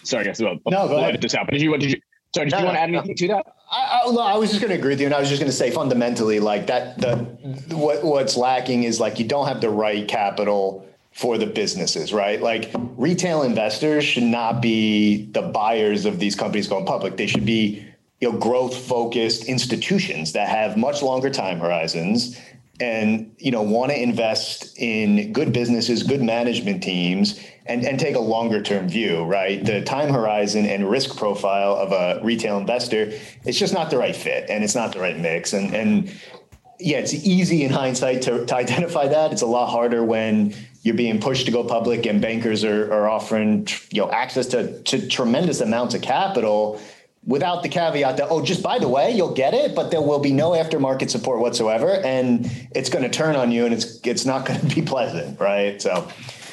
sorry, 0.02 0.24
guys. 0.24 0.40
Well, 0.40 0.58
no, 0.66 0.88
go 0.88 0.98
ahead. 0.98 1.20
this 1.20 1.34
out. 1.34 1.46
But 1.46 1.52
did 1.52 1.62
you 1.62 1.76
did 1.78 1.92
you 1.92 2.00
sorry 2.34 2.46
did 2.46 2.52
no, 2.52 2.58
you 2.58 2.64
want 2.66 2.76
to 2.76 2.80
add 2.80 2.88
anything 2.90 3.08
no. 3.08 3.14
to 3.14 3.28
that? 3.28 3.46
I, 3.72 4.00
I, 4.04 4.10
no, 4.10 4.20
I 4.20 4.36
was 4.36 4.50
just 4.50 4.60
going 4.60 4.70
to 4.70 4.78
agree 4.78 4.90
with 4.90 5.00
you, 5.00 5.06
and 5.06 5.14
I 5.14 5.20
was 5.20 5.30
just 5.30 5.40
going 5.40 5.50
to 5.50 5.56
say 5.56 5.70
fundamentally, 5.70 6.40
like 6.40 6.66
that 6.66 7.00
the 7.00 7.16
what 7.74 8.04
what's 8.04 8.36
lacking 8.36 8.84
is 8.84 9.00
like 9.00 9.18
you 9.18 9.26
don't 9.26 9.48
have 9.48 9.62
the 9.62 9.70
right 9.70 10.06
capital 10.06 10.86
for 11.12 11.38
the 11.38 11.46
businesses, 11.46 12.12
right? 12.12 12.40
Like 12.40 12.70
retail 12.96 13.42
investors 13.42 14.04
should 14.04 14.22
not 14.22 14.62
be 14.62 15.26
the 15.32 15.42
buyers 15.42 16.04
of 16.04 16.18
these 16.18 16.36
companies 16.36 16.68
going 16.68 16.86
public. 16.86 17.16
They 17.16 17.26
should 17.26 17.44
be 17.44 17.84
you 18.20 18.30
know, 18.30 18.38
growth 18.38 18.76
focused 18.76 19.44
institutions 19.44 20.32
that 20.32 20.48
have 20.48 20.76
much 20.76 21.02
longer 21.02 21.30
time 21.30 21.58
horizons 21.58 22.38
and 22.80 23.34
you 23.38 23.50
know 23.50 23.62
want 23.62 23.92
to 23.92 24.02
invest 24.02 24.76
in 24.78 25.32
good 25.32 25.52
businesses 25.52 26.02
good 26.02 26.22
management 26.22 26.82
teams 26.82 27.38
and, 27.66 27.84
and 27.84 28.00
take 28.00 28.16
a 28.16 28.20
longer 28.20 28.62
term 28.62 28.88
view 28.88 29.22
right 29.24 29.64
the 29.64 29.82
time 29.82 30.12
horizon 30.12 30.64
and 30.66 30.90
risk 30.90 31.16
profile 31.16 31.76
of 31.76 31.92
a 31.92 32.24
retail 32.24 32.56
investor 32.58 33.12
it's 33.44 33.58
just 33.58 33.74
not 33.74 33.90
the 33.90 33.98
right 33.98 34.16
fit 34.16 34.48
and 34.48 34.64
it's 34.64 34.74
not 34.74 34.92
the 34.92 34.98
right 34.98 35.18
mix 35.18 35.52
and 35.52 35.74
and 35.74 36.10
yeah 36.78 36.98
it's 36.98 37.12
easy 37.12 37.64
in 37.64 37.70
hindsight 37.70 38.22
to, 38.22 38.46
to 38.46 38.56
identify 38.56 39.06
that 39.06 39.30
it's 39.30 39.42
a 39.42 39.46
lot 39.46 39.68
harder 39.68 40.02
when 40.02 40.54
you're 40.82 40.94
being 40.94 41.20
pushed 41.20 41.46
to 41.46 41.52
go 41.52 41.62
public 41.62 42.06
and 42.06 42.20
bankers 42.20 42.64
are, 42.64 42.92
are 42.92 43.08
offering 43.08 43.66
you 43.90 44.02
know 44.02 44.10
access 44.10 44.46
to, 44.46 44.82
to 44.82 45.06
tremendous 45.08 45.60
amounts 45.60 45.94
of 45.94 46.02
capital 46.02 46.80
without 47.24 47.62
the 47.62 47.68
caveat 47.68 48.16
that 48.16 48.28
oh 48.30 48.42
just 48.42 48.62
by 48.62 48.78
the 48.78 48.88
way 48.88 49.10
you'll 49.10 49.34
get 49.34 49.52
it 49.52 49.74
but 49.74 49.90
there 49.90 50.00
will 50.00 50.18
be 50.18 50.32
no 50.32 50.50
aftermarket 50.50 51.10
support 51.10 51.40
whatsoever. 51.40 52.00
And 52.04 52.50
it's 52.74 52.88
going 52.88 53.02
to 53.02 53.10
turn 53.10 53.36
on 53.36 53.52
you 53.52 53.64
and 53.64 53.74
it's 53.74 54.00
it's 54.04 54.24
not 54.24 54.46
going 54.46 54.60
to 54.60 54.74
be 54.74 54.82
pleasant 54.94 55.38
right? 55.38 55.80
So. 55.80 56.08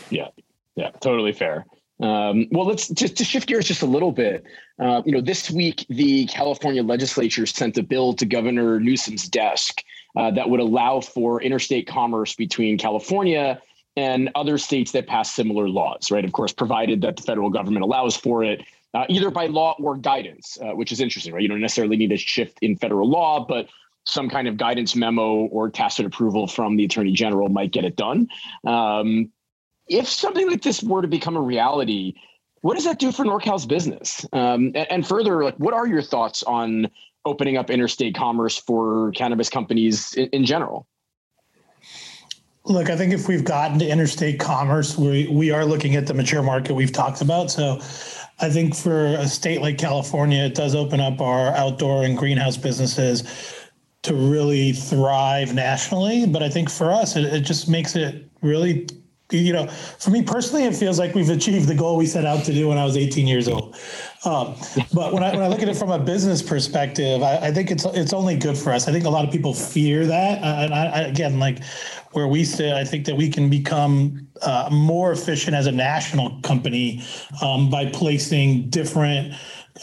Yeah. 0.10 0.28
Yeah. 0.76 0.92
Totally 1.02 1.34
fair. 1.34 1.66
Um, 2.00 2.48
well 2.52 2.66
let's 2.66 2.90
just 2.90 3.18
to 3.18 3.24
shift 3.24 3.48
gears 3.48 3.66
just 3.66 3.82
a 3.82 3.88
little 3.88 4.12
bit 4.12 4.44
uh, 4.78 5.02
you 5.04 5.12
know 5.12 5.20
this 5.20 5.50
week 5.50 5.84
the 5.90 6.28
california 6.28 6.84
legislature 6.84 7.48
sent 7.48 7.76
a 7.80 7.82
bill 7.82 8.14
to 8.14 8.26
governor 8.28 8.80
newsom's 8.80 9.28
desk 9.28 9.84
uh, 10.16 10.30
that 10.30 10.48
would 10.48 10.60
allow 10.60 11.02
for 11.02 11.42
interstate 11.42 11.88
commerce 11.88 12.36
between 12.36 12.78
california 12.78 13.60
and 13.98 14.30
other 14.36 14.60
states 14.60 14.92
that 14.92 15.08
pass 15.08 15.34
similar 15.34 15.68
laws, 15.68 16.12
right? 16.12 16.24
Of 16.24 16.32
course, 16.32 16.54
provided 16.54 17.02
that 17.02 17.18
the 17.18 17.24
federal 17.24 17.50
government 17.50 17.84
allows 17.84 18.16
for 18.16 18.44
it, 18.44 18.64
uh, 18.94 19.06
either 19.10 19.32
by 19.32 19.48
law 19.48 19.76
or 19.80 19.98
guidance, 19.98 20.58
uh, 20.62 20.74
which 20.76 20.92
is 20.92 21.02
interesting, 21.02 21.34
right? 21.34 21.42
You 21.42 21.50
don't 21.50 21.60
necessarily 21.60 21.98
need 21.98 22.12
a 22.12 22.18
shift 22.18 22.60
in 22.62 22.78
federal 22.78 23.10
law, 23.10 23.44
but 23.44 23.68
some 24.06 24.30
kind 24.30 24.48
of 24.48 24.56
guidance 24.56 24.96
memo 24.96 25.48
or 25.48 25.70
tacit 25.70 26.06
approval 26.06 26.48
from 26.48 26.78
the 26.78 26.86
attorney 26.86 27.12
general 27.12 27.50
might 27.50 27.72
get 27.72 27.84
it 27.84 27.96
done. 27.96 28.28
Um, 28.66 29.32
if 29.88 30.08
something 30.08 30.48
like 30.48 30.62
this 30.62 30.84
were 30.84 31.02
to 31.02 31.08
become 31.08 31.36
a 31.36 31.42
reality, 31.42 32.14
what 32.62 32.76
does 32.76 32.86
that 32.86 33.00
do 33.00 33.12
for 33.12 33.26
NorCal's 33.26 33.66
business? 33.66 34.26
Um, 34.32 34.72
and, 34.76 34.92
and, 34.92 35.08
further, 35.08 35.44
like, 35.44 35.58
what 35.58 35.74
are 35.74 35.88
your 35.88 36.04
thoughts 36.04 36.44
on 36.44 36.90
opening 37.26 37.58
up 37.58 37.72
interstate 37.72 38.16
commerce 38.16 38.58
for 38.58 39.12
cannabis 39.12 39.50
companies 39.50 40.14
in, 40.14 40.28
in 40.28 40.46
general? 40.46 40.88
Look, 42.68 42.90
I 42.90 42.98
think 42.98 43.14
if 43.14 43.30
we've 43.30 43.46
gotten 43.46 43.80
to 43.80 43.88
interstate 43.88 44.40
commerce, 44.40 44.98
we 44.98 45.28
we 45.28 45.52
are 45.52 45.64
looking 45.66 45.96
at 45.96 46.06
the 46.06 46.14
mature 46.14 46.44
market 46.44 46.74
we've 46.74 46.92
talked 46.92 47.22
about. 47.22 47.50
So, 47.50 47.80
I 48.40 48.50
think 48.50 48.76
for 48.76 49.06
a 49.16 49.28
state 49.28 49.62
like 49.62 49.78
California, 49.78 50.44
it 50.44 50.54
does 50.54 50.76
open 50.76 51.00
up 51.00 51.22
our 51.22 51.56
outdoor 51.56 52.04
and 52.04 52.18
greenhouse 52.18 52.58
businesses 52.58 53.24
to 54.04 54.14
really 54.14 54.74
thrive 54.74 55.54
nationally. 55.56 56.26
But 56.26 56.44
I 56.44 56.50
think 56.50 56.70
for 56.70 56.92
us, 56.92 57.16
it, 57.16 57.24
it 57.26 57.42
just 57.42 57.70
makes 57.70 57.96
it 57.96 58.30
really 58.42 58.88
you 59.30 59.52
know, 59.52 59.68
for 59.68 60.10
me 60.10 60.22
personally, 60.22 60.64
it 60.64 60.74
feels 60.74 60.98
like 60.98 61.14
we've 61.14 61.30
achieved 61.30 61.68
the 61.68 61.76
goal 61.76 61.98
we 61.98 62.06
set 62.06 62.26
out 62.26 62.46
to 62.46 62.54
do 62.54 62.70
when 62.70 62.78
I 62.78 62.86
was 62.86 62.96
18 62.96 63.28
years 63.28 63.50
old. 63.50 63.76
Um, 64.24 64.56
but 64.94 65.14
when 65.14 65.22
I 65.22 65.32
when 65.32 65.44
I 65.44 65.50
look 65.50 65.62
at 65.62 65.68
it 65.68 65.76
from 65.76 65.92
a 65.92 66.00
business 66.00 66.42
perspective, 66.42 67.22
I, 67.22 67.48
I, 67.48 67.52
think 67.52 67.70
it's 67.70 67.84
it's 67.86 68.14
only 68.14 68.38
good 68.38 68.58
for 68.58 68.72
us. 68.72 68.88
I 68.88 68.94
think 68.94 69.04
a 69.04 69.10
lot 69.10 69.26
of 69.26 69.32
people 69.32 69.54
fear 69.54 70.06
that, 70.06 70.42
and 70.42 70.74
I, 70.74 70.86
I, 70.86 71.00
again, 71.02 71.40
like 71.40 71.60
where 72.12 72.28
we 72.28 72.44
sit, 72.44 72.74
I 72.74 72.84
think 72.84 73.06
that 73.06 73.16
we 73.16 73.30
can 73.30 73.50
become 73.50 74.28
uh, 74.42 74.70
more 74.72 75.12
efficient 75.12 75.56
as 75.56 75.68
a 75.68 75.72
national 75.72 76.40
company 76.42 77.04
um, 77.42 77.70
by 77.70 77.88
placing 77.88 78.70
different. 78.70 79.34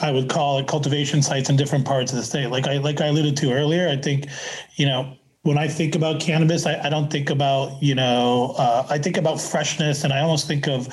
I 0.01 0.11
would 0.11 0.29
call 0.29 0.59
it 0.59 0.67
cultivation 0.67 1.23
sites 1.23 1.51
in 1.51 1.57
different 1.57 1.85
parts 1.85 2.13
of 2.13 2.19
the 2.19 2.25
state. 2.25 2.49
Like 2.49 2.67
I 2.67 2.79
like 2.79 3.01
I 3.01 3.07
alluded 3.07 3.37
to 3.39 3.53
earlier, 3.53 3.89
I 3.89 3.97
think, 3.97 4.27
you 4.75 4.87
know, 4.87 5.17
when 5.43 5.59
I 5.59 5.69
think 5.69 5.95
about 5.95 6.21
cannabis, 6.21 6.67
I, 6.67 6.81
I 6.83 6.89
don't 6.89 7.11
think 7.11 7.31
about, 7.31 7.81
you 7.83 7.95
know, 7.95 8.55
uh, 8.57 8.87
I 8.89 8.99
think 8.99 9.19
about 9.19 9.41
freshness 9.41 10.03
and 10.03 10.13
I 10.13 10.21
almost 10.21 10.49
think 10.49 10.67
of 10.67 10.89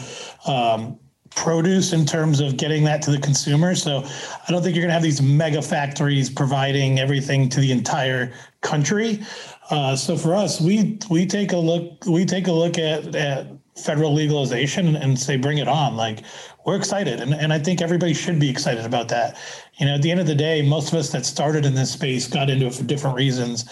um, 0.45 0.99
produce 1.35 1.93
in 1.93 2.05
terms 2.05 2.41
of 2.41 2.57
getting 2.57 2.83
that 2.83 3.01
to 3.03 3.11
the 3.11 3.17
consumer. 3.17 3.73
So 3.75 4.03
I 4.03 4.51
don't 4.51 4.61
think 4.61 4.75
you're 4.75 4.83
going 4.83 4.89
to 4.89 4.93
have 4.93 5.03
these 5.03 5.21
mega 5.21 5.61
factories 5.61 6.29
providing 6.29 6.99
everything 6.99 7.47
to 7.49 7.61
the 7.61 7.71
entire 7.71 8.33
country. 8.59 9.23
Uh, 9.71 9.95
so 9.95 10.17
for 10.17 10.35
us, 10.35 10.59
we 10.59 10.99
we 11.09 11.25
take 11.25 11.53
a 11.53 11.57
look 11.57 12.05
we 12.05 12.25
take 12.25 12.47
a 12.47 12.51
look 12.51 12.77
at, 12.77 13.15
at 13.15 13.47
federal 13.77 14.13
legalization 14.13 14.97
and 14.97 15.17
say 15.17 15.37
bring 15.37 15.59
it 15.59 15.67
on. 15.69 15.95
Like 15.95 16.23
we're 16.65 16.75
excited, 16.75 17.21
and 17.21 17.33
and 17.33 17.53
I 17.53 17.59
think 17.59 17.81
everybody 17.81 18.13
should 18.13 18.37
be 18.37 18.49
excited 18.49 18.85
about 18.85 19.07
that. 19.07 19.37
You 19.77 19.85
know, 19.85 19.95
at 19.95 20.01
the 20.01 20.11
end 20.11 20.19
of 20.19 20.27
the 20.27 20.35
day, 20.35 20.61
most 20.61 20.89
of 20.91 20.99
us 20.99 21.09
that 21.13 21.25
started 21.25 21.65
in 21.65 21.73
this 21.73 21.91
space 21.91 22.27
got 22.27 22.49
into 22.49 22.65
it 22.65 22.73
for 22.75 22.83
different 22.83 23.15
reasons 23.15 23.63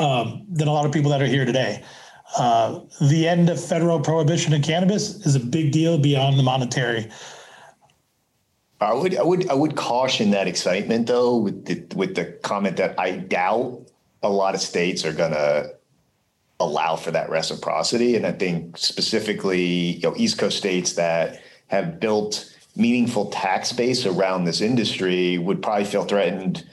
um, 0.00 0.44
than 0.50 0.66
a 0.66 0.72
lot 0.72 0.84
of 0.84 0.90
people 0.90 1.12
that 1.12 1.22
are 1.22 1.26
here 1.26 1.44
today. 1.44 1.82
Uh, 2.36 2.80
the 3.02 3.28
end 3.28 3.48
of 3.48 3.64
federal 3.64 4.00
prohibition 4.00 4.52
of 4.52 4.62
cannabis 4.62 5.24
is 5.24 5.36
a 5.36 5.40
big 5.40 5.70
deal 5.70 5.96
beyond 5.96 6.36
the 6.36 6.42
monetary. 6.42 7.08
I 8.80 8.92
would 8.92 9.16
I 9.16 9.22
would 9.22 9.48
I 9.48 9.54
would 9.54 9.76
caution 9.76 10.32
that 10.32 10.48
excitement 10.48 11.06
though 11.06 11.36
with 11.36 11.66
the 11.66 11.96
with 11.96 12.16
the 12.16 12.24
comment 12.42 12.76
that 12.78 12.98
I 12.98 13.12
doubt 13.12 13.86
a 14.30 14.34
lot 14.34 14.54
of 14.54 14.60
states 14.60 15.04
are 15.04 15.12
gonna 15.12 15.70
allow 16.60 16.96
for 16.96 17.10
that 17.10 17.28
reciprocity. 17.30 18.16
And 18.16 18.26
I 18.26 18.32
think 18.32 18.78
specifically, 18.78 19.94
you 19.96 20.02
know, 20.02 20.14
East 20.16 20.38
Coast 20.38 20.56
states 20.56 20.94
that 20.94 21.42
have 21.68 22.00
built 22.00 22.52
meaningful 22.76 23.26
tax 23.26 23.72
base 23.72 24.06
around 24.06 24.44
this 24.44 24.60
industry 24.60 25.38
would 25.38 25.62
probably 25.62 25.84
feel 25.84 26.04
threatened 26.04 26.64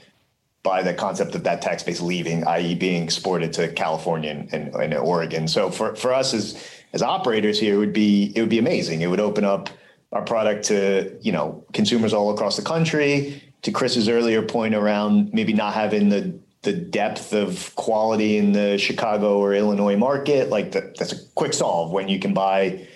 by 0.62 0.82
the 0.82 0.94
concept 0.94 1.34
of 1.34 1.44
that 1.44 1.60
tax 1.60 1.82
base 1.82 2.00
leaving, 2.00 2.46
i.e., 2.46 2.74
being 2.74 3.02
exported 3.02 3.52
to 3.52 3.68
California 3.72 4.30
and, 4.30 4.52
and, 4.52 4.74
and, 4.74 4.94
Oregon. 4.94 5.46
So 5.46 5.70
for, 5.70 5.94
for 5.94 6.12
us 6.12 6.32
as 6.32 6.62
as 6.94 7.02
operators 7.02 7.58
here, 7.58 7.74
it 7.74 7.78
would 7.78 7.92
be 7.92 8.32
it 8.34 8.40
would 8.40 8.50
be 8.50 8.58
amazing. 8.58 9.02
It 9.02 9.08
would 9.08 9.20
open 9.20 9.44
up 9.44 9.68
our 10.12 10.22
product 10.22 10.64
to 10.66 11.16
you 11.20 11.32
know 11.32 11.64
consumers 11.72 12.14
all 12.14 12.30
across 12.32 12.56
the 12.56 12.62
country. 12.62 13.42
To 13.62 13.72
Chris's 13.72 14.08
earlier 14.08 14.42
point 14.42 14.74
around 14.74 15.32
maybe 15.32 15.52
not 15.52 15.74
having 15.74 16.08
the 16.08 16.38
the 16.64 16.72
depth 16.72 17.32
of 17.32 17.74
quality 17.76 18.36
in 18.36 18.52
the 18.52 18.78
Chicago 18.78 19.38
or 19.38 19.54
Illinois 19.54 19.96
market, 19.96 20.48
like 20.48 20.72
the, 20.72 20.92
that's 20.98 21.12
a 21.12 21.24
quick 21.34 21.52
solve 21.52 21.92
when 21.92 22.08
you 22.08 22.18
can 22.18 22.34
buy. 22.34 22.86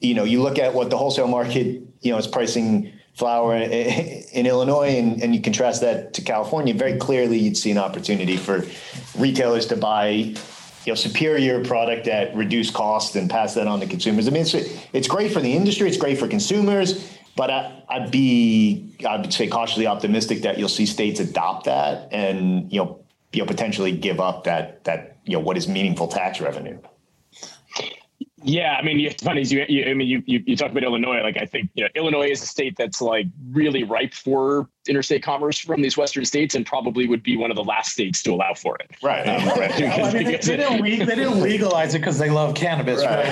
You 0.00 0.14
know, 0.14 0.24
you 0.24 0.42
look 0.42 0.58
at 0.58 0.74
what 0.74 0.90
the 0.90 0.96
wholesale 0.96 1.28
market 1.28 1.82
you 2.00 2.12
know 2.12 2.18
is 2.18 2.26
pricing 2.26 2.92
flower 3.14 3.56
in 3.56 4.46
Illinois 4.46 4.96
and, 4.96 5.20
and 5.22 5.34
you 5.34 5.40
contrast 5.40 5.80
that 5.80 6.14
to 6.14 6.22
California, 6.22 6.72
very 6.72 6.96
clearly 6.98 7.36
you'd 7.36 7.56
see 7.56 7.70
an 7.70 7.78
opportunity 7.78 8.36
for 8.36 8.64
retailers 9.16 9.66
to 9.66 9.76
buy 9.76 10.08
you 10.08 10.36
know 10.86 10.94
superior 10.94 11.64
product 11.64 12.06
at 12.06 12.34
reduced 12.34 12.72
cost 12.72 13.16
and 13.16 13.28
pass 13.28 13.54
that 13.54 13.66
on 13.66 13.80
to 13.80 13.86
consumers. 13.86 14.28
I 14.28 14.30
mean, 14.30 14.42
it's 14.42 14.54
it's 14.92 15.08
great 15.08 15.32
for 15.32 15.40
the 15.40 15.52
industry, 15.52 15.88
it's 15.88 15.98
great 15.98 16.18
for 16.18 16.28
consumers, 16.28 17.12
but 17.36 17.50
I, 17.50 17.98
would 17.98 18.10
be 18.10 18.94
I'd 19.06 19.32
say 19.32 19.48
cautiously 19.48 19.86
optimistic 19.86 20.42
that 20.42 20.58
you'll 20.58 20.68
see 20.68 20.86
states 20.86 21.20
adopt 21.20 21.64
that 21.66 22.08
and 22.12 22.72
you 22.72 22.80
know 22.80 23.04
you 23.32 23.40
know 23.40 23.46
potentially 23.46 23.92
give 23.92 24.20
up 24.20 24.44
that 24.44 24.84
that 24.84 25.18
you 25.24 25.34
know 25.34 25.40
what 25.40 25.56
is 25.56 25.68
meaningful 25.68 26.08
tax 26.08 26.40
revenue. 26.40 26.78
Yeah, 28.42 28.76
I 28.78 28.82
mean, 28.82 29.00
it's 29.00 29.22
funny. 29.22 29.42
You, 29.42 29.64
you, 29.68 29.90
I 29.90 29.94
mean, 29.94 30.06
you, 30.06 30.22
you 30.26 30.42
you 30.46 30.56
talk 30.56 30.70
about 30.70 30.84
Illinois. 30.84 31.22
Like, 31.22 31.36
I 31.36 31.44
think 31.44 31.70
you 31.74 31.84
know, 31.84 31.90
Illinois 31.96 32.30
is 32.30 32.42
a 32.42 32.46
state 32.46 32.76
that's 32.76 33.02
like 33.02 33.26
really 33.50 33.82
ripe 33.82 34.14
for 34.14 34.68
interstate 34.88 35.22
commerce 35.22 35.58
from 35.58 35.82
these 35.82 35.96
western 35.96 36.24
states, 36.24 36.54
and 36.54 36.64
probably 36.64 37.06
would 37.06 37.22
be 37.22 37.36
one 37.36 37.50
of 37.50 37.56
the 37.56 37.64
last 37.64 37.92
states 37.92 38.22
to 38.24 38.32
allow 38.32 38.54
for 38.54 38.76
it. 38.76 38.90
Right. 39.02 39.26
Um, 39.28 39.48
right. 39.58 39.72
I 39.82 40.12
mean, 40.12 40.24
they, 40.24 40.36
they, 40.36 40.38
didn't 40.38 40.80
le- 40.80 41.06
they, 41.06 41.14
didn't 41.14 41.40
legalize 41.40 41.94
it 41.94 41.98
because 41.98 42.18
they 42.18 42.30
love 42.30 42.54
cannabis, 42.54 43.04
right? 43.04 43.28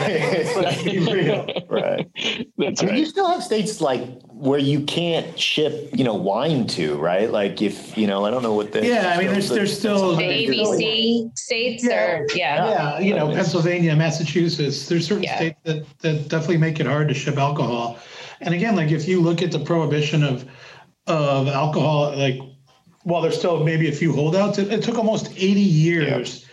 Right. 0.56 1.66
right. 1.68 2.10
That's 2.58 2.82
I 2.82 2.86
mean, 2.86 2.94
right. 2.94 2.98
You 2.98 3.06
still 3.06 3.28
have 3.28 3.42
states 3.42 3.80
like 3.80 4.02
where 4.28 4.58
you 4.58 4.82
can't 4.82 5.38
ship, 5.38 5.90
you 5.92 6.04
know, 6.04 6.14
wine 6.14 6.66
to, 6.68 6.96
right? 6.96 7.30
Like 7.30 7.62
if 7.62 7.96
you 7.96 8.06
know, 8.06 8.24
I 8.24 8.30
don't 8.30 8.42
know 8.42 8.54
what 8.54 8.72
the 8.72 8.86
yeah. 8.86 9.14
I 9.16 9.18
mean, 9.18 9.28
there's 9.28 9.48
there's 9.48 9.76
still 9.76 10.16
the 10.16 10.22
ABC 10.22 11.36
states, 11.38 11.84
yeah. 11.84 12.04
or 12.04 12.26
yeah, 12.34 12.68
yeah. 12.68 12.98
You 12.98 13.14
know, 13.14 13.28
Pennsylvania, 13.28 13.94
Massachusetts 13.96 14.86
there's 14.88 15.06
certain 15.06 15.24
yeah. 15.24 15.36
states 15.36 15.60
that, 15.64 15.98
that 16.00 16.28
definitely 16.28 16.58
make 16.58 16.80
it 16.80 16.86
hard 16.86 17.08
to 17.08 17.14
ship 17.14 17.36
alcohol. 17.36 17.98
And 18.40 18.54
again, 18.54 18.76
like 18.76 18.90
if 18.90 19.08
you 19.08 19.20
look 19.20 19.42
at 19.42 19.50
the 19.50 19.58
prohibition 19.58 20.22
of 20.22 20.48
of 21.06 21.48
alcohol, 21.48 22.16
like 22.16 22.40
while 23.04 23.22
there's 23.22 23.38
still 23.38 23.62
maybe 23.62 23.88
a 23.88 23.92
few 23.92 24.12
holdouts, 24.12 24.58
it, 24.58 24.72
it 24.72 24.82
took 24.82 24.96
almost 24.96 25.30
80 25.36 25.60
years 25.60 26.44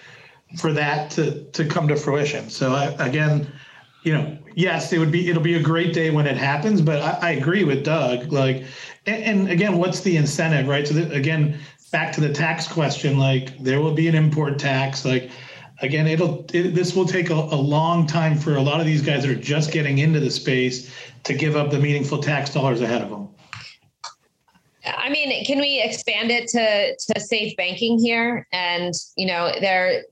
yeah. 0.52 0.58
for 0.60 0.74
that 0.74 1.10
to 1.12 1.44
to 1.52 1.66
come 1.66 1.88
to 1.88 1.96
fruition. 1.96 2.50
So 2.50 2.74
I, 2.74 2.86
again, 3.06 3.52
you 4.04 4.14
know, 4.14 4.38
yes, 4.56 4.94
it 4.94 5.00
would 5.00 5.12
be 5.12 5.30
it'll 5.30 5.42
be 5.42 5.56
a 5.56 5.64
great 5.64 5.94
day 5.94 6.12
when 6.12 6.28
it 6.28 6.38
happens, 6.38 6.82
but 6.82 7.02
I, 7.02 7.30
I 7.30 7.32
agree 7.32 7.64
with 7.64 7.84
Doug. 7.84 8.32
Like, 8.32 8.66
and, 9.06 9.24
and, 9.24 9.50
again, 9.50 9.78
what's 9.78 10.02
the 10.02 10.16
incentive, 10.18 10.68
right? 10.68 10.88
So 10.88 10.96
again, 11.12 11.60
back 11.92 12.14
to 12.14 12.22
the 12.22 12.32
tax 12.32 12.68
question, 12.68 13.18
like 13.18 13.58
there 13.60 13.82
will 13.82 13.94
be 13.94 14.08
an 14.08 14.16
import 14.16 14.60
tax, 14.60 15.06
like 15.06 15.32
again, 15.82 16.08
it'll 16.08 16.46
it, 16.54 16.74
this 16.76 16.96
will 16.96 17.06
take 17.06 17.30
a, 17.30 17.34
a, 17.34 17.60
long 17.60 18.08
time 18.08 18.38
for 18.38 18.56
a 18.56 18.62
lot 18.62 18.80
of 18.80 18.86
these 18.86 19.02
guys 19.02 19.24
that 19.24 19.32
are 19.32 19.36
just 19.36 19.72
getting 19.72 20.00
into 20.00 20.20
the 20.20 20.30
space 20.30 20.94
to 21.24 21.34
give 21.34 21.56
up 21.56 21.72
the 21.72 21.80
meaningful 21.80 22.20
tax 22.20 22.54
dollars 22.54 22.82
ahead 22.82 23.02
of 23.02 23.10
them. 23.10 23.30
I 24.86 25.10
mean, 25.10 25.46
can 25.46 25.60
we 25.60 25.82
expand 25.82 26.30
it 26.30 26.48
to 26.50 26.96
to 26.96 27.20
safe 27.20 27.56
banking 27.56 28.00
here? 28.00 28.48
And 28.52 28.94
you 29.16 29.26
know, 29.26 29.52
there 29.62 30.04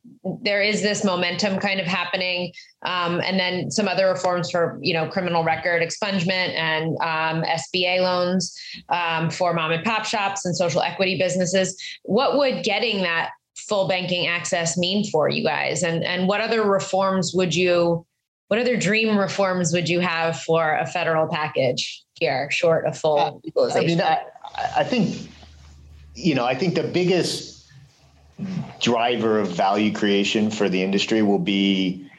there 0.41 0.61
is 0.61 0.81
this 0.81 1.03
momentum 1.03 1.59
kind 1.59 1.79
of 1.79 1.85
happening, 1.85 2.53
um, 2.83 3.19
and 3.21 3.39
then 3.39 3.69
some 3.69 3.87
other 3.87 4.07
reforms 4.07 4.49
for 4.49 4.79
you 4.81 4.93
know 4.93 5.09
criminal 5.09 5.43
record 5.43 5.81
expungement 5.81 6.55
and 6.55 6.95
um, 7.01 7.43
SBA 7.43 7.99
loans 8.01 8.57
um, 8.89 9.29
for 9.29 9.53
mom 9.53 9.71
and 9.71 9.83
pop 9.83 10.05
shops 10.05 10.45
and 10.45 10.55
social 10.55 10.81
equity 10.81 11.17
businesses. 11.17 11.75
What 12.03 12.37
would 12.37 12.63
getting 12.63 13.01
that 13.03 13.31
full 13.55 13.87
banking 13.87 14.27
access 14.27 14.77
mean 14.77 15.09
for 15.11 15.27
you 15.29 15.43
guys? 15.43 15.83
And 15.83 16.03
and 16.03 16.27
what 16.29 16.39
other 16.39 16.63
reforms 16.63 17.33
would 17.33 17.53
you 17.53 18.05
what 18.47 18.59
other 18.59 18.75
dream 18.75 19.17
reforms 19.17 19.71
would 19.71 19.87
you 19.87 20.01
have 20.01 20.39
for 20.41 20.75
a 20.75 20.85
federal 20.85 21.27
package 21.27 22.03
here, 22.21 22.49
short 22.51 22.85
of 22.85 22.97
full 22.97 23.19
uh, 23.19 23.33
legalization? 23.43 23.83
I 23.83 23.87
mean, 23.87 24.01
I, 24.01 24.71
I 24.77 24.83
think 24.85 25.29
you 26.15 26.35
know, 26.35 26.45
I 26.45 26.55
think 26.55 26.75
the 26.75 26.83
biggest 26.83 27.67
driver 28.79 29.39
of 29.39 29.49
value 29.49 29.91
creation 29.91 30.49
for 30.49 30.69
the 30.69 30.81
industry 30.83 31.21
will 31.21 31.39
be 31.39 32.09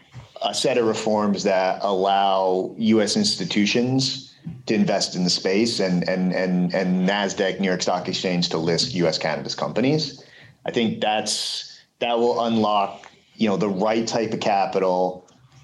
a 0.43 0.55
set 0.55 0.77
of 0.77 0.87
reforms 0.87 1.45
that 1.45 1.79
allow 1.83 2.75
U.S. 2.77 3.17
institutions 3.17 4.35
to 4.67 4.75
invest 4.75 5.15
in 5.15 5.25
the 5.25 5.31
space 5.31 5.81
and 5.81 6.09
and 6.09 6.33
and 6.33 6.75
and 6.75 7.09
Nasdaq, 7.09 7.61
New 7.61 7.69
York 7.69 7.83
Stock 7.83 8.09
Exchange 8.09 8.49
to 8.51 8.59
list 8.59 8.95
U.S. 8.95 9.19
cannabis 9.19 9.55
companies. 9.55 10.25
I 10.67 10.73
think 10.73 11.01
that's 11.01 11.81
that 12.01 12.19
will 12.19 12.45
unlock 12.45 13.09
you 13.37 13.49
know 13.49 13.57
the 13.57 13.69
right 13.69 14.07
type 14.07 14.33
of 14.33 14.41
capital 14.41 15.22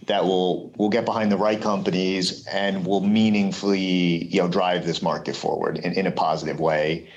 that 0.09 0.24
will 0.24 0.70
will 0.76 0.88
get 0.88 1.04
behind 1.04 1.30
the 1.30 1.36
right 1.36 1.61
companies 1.61 2.46
and 2.46 2.84
will 2.84 3.00
meaningfully 3.00 4.24
you 4.24 4.40
know 4.40 4.48
drive 4.48 4.84
this 4.84 5.00
market 5.00 5.36
forward 5.36 5.78
in, 5.78 5.92
in 5.92 6.06
a 6.06 6.11
positive 6.11 6.59
way. 6.59 7.09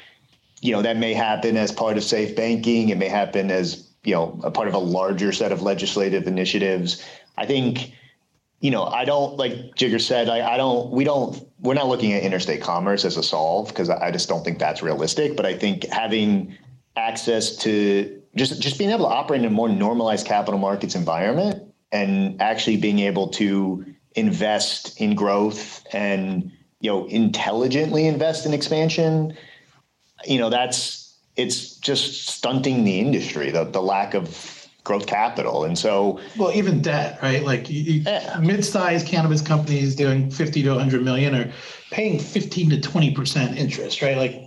You 0.61 0.73
know 0.73 0.81
that 0.83 0.97
may 0.97 1.13
happen 1.13 1.57
as 1.57 1.71
part 1.71 1.97
of 1.97 2.03
safe 2.03 2.35
banking. 2.35 2.89
It 2.89 2.97
may 2.97 3.07
happen 3.07 3.49
as 3.49 3.89
you 4.03 4.13
know 4.13 4.39
a 4.43 4.51
part 4.51 4.67
of 4.67 4.73
a 4.73 4.79
larger 4.79 5.31
set 5.31 5.51
of 5.51 5.61
legislative 5.61 6.27
initiatives. 6.27 7.03
I 7.37 7.45
think 7.45 7.93
you 8.59 8.69
know 8.69 8.85
i 8.85 9.05
don't 9.05 9.37
like 9.37 9.53
Jigar 9.75 9.99
said 9.99 10.29
i, 10.29 10.53
I 10.53 10.55
don't 10.55 10.91
we 10.91 11.03
don't 11.03 11.47
we're 11.61 11.73
not 11.73 11.87
looking 11.87 12.13
at 12.13 12.21
interstate 12.21 12.61
commerce 12.61 13.05
as 13.05 13.17
a 13.17 13.23
solve 13.23 13.69
because 13.69 13.89
I 13.89 14.11
just 14.11 14.29
don't 14.29 14.43
think 14.43 14.59
that's 14.59 14.83
realistic. 14.83 15.35
But 15.35 15.47
i 15.47 15.57
think 15.57 15.85
having 15.85 16.55
access 16.95 17.55
to 17.57 18.21
just 18.35 18.61
just 18.61 18.77
being 18.77 18.91
able 18.91 19.05
to 19.05 19.11
operate 19.11 19.41
in 19.41 19.47
a 19.47 19.49
more 19.49 19.69
normalized 19.69 20.27
capital 20.27 20.59
markets 20.59 20.93
environment 20.93 21.70
and 21.91 22.41
actually 22.41 22.77
being 22.77 22.99
able 22.99 23.27
to 23.27 23.85
invest 24.15 24.99
in 24.99 25.15
growth 25.15 25.85
and 25.93 26.51
you 26.79 26.89
know 26.89 27.05
intelligently 27.07 28.07
invest 28.07 28.45
in 28.45 28.53
expansion 28.53 29.35
you 30.25 30.37
know 30.37 30.49
that's 30.49 31.17
it's 31.37 31.75
just 31.77 32.27
stunting 32.27 32.83
the 32.83 32.99
industry 32.99 33.51
the, 33.51 33.63
the 33.63 33.81
lack 33.81 34.13
of 34.13 34.61
growth 34.83 35.05
capital. 35.05 35.63
And 35.63 35.77
so 35.77 36.19
well 36.37 36.51
even 36.53 36.81
debt 36.81 37.19
right? 37.21 37.43
Like 37.43 37.69
you, 37.69 38.01
yeah. 38.01 38.39
mid-sized 38.41 39.07
cannabis 39.07 39.41
companies 39.41 39.95
doing 39.95 40.29
50 40.29 40.63
to 40.63 40.69
100 40.71 41.03
million 41.03 41.35
are 41.35 41.51
paying 41.91 42.19
15 42.19 42.71
to 42.71 42.81
20 42.81 43.11
percent 43.11 43.57
interest 43.57 44.01
right? 44.01 44.17
Like 44.17 44.41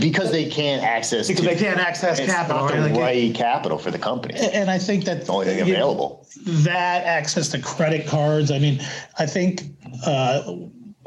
because 0.00 0.30
they 0.30 0.48
can't 0.48 0.82
access 0.82 1.28
because 1.28 1.44
to, 1.44 1.48
they 1.48 1.56
can't 1.56 1.78
access 1.78 2.18
capital 2.18 2.64
not 2.64 2.72
the 2.72 2.80
right, 2.80 2.98
right 2.98 3.34
capital 3.34 3.76
for 3.78 3.90
the 3.90 3.98
company. 3.98 4.34
And 4.52 4.70
i 4.70 4.78
think 4.78 5.04
that's 5.04 5.26
the 5.26 5.32
only 5.32 5.46
thing 5.46 5.60
available. 5.60 6.26
know, 6.44 6.52
that 6.60 7.04
access 7.04 7.48
to 7.50 7.60
credit 7.60 8.06
cards 8.06 8.50
i 8.50 8.58
mean 8.58 8.80
i 9.18 9.26
think 9.26 9.62
uh, 10.06 10.56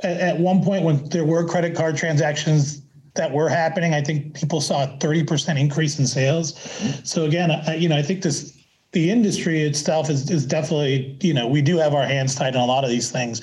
at, 0.04 0.18
at 0.18 0.40
one 0.40 0.64
point 0.64 0.84
when 0.84 1.08
there 1.10 1.26
were 1.26 1.46
credit 1.48 1.76
card 1.76 1.98
transactions 1.98 2.82
that 3.16 3.32
were 3.32 3.50
happening 3.50 3.94
i 3.94 4.02
think 4.02 4.36
people 4.36 4.62
saw 4.62 4.84
a 4.84 4.88
30% 5.00 5.60
increase 5.60 5.98
in 5.98 6.06
sales. 6.06 6.54
Mm-hmm. 6.54 7.04
so 7.04 7.26
again 7.26 7.52
I, 7.52 7.76
you 7.76 7.90
know 7.90 7.98
i 7.98 8.04
think 8.04 8.22
this 8.22 8.56
the 8.92 9.12
industry 9.12 9.62
itself 9.62 10.10
is, 10.10 10.30
is 10.30 10.46
definitely 10.46 11.18
you 11.22 11.34
know 11.34 11.48
we 11.48 11.62
do 11.62 11.78
have 11.78 11.94
our 11.94 12.06
hands 12.06 12.36
tied 12.36 12.56
on 12.56 12.62
a 12.62 12.66
lot 12.66 12.84
of 12.84 12.90
these 12.90 13.12
things. 13.12 13.42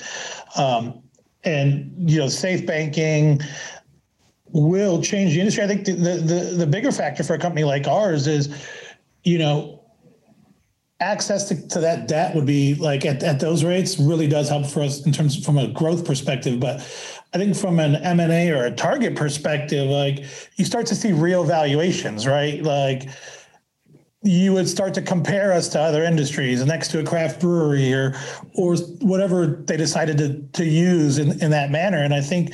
Um, 0.57 1.01
and 1.43 1.91
you 2.09 2.19
know 2.19 2.27
safe 2.27 2.65
banking 2.65 3.39
will 4.57 5.01
change 5.01 5.33
the 5.33 5.39
industry. 5.39 5.63
I 5.63 5.67
think 5.67 5.85
the, 5.85 5.93
the, 5.93 6.55
the 6.57 6.67
bigger 6.67 6.91
factor 6.91 7.23
for 7.23 7.35
a 7.35 7.39
company 7.39 7.63
like 7.63 7.87
ours 7.87 8.27
is, 8.27 8.67
you 9.23 9.37
know, 9.37 9.77
access 10.99 11.47
to, 11.47 11.67
to 11.67 11.79
that 11.79 12.07
debt 12.07 12.33
would 12.33 12.45
be 12.45 12.73
like 12.75 13.05
at, 13.05 13.21
at 13.21 13.39
those 13.39 13.63
rates 13.63 13.99
really 13.99 14.27
does 14.27 14.49
help 14.49 14.65
for 14.65 14.81
us 14.81 15.05
in 15.05 15.11
terms 15.11 15.43
from 15.45 15.57
a 15.57 15.67
growth 15.67 16.05
perspective. 16.05 16.59
But 16.59 16.77
I 17.33 17.37
think 17.37 17.55
from 17.55 17.79
an 17.79 17.97
M&A 17.97 18.49
or 18.49 18.65
a 18.65 18.71
target 18.71 19.15
perspective, 19.15 19.87
like 19.87 20.25
you 20.55 20.65
start 20.65 20.87
to 20.87 20.95
see 20.95 21.11
real 21.11 21.43
valuations, 21.43 22.25
right? 22.25 22.63
Like 22.63 23.09
you 24.23 24.53
would 24.53 24.67
start 24.67 24.95
to 24.95 25.01
compare 25.01 25.53
us 25.53 25.69
to 25.69 25.79
other 25.79 26.03
industries 26.03 26.65
next 26.65 26.89
to 26.89 26.99
a 26.99 27.03
craft 27.03 27.39
brewery 27.39 27.93
or 27.93 28.15
or 28.55 28.75
whatever 29.01 29.45
they 29.45 29.77
decided 29.77 30.17
to, 30.17 30.41
to 30.53 30.65
use 30.65 31.19
in, 31.19 31.39
in 31.41 31.51
that 31.51 31.69
manner. 31.69 31.99
And 31.99 32.13
I 32.13 32.21
think 32.21 32.53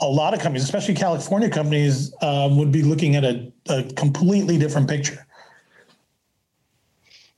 a 0.00 0.06
lot 0.06 0.34
of 0.34 0.40
companies, 0.40 0.64
especially 0.64 0.94
California 0.94 1.48
companies, 1.48 2.12
um, 2.22 2.56
would 2.58 2.72
be 2.72 2.82
looking 2.82 3.16
at 3.16 3.24
a, 3.24 3.52
a, 3.68 3.84
completely 3.94 4.58
different 4.58 4.88
picture. 4.88 5.24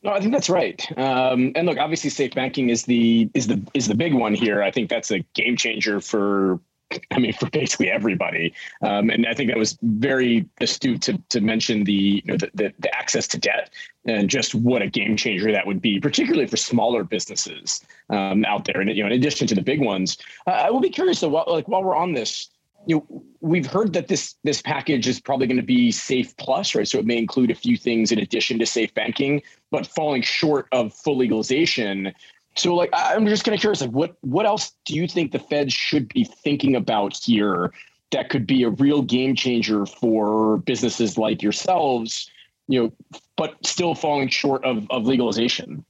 No, 0.03 0.13
I 0.13 0.21
think 0.21 0.33
that's 0.33 0.49
right. 0.49 0.81
Um, 0.99 1.53
and 1.55 1.67
look, 1.67 1.79
obviously, 1.79 2.11
safe 2.11 2.35
banking 2.35 2.71
is 2.71 2.85
the 2.85 3.29
is 3.35 3.49
the 3.49 3.61
is 3.75 3.89
the 3.89 3.95
big 3.95 4.15
one 4.15 4.35
here. 4.35 4.63
I 4.63 4.71
think 4.71 4.89
that's 4.89 5.11
a 5.11 5.21
game 5.35 5.57
changer 5.57 6.01
for 6.01 6.61
I 7.11 7.19
mean, 7.19 7.33
for 7.33 7.49
basically 7.51 7.91
everybody. 7.91 8.55
Um, 8.83 9.11
and 9.11 9.27
I 9.27 9.35
think 9.35 9.51
that 9.51 9.59
was 9.59 9.79
very 9.83 10.49
astute 10.61 11.03
to, 11.03 11.21
to 11.31 11.41
mention 11.41 11.85
the, 11.85 11.93
you 11.93 12.23
know, 12.25 12.37
the, 12.37 12.51
the, 12.55 12.73
the, 12.79 12.95
access 12.97 13.27
to 13.29 13.39
debt 13.39 13.71
and 14.05 14.29
just 14.29 14.55
what 14.55 14.83
a 14.83 14.89
game 14.89 15.17
changer 15.17 15.53
that 15.53 15.67
would 15.67 15.81
be, 15.81 16.01
particularly 16.01 16.47
for 16.47 16.57
smaller 16.57 17.05
businesses 17.05 17.85
um, 18.11 18.45
out 18.45 18.65
there. 18.65 18.81
And, 18.81 18.91
you 18.91 19.03
know, 19.03 19.09
in 19.09 19.13
addition 19.13 19.47
to 19.49 19.55
the 19.55 19.63
big 19.63 19.81
ones, 19.81 20.19
uh, 20.47 20.51
I 20.51 20.71
will 20.71 20.81
be 20.81 20.91
curious 20.91 21.21
though, 21.21 21.29
while, 21.29 21.45
like 21.47 21.69
while 21.69 21.83
we're 21.83 21.97
on 21.97 22.13
this, 22.13 22.51
you 22.87 22.97
know, 22.97 23.25
we've 23.41 23.67
heard 23.67 23.93
that 23.95 24.07
this 24.07 24.37
this 24.45 24.63
package 24.63 25.09
is 25.09 25.21
probably 25.21 25.49
going 25.49 25.57
to 25.57 25.63
be 25.63 25.91
Safe 25.91 26.37
Plus, 26.37 26.75
right? 26.75 26.87
So 26.87 26.99
it 26.99 27.05
may 27.05 27.19
include 27.19 27.51
a 27.51 27.55
few 27.55 27.77
things 27.77 28.13
in 28.13 28.21
addition 28.21 28.61
to 28.61 28.67
safe 28.67 28.95
banking, 28.95 29.43
but 29.73 29.87
falling 29.89 30.23
short 30.23 30.69
of 30.71 30.95
full 30.95 31.19
legalization. 31.19 32.13
So, 32.57 32.75
like, 32.75 32.91
I'm 32.95 33.27
just 33.27 33.45
kind 33.45 33.55
of 33.55 33.61
curious, 33.61 33.83
like, 33.83 33.91
what 33.91 34.17
what 34.23 34.47
else 34.47 34.73
do 34.87 34.95
you 34.95 35.07
think 35.07 35.33
the 35.33 35.39
Feds 35.39 35.75
should 35.75 36.09
be 36.09 36.25
thinking 36.25 36.75
about 36.75 37.17
here 37.17 37.73
that 38.13 38.31
could 38.31 38.47
be 38.47 38.63
a 38.63 38.71
real 38.71 39.03
game 39.03 39.35
changer 39.35 39.85
for 39.85 40.59
businesses 40.59 41.19
like 41.19 41.43
yourselves, 41.43 42.31
you 42.69 42.83
know, 42.83 43.21
but 43.37 43.55
still 43.65 43.95
falling 43.95 44.29
short 44.29 44.65
of 44.65 44.87
of 44.91 45.05
legalization? 45.05 45.85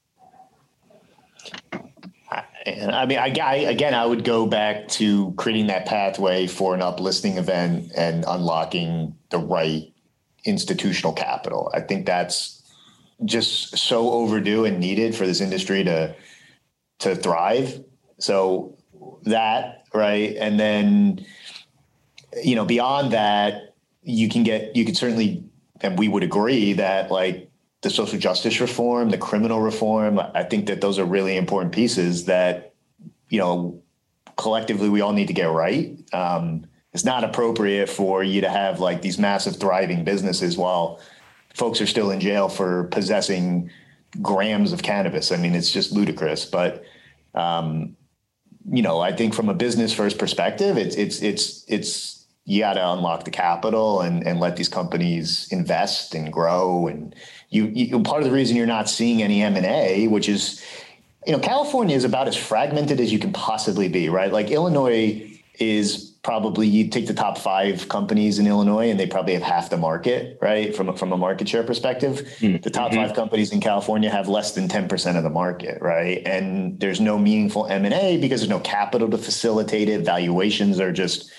And 2.66 2.90
I 2.90 3.06
mean, 3.06 3.18
I, 3.18 3.32
I, 3.40 3.54
again, 3.56 3.94
I 3.94 4.04
would 4.04 4.24
go 4.24 4.44
back 4.44 4.88
to 4.88 5.32
creating 5.36 5.68
that 5.68 5.86
pathway 5.86 6.48
for 6.48 6.74
an 6.74 6.80
uplisting 6.80 7.36
event 7.36 7.92
and 7.96 8.24
unlocking 8.26 9.14
the 9.30 9.38
right 9.38 9.92
institutional 10.44 11.12
capital. 11.12 11.70
I 11.72 11.80
think 11.80 12.06
that's 12.06 12.60
just 13.24 13.78
so 13.78 14.10
overdue 14.10 14.64
and 14.64 14.80
needed 14.80 15.14
for 15.14 15.26
this 15.26 15.40
industry 15.40 15.84
to 15.84 16.14
to 17.00 17.14
thrive. 17.14 17.82
So 18.18 18.76
that 19.22 19.84
right, 19.92 20.36
and 20.38 20.58
then 20.58 21.26
you 22.42 22.54
know 22.54 22.64
beyond 22.64 23.12
that, 23.12 23.74
you 24.02 24.28
can 24.28 24.42
get 24.42 24.76
you 24.76 24.84
can 24.84 24.94
certainly, 24.94 25.44
and 25.80 25.98
we 25.98 26.08
would 26.08 26.22
agree 26.22 26.72
that 26.74 27.10
like 27.10 27.50
the 27.82 27.90
social 27.90 28.18
justice 28.18 28.60
reform, 28.60 29.10
the 29.10 29.18
criminal 29.18 29.60
reform, 29.60 30.18
I 30.18 30.42
think 30.44 30.66
that 30.66 30.80
those 30.80 30.98
are 30.98 31.04
really 31.04 31.36
important 31.36 31.72
pieces 31.72 32.24
that 32.24 32.74
you 33.28 33.38
know 33.38 33.82
collectively 34.36 34.88
we 34.88 35.00
all 35.00 35.12
need 35.12 35.28
to 35.28 35.34
get 35.34 35.50
right. 35.50 35.98
Um, 36.12 36.66
it's 36.92 37.04
not 37.04 37.24
appropriate 37.24 37.90
for 37.90 38.24
you 38.24 38.40
to 38.40 38.48
have 38.48 38.80
like 38.80 39.02
these 39.02 39.18
massive 39.18 39.56
thriving 39.56 40.02
businesses 40.02 40.56
while 40.56 41.00
folks 41.54 41.80
are 41.80 41.86
still 41.86 42.10
in 42.10 42.20
jail 42.20 42.48
for 42.48 42.84
possessing 42.84 43.70
grams 44.22 44.72
of 44.72 44.82
cannabis. 44.82 45.32
I 45.32 45.36
mean, 45.36 45.54
it's 45.54 45.70
just 45.70 45.92
ludicrous. 45.92 46.44
But 46.44 46.84
um, 47.34 47.96
you 48.70 48.82
know, 48.82 49.00
I 49.00 49.12
think 49.12 49.34
from 49.34 49.48
a 49.48 49.54
business 49.54 49.92
first 49.92 50.18
perspective, 50.18 50.76
it's 50.76 50.96
it's 50.96 51.22
it's 51.22 51.64
it's 51.68 52.26
you 52.44 52.60
got 52.60 52.74
to 52.74 52.92
unlock 52.92 53.24
the 53.24 53.30
capital 53.30 54.00
and 54.00 54.26
and 54.26 54.40
let 54.40 54.56
these 54.56 54.68
companies 54.68 55.48
invest 55.50 56.14
and 56.14 56.32
grow. 56.32 56.86
And 56.86 57.14
you, 57.50 57.66
you 57.66 58.00
part 58.02 58.22
of 58.22 58.28
the 58.28 58.34
reason 58.34 58.56
you're 58.56 58.66
not 58.66 58.88
seeing 58.88 59.22
any 59.22 59.42
M 59.42 59.56
and 59.56 59.66
A, 59.66 60.08
which 60.08 60.28
is 60.28 60.64
you 61.26 61.32
know, 61.32 61.40
California 61.40 61.96
is 61.96 62.04
about 62.04 62.28
as 62.28 62.36
fragmented 62.36 63.00
as 63.00 63.12
you 63.12 63.18
can 63.18 63.32
possibly 63.32 63.88
be, 63.88 64.08
right? 64.08 64.32
Like 64.32 64.50
Illinois 64.50 65.40
is 65.58 66.05
probably 66.26 66.66
you 66.66 66.88
take 66.88 67.06
the 67.06 67.14
top 67.14 67.38
five 67.38 67.88
companies 67.88 68.40
in 68.40 68.48
Illinois 68.48 68.90
and 68.90 68.98
they 68.98 69.06
probably 69.06 69.32
have 69.32 69.44
half 69.44 69.70
the 69.70 69.76
market, 69.76 70.36
right? 70.42 70.74
From 70.74 70.88
a, 70.88 70.96
from 70.96 71.12
a 71.12 71.16
market 71.16 71.48
share 71.48 71.62
perspective, 71.62 72.16
mm-hmm. 72.40 72.56
the 72.62 72.70
top 72.70 72.92
five 72.92 73.14
companies 73.14 73.52
in 73.52 73.60
California 73.60 74.10
have 74.10 74.26
less 74.26 74.52
than 74.52 74.66
10% 74.66 75.16
of 75.16 75.22
the 75.22 75.30
market, 75.30 75.80
right? 75.80 76.26
And 76.26 76.80
there's 76.80 77.00
no 77.00 77.16
meaningful 77.16 77.68
M&A 77.68 78.16
because 78.16 78.40
there's 78.40 78.50
no 78.50 78.58
capital 78.58 79.08
to 79.08 79.16
facilitate 79.16 79.88
it. 79.88 80.04
Valuations 80.04 80.80
are 80.80 80.90
just 80.90 81.30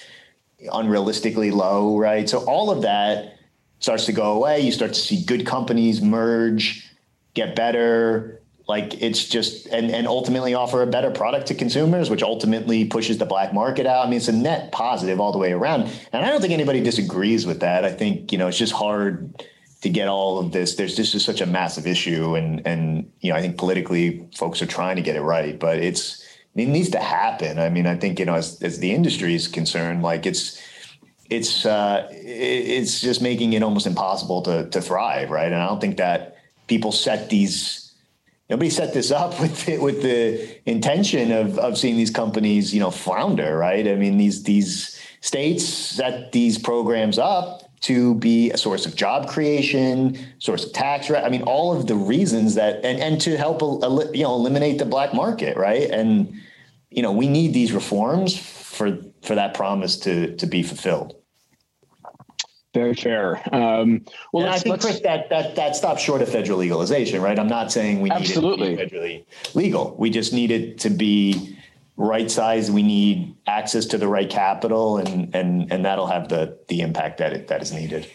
unrealistically 0.67 1.51
low, 1.51 1.97
right? 1.97 2.29
So 2.29 2.45
all 2.45 2.71
of 2.71 2.81
that 2.83 3.39
starts 3.79 4.05
to 4.05 4.13
go 4.13 4.31
away. 4.37 4.61
You 4.61 4.71
start 4.71 4.93
to 4.93 4.99
see 5.01 5.21
good 5.21 5.45
companies 5.45 6.01
merge, 6.01 6.89
get 7.33 7.57
better, 7.57 8.41
like 8.67 9.01
it's 9.01 9.25
just 9.25 9.67
and 9.67 9.89
and 9.91 10.07
ultimately 10.07 10.53
offer 10.53 10.81
a 10.81 10.87
better 10.87 11.09
product 11.09 11.47
to 11.47 11.55
consumers 11.55 12.09
which 12.09 12.21
ultimately 12.21 12.85
pushes 12.85 13.17
the 13.17 13.25
black 13.25 13.53
market 13.53 13.85
out. 13.85 14.05
I 14.05 14.09
mean 14.09 14.17
it's 14.17 14.27
a 14.27 14.33
net 14.33 14.71
positive 14.71 15.19
all 15.19 15.31
the 15.31 15.37
way 15.37 15.53
around. 15.53 15.83
And 16.11 16.25
i 16.25 16.29
don't 16.29 16.41
think 16.41 16.53
anybody 16.53 16.81
disagrees 16.81 17.45
with 17.45 17.61
that. 17.61 17.85
I 17.85 17.91
think 17.91 18.31
you 18.31 18.37
know 18.37 18.47
it's 18.47 18.57
just 18.57 18.73
hard 18.73 19.43
to 19.81 19.89
get 19.89 20.07
all 20.07 20.39
of 20.39 20.51
this. 20.51 20.75
There's 20.75 20.95
just 20.95 21.17
such 21.19 21.39
a 21.39 21.45
massive 21.45 21.87
issue 21.87 22.35
and 22.35 22.65
and 22.67 23.11
you 23.21 23.31
know 23.31 23.37
i 23.37 23.41
think 23.41 23.57
politically 23.57 24.27
folks 24.35 24.61
are 24.61 24.67
trying 24.67 24.97
to 24.97 25.01
get 25.01 25.15
it 25.15 25.21
right 25.21 25.57
but 25.57 25.79
it's 25.79 26.23
it 26.55 26.65
needs 26.67 26.89
to 26.89 26.99
happen. 26.99 27.59
I 27.59 27.69
mean 27.69 27.87
i 27.87 27.95
think 27.95 28.19
you 28.19 28.25
know 28.25 28.35
as, 28.35 28.61
as 28.61 28.79
the 28.79 28.91
industry 28.91 29.33
is 29.33 29.47
concerned 29.47 30.03
like 30.03 30.25
it's 30.25 30.61
it's 31.29 31.65
uh 31.65 32.07
it's 32.11 32.99
just 33.01 33.21
making 33.21 33.53
it 33.53 33.63
almost 33.63 33.87
impossible 33.87 34.41
to 34.41 34.69
to 34.69 34.81
thrive 34.81 35.29
right? 35.29 35.51
And 35.53 35.61
i 35.61 35.67
don't 35.67 35.79
think 35.79 35.97
that 35.97 36.35
people 36.67 36.91
set 36.91 37.29
these 37.29 37.86
nobody 38.49 38.69
set 38.69 38.93
this 38.93 39.11
up 39.11 39.39
with 39.41 39.65
the, 39.65 39.77
with 39.77 40.01
the 40.01 40.59
intention 40.69 41.31
of 41.31 41.57
of 41.59 41.77
seeing 41.77 41.97
these 41.97 42.11
companies, 42.11 42.73
you 42.73 42.79
know, 42.79 42.91
flounder, 42.91 43.57
right? 43.57 43.87
I 43.87 43.95
mean, 43.95 44.17
these 44.17 44.43
these 44.43 44.99
states 45.21 45.65
set 45.65 46.31
these 46.31 46.57
programs 46.57 47.17
up 47.17 47.67
to 47.79 48.15
be 48.15 48.51
a 48.51 48.57
source 48.57 48.85
of 48.85 48.95
job 48.95 49.27
creation, 49.27 50.17
source 50.39 50.65
of 50.65 50.73
tax. 50.73 51.11
I 51.11 51.29
mean, 51.29 51.43
all 51.43 51.77
of 51.77 51.87
the 51.87 51.95
reasons 51.95 52.55
that, 52.55 52.83
and, 52.83 52.99
and 52.99 53.21
to 53.21 53.37
help, 53.37 53.61
you 53.61 54.23
know, 54.23 54.33
eliminate 54.33 54.79
the 54.79 54.85
black 54.85 55.13
market, 55.13 55.57
right? 55.57 55.89
And, 55.89 56.33
you 56.89 57.03
know, 57.03 57.11
we 57.11 57.27
need 57.27 57.53
these 57.53 57.71
reforms 57.71 58.37
for, 58.37 58.97
for 59.21 59.35
that 59.35 59.53
promise 59.53 59.97
to, 59.99 60.35
to 60.37 60.47
be 60.47 60.63
fulfilled. 60.63 61.15
Very 62.77 62.93
fair. 62.93 63.41
Um, 63.55 64.05
well, 64.31 64.47
I 64.47 64.59
think 64.59 64.79
Chris, 64.79 64.99
that 64.99 65.31
that 65.31 65.55
that 65.55 65.75
stops 65.75 66.03
short 66.03 66.21
of 66.21 66.29
federal 66.29 66.59
legalization, 66.59 67.23
right? 67.23 67.39
I'm 67.39 67.47
not 67.47 67.71
saying 67.71 68.01
we 68.01 68.09
need 68.09 68.29
it 68.29 68.33
to 68.35 68.41
be 68.41 68.75
federally 68.75 69.25
legal. 69.55 69.95
We 69.97 70.11
just 70.11 70.31
need 70.31 70.51
it 70.51 70.77
to 70.81 70.91
be 70.91 71.57
right 71.95 72.29
size. 72.29 72.69
We 72.69 72.83
need 72.83 73.35
access 73.47 73.87
to 73.87 73.97
the 73.97 74.07
right 74.07 74.29
capital, 74.29 74.97
and 74.97 75.33
and 75.33 75.71
and 75.71 75.85
that'll 75.85 76.05
have 76.05 76.29
the 76.29 76.59
the 76.67 76.81
impact 76.81 77.17
that 77.17 77.33
it 77.33 77.47
that 77.47 77.63
is 77.63 77.73
needed. 77.73 78.07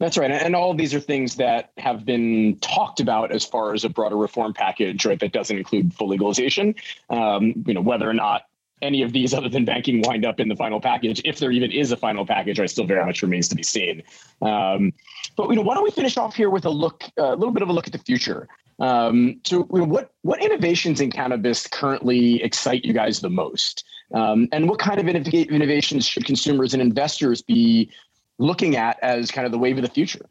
That's 0.00 0.18
right, 0.18 0.32
and 0.32 0.56
all 0.56 0.72
of 0.72 0.76
these 0.76 0.92
are 0.92 0.98
things 0.98 1.36
that 1.36 1.70
have 1.76 2.04
been 2.04 2.58
talked 2.60 2.98
about 2.98 3.30
as 3.30 3.44
far 3.44 3.74
as 3.74 3.84
a 3.84 3.88
broader 3.88 4.16
reform 4.16 4.54
package, 4.54 5.06
right? 5.06 5.20
That 5.20 5.30
doesn't 5.30 5.56
include 5.56 5.94
full 5.94 6.08
legalization. 6.08 6.74
Um, 7.10 7.62
you 7.64 7.74
know, 7.74 7.80
whether 7.80 8.10
or 8.10 8.14
not 8.14 8.46
any 8.84 9.02
of 9.02 9.12
these 9.12 9.34
other 9.34 9.48
than 9.48 9.64
banking 9.64 10.02
wind 10.02 10.24
up 10.24 10.38
in 10.38 10.48
the 10.48 10.56
final 10.56 10.80
package, 10.80 11.20
if 11.24 11.38
there 11.38 11.50
even 11.50 11.72
is 11.72 11.90
a 11.90 11.96
final 11.96 12.26
package, 12.26 12.60
I 12.60 12.66
still 12.66 12.86
very 12.86 13.04
much 13.04 13.22
remains 13.22 13.48
to 13.48 13.56
be 13.56 13.62
seen. 13.62 14.02
Um, 14.42 14.92
but 15.36 15.48
you 15.48 15.56
know, 15.56 15.62
why 15.62 15.74
don't 15.74 15.84
we 15.84 15.90
finish 15.90 16.16
off 16.16 16.34
here 16.36 16.50
with 16.50 16.64
a 16.64 16.70
look, 16.70 17.04
a 17.16 17.34
little 17.34 17.52
bit 17.52 17.62
of 17.62 17.68
a 17.68 17.72
look 17.72 17.86
at 17.86 17.92
the 17.92 17.98
future. 17.98 18.46
Um, 18.78 19.40
so, 19.44 19.68
you 19.72 19.78
know, 19.78 19.84
what 19.84 20.12
what 20.22 20.42
innovations 20.42 21.00
in 21.00 21.10
cannabis 21.10 21.66
currently 21.66 22.42
excite 22.42 22.84
you 22.84 22.92
guys 22.92 23.20
the 23.20 23.30
most, 23.30 23.84
um, 24.12 24.48
and 24.52 24.68
what 24.68 24.78
kind 24.78 25.00
of 25.00 25.08
innovations 25.08 26.06
should 26.06 26.24
consumers 26.24 26.74
and 26.74 26.82
investors 26.82 27.40
be 27.40 27.90
looking 28.38 28.76
at 28.76 28.98
as 29.00 29.30
kind 29.30 29.46
of 29.46 29.52
the 29.52 29.58
wave 29.58 29.76
of 29.76 29.82
the 29.82 29.90
future? 29.90 30.26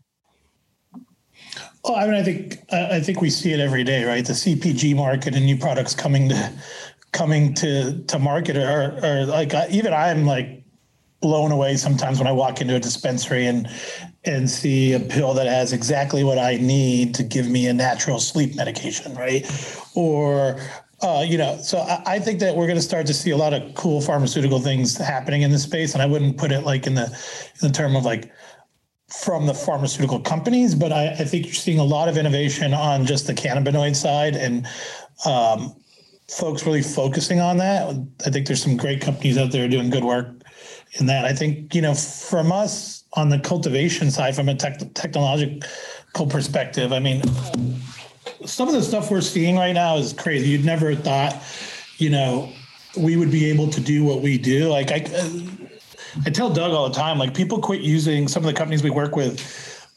Well, 1.83 1.95
I 1.95 2.05
mean, 2.05 2.15
I 2.15 2.23
think 2.23 2.59
I 2.71 2.99
think 2.99 3.21
we 3.21 3.29
see 3.29 3.51
it 3.53 3.59
every 3.59 3.83
day, 3.83 4.03
right? 4.03 4.25
The 4.25 4.33
CPG 4.33 4.95
market 4.95 5.35
and 5.35 5.45
new 5.45 5.57
products 5.57 5.93
coming 5.93 6.29
to 6.29 6.51
coming 7.13 7.53
to 7.53 8.03
to 8.03 8.19
market 8.19 8.57
or, 8.57 8.99
are 9.03 9.25
like 9.25 9.53
even 9.71 9.93
I'm 9.93 10.25
like 10.25 10.63
blown 11.21 11.51
away 11.51 11.77
sometimes 11.77 12.19
when 12.19 12.27
I 12.27 12.33
walk 12.33 12.59
into 12.59 12.75
a 12.75 12.79
dispensary 12.79 13.45
and 13.45 13.69
and 14.25 14.49
see 14.49 14.93
a 14.93 14.99
pill 14.99 15.33
that 15.35 15.47
has 15.47 15.71
exactly 15.71 16.23
what 16.23 16.37
I 16.37 16.57
need 16.57 17.15
to 17.15 17.23
give 17.23 17.49
me 17.49 17.67
a 17.67 17.73
natural 17.73 18.19
sleep 18.19 18.55
medication, 18.55 19.15
right? 19.15 19.45
Or 19.95 20.59
uh, 21.01 21.25
you 21.27 21.37
know, 21.37 21.57
so 21.57 21.79
I, 21.79 22.01
I 22.05 22.19
think 22.19 22.39
that 22.39 22.55
we're 22.55 22.65
going 22.65 22.77
to 22.77 22.81
start 22.81 23.05
to 23.07 23.13
see 23.13 23.31
a 23.31 23.37
lot 23.37 23.53
of 23.53 23.73
cool 23.75 23.99
pharmaceutical 23.99 24.59
things 24.59 24.97
happening 24.97 25.41
in 25.41 25.51
this 25.51 25.63
space, 25.63 25.93
and 25.93 26.01
I 26.01 26.05
wouldn't 26.05 26.37
put 26.37 26.51
it 26.51 26.61
like 26.61 26.87
in 26.87 26.95
the 26.95 27.05
in 27.61 27.67
the 27.67 27.71
term 27.71 27.95
of 27.95 28.05
like 28.05 28.31
from 29.09 29.45
the 29.45 29.53
pharmaceutical 29.53 30.19
companies, 30.19 30.73
but 30.73 30.91
I, 30.91 31.11
I 31.11 31.23
think 31.25 31.45
you're 31.45 31.53
seeing 31.53 31.79
a 31.79 31.83
lot 31.83 32.09
of 32.09 32.17
innovation 32.17 32.73
on 32.73 33.05
just 33.05 33.27
the 33.27 33.33
cannabinoid 33.33 33.95
side 33.95 34.35
and 34.35 34.65
um, 35.25 35.75
folks 36.37 36.65
really 36.65 36.81
focusing 36.81 37.39
on 37.39 37.57
that. 37.57 37.95
I 38.25 38.29
think 38.29 38.47
there's 38.47 38.61
some 38.61 38.77
great 38.77 39.01
companies 39.01 39.37
out 39.37 39.51
there 39.51 39.67
doing 39.67 39.89
good 39.89 40.03
work 40.03 40.27
in 40.93 41.05
that. 41.05 41.25
I 41.25 41.33
think, 41.33 41.73
you 41.75 41.81
know, 41.81 41.93
from 41.93 42.51
us 42.51 43.03
on 43.13 43.29
the 43.29 43.39
cultivation 43.39 44.09
side, 44.09 44.35
from 44.35 44.49
a 44.49 44.55
tech, 44.55 44.79
technological 44.93 46.27
perspective, 46.27 46.91
I 46.91 46.99
mean, 46.99 47.21
some 48.45 48.67
of 48.67 48.73
the 48.73 48.81
stuff 48.81 49.11
we're 49.11 49.21
seeing 49.21 49.55
right 49.55 49.73
now 49.73 49.97
is 49.97 50.13
crazy. 50.13 50.49
You'd 50.49 50.65
never 50.65 50.95
thought, 50.95 51.35
you 51.97 52.09
know, 52.09 52.51
we 52.97 53.15
would 53.15 53.31
be 53.31 53.45
able 53.49 53.69
to 53.69 53.81
do 53.81 54.03
what 54.03 54.21
we 54.21 54.37
do. 54.37 54.69
Like 54.69 54.91
I, 54.91 55.05
I 56.25 56.29
tell 56.29 56.51
Doug 56.51 56.71
all 56.71 56.89
the 56.89 56.95
time, 56.95 57.17
like 57.17 57.33
people 57.33 57.59
quit 57.59 57.81
using 57.81 58.27
some 58.27 58.43
of 58.43 58.47
the 58.47 58.53
companies 58.53 58.83
we 58.83 58.89
work 58.89 59.15
with 59.15 59.39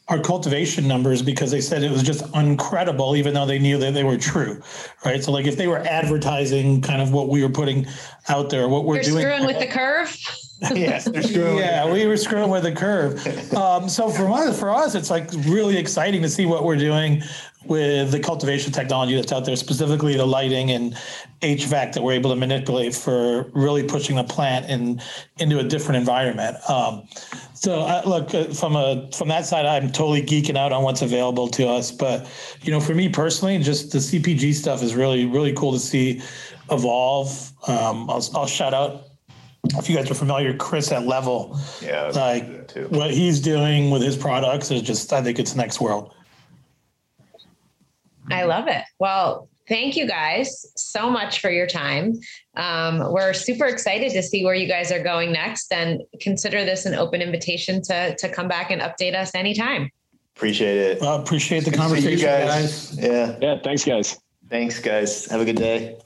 our 0.09 0.19
cultivation 0.19 0.87
numbers 0.87 1.21
because 1.21 1.51
they 1.51 1.59
said 1.59 1.83
it 1.83 1.91
was 1.91 2.03
just 2.03 2.23
uncredible, 2.31 3.17
even 3.17 3.33
though 3.33 3.45
they 3.45 3.59
knew 3.59 3.77
that 3.77 3.93
they 3.93 4.03
were 4.03 4.17
true, 4.17 4.61
right? 5.03 5.21
So, 5.23 5.31
like 5.31 5.45
if 5.45 5.57
they 5.57 5.67
were 5.67 5.79
advertising 5.79 6.81
kind 6.81 7.01
of 7.01 7.11
what 7.11 7.27
we 7.29 7.43
were 7.43 7.49
putting 7.49 7.85
out 8.29 8.49
there, 8.49 8.67
what 8.69 8.85
we're 8.85 8.95
You're 8.95 9.03
doing, 9.03 9.21
screwing 9.21 9.45
with 9.45 9.59
the 9.59 9.67
curve. 9.67 10.17
yes, 10.75 11.05
they're 11.05 11.21
screwing. 11.21 11.57
Yeah, 11.57 11.91
we 11.91 12.07
were 12.07 12.17
screwing 12.17 12.49
with 12.49 12.63
the 12.63 12.71
curve. 12.71 13.53
Um, 13.53 13.89
so 13.89 14.09
for 14.09 14.31
us, 14.31 14.57
for 14.57 14.71
us, 14.71 14.95
it's 14.95 15.09
like 15.09 15.29
really 15.45 15.77
exciting 15.77 16.21
to 16.21 16.29
see 16.29 16.45
what 16.45 16.63
we're 16.63 16.77
doing 16.77 17.21
with 17.67 18.11
the 18.11 18.19
cultivation 18.19 18.71
technology 18.71 19.15
that's 19.15 19.31
out 19.31 19.45
there, 19.45 19.55
specifically 19.55 20.15
the 20.15 20.25
lighting 20.25 20.71
and 20.71 20.93
HVAC 21.41 21.93
that 21.93 22.01
we're 22.01 22.13
able 22.13 22.29
to 22.29 22.35
manipulate 22.35 22.95
for 22.95 23.43
really 23.53 23.83
pushing 23.83 24.15
the 24.15 24.23
plant 24.23 24.69
in 24.69 25.01
into 25.39 25.59
a 25.59 25.63
different 25.63 25.97
environment. 25.97 26.57
Um, 26.69 27.07
so 27.53 27.81
I, 27.81 28.03
look 28.05 28.33
uh, 28.33 28.45
from 28.45 28.75
a 28.75 29.09
from 29.11 29.27
that 29.29 29.45
side, 29.45 29.65
I'm 29.65 29.91
totally 29.91 30.21
geeking 30.21 30.57
out 30.57 30.71
on 30.71 30.83
what's 30.83 31.01
available 31.01 31.47
to 31.49 31.67
us. 31.67 31.91
But 31.91 32.27
you 32.61 32.71
know, 32.71 32.79
for 32.79 32.95
me 32.95 33.09
personally, 33.09 33.57
just 33.59 33.91
the 33.91 33.99
CPG 33.99 34.53
stuff 34.53 34.81
is 34.83 34.95
really 34.95 35.25
really 35.25 35.53
cool 35.53 35.73
to 35.73 35.79
see 35.79 36.21
evolve. 36.71 37.51
Um, 37.67 38.09
I'll, 38.09 38.23
I'll 38.35 38.47
shout 38.47 38.73
out 38.73 39.03
if 39.75 39.89
you 39.89 39.95
guys 39.95 40.09
are 40.09 40.15
familiar, 40.15 40.55
Chris 40.55 40.91
at 40.91 41.05
Level. 41.05 41.59
Yeah, 41.81 42.11
like 42.13 42.71
what 42.89 43.11
he's 43.11 43.39
doing 43.39 43.89
with 43.89 44.01
his 44.01 44.15
products 44.17 44.71
is 44.71 44.81
just 44.81 45.11
I 45.13 45.21
think 45.21 45.39
it's 45.39 45.55
next 45.55 45.81
world. 45.81 46.13
I 48.31 48.43
love 48.43 48.67
it. 48.67 48.83
Well, 48.99 49.49
thank 49.67 49.95
you 49.95 50.07
guys 50.07 50.65
so 50.75 51.09
much 51.09 51.39
for 51.39 51.49
your 51.49 51.67
time. 51.67 52.19
Um, 52.55 53.11
we're 53.11 53.33
super 53.33 53.65
excited 53.65 54.11
to 54.13 54.23
see 54.23 54.43
where 54.43 54.55
you 54.55 54.67
guys 54.67 54.91
are 54.91 55.01
going 55.01 55.31
next 55.31 55.71
and 55.71 56.01
consider 56.21 56.63
this 56.65 56.85
an 56.85 56.95
open 56.95 57.21
invitation 57.21 57.81
to, 57.83 58.15
to 58.15 58.29
come 58.29 58.47
back 58.47 58.71
and 58.71 58.81
update 58.81 59.15
us 59.15 59.33
anytime. 59.35 59.89
Appreciate 60.35 60.77
it. 60.77 61.01
Well, 61.01 61.19
appreciate 61.19 61.65
the 61.65 61.71
conversation, 61.71 62.25
guys. 62.25 62.91
guys. 62.91 62.99
Yeah. 62.99 63.37
Yeah. 63.41 63.59
Thanks, 63.63 63.83
guys. 63.83 64.19
Thanks, 64.49 64.79
guys. 64.79 65.25
Have 65.25 65.41
a 65.41 65.45
good 65.45 65.57
day. 65.57 65.97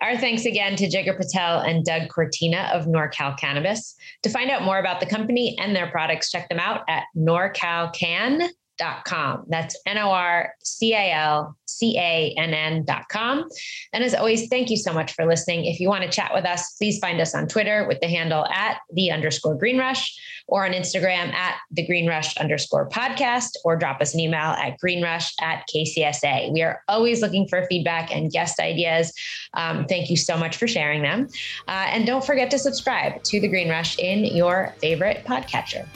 Our 0.00 0.16
thanks 0.16 0.44
again 0.44 0.76
to 0.76 0.88
Jigar 0.88 1.16
Patel 1.16 1.60
and 1.60 1.84
Doug 1.84 2.08
Cortina 2.08 2.70
of 2.72 2.86
NorCal 2.86 3.36
Cannabis. 3.36 3.96
To 4.22 4.30
find 4.30 4.48
out 4.48 4.62
more 4.62 4.78
about 4.78 5.00
the 5.00 5.06
company 5.06 5.58
and 5.58 5.74
their 5.74 5.90
products, 5.90 6.30
check 6.30 6.48
them 6.48 6.60
out 6.60 6.82
at 6.88 7.04
norcalcann.com 7.16 8.48
norcalcann.com. 8.78 9.44
That's 9.48 9.76
N 9.86 9.98
O 9.98 10.10
R 10.10 10.54
C 10.62 10.94
A 10.94 11.12
L 11.12 11.56
C 11.66 11.96
A 11.98 12.34
N 12.36 12.54
N.com. 12.54 13.48
And 13.92 14.04
as 14.04 14.14
always, 14.14 14.48
thank 14.48 14.70
you 14.70 14.76
so 14.76 14.92
much 14.92 15.12
for 15.12 15.26
listening. 15.26 15.64
If 15.64 15.80
you 15.80 15.88
want 15.88 16.04
to 16.04 16.10
chat 16.10 16.32
with 16.34 16.44
us, 16.44 16.74
please 16.74 16.98
find 16.98 17.20
us 17.20 17.34
on 17.34 17.46
Twitter 17.46 17.86
with 17.86 18.00
the 18.00 18.08
handle 18.08 18.46
at 18.46 18.78
the 18.92 19.10
underscore 19.10 19.56
green 19.56 19.78
rush 19.78 20.16
or 20.46 20.64
on 20.64 20.72
Instagram 20.72 21.32
at 21.32 21.56
the 21.70 21.86
green 21.86 22.08
rush 22.08 22.36
underscore 22.38 22.88
podcast 22.88 23.50
or 23.64 23.76
drop 23.76 24.00
us 24.00 24.14
an 24.14 24.20
email 24.20 24.40
at 24.40 24.78
greenrush 24.78 25.32
at 25.40 25.64
KCSA. 25.74 26.52
We 26.52 26.62
are 26.62 26.82
always 26.88 27.20
looking 27.20 27.46
for 27.46 27.66
feedback 27.66 28.14
and 28.14 28.30
guest 28.30 28.58
ideas. 28.58 29.12
Um, 29.54 29.84
thank 29.86 30.10
you 30.10 30.16
so 30.16 30.38
much 30.38 30.56
for 30.56 30.66
sharing 30.66 31.02
them. 31.02 31.28
Uh, 31.66 31.86
and 31.90 32.06
don't 32.06 32.24
forget 32.24 32.50
to 32.52 32.58
subscribe 32.58 33.22
to 33.24 33.40
the 33.40 33.48
Green 33.48 33.68
Rush 33.68 33.98
in 33.98 34.24
your 34.24 34.74
favorite 34.80 35.24
podcatcher. 35.24 35.86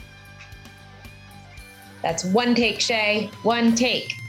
That's 2.03 2.25
one 2.25 2.55
take, 2.55 2.81
Shay. 2.81 3.31
One 3.43 3.75
take. 3.75 4.22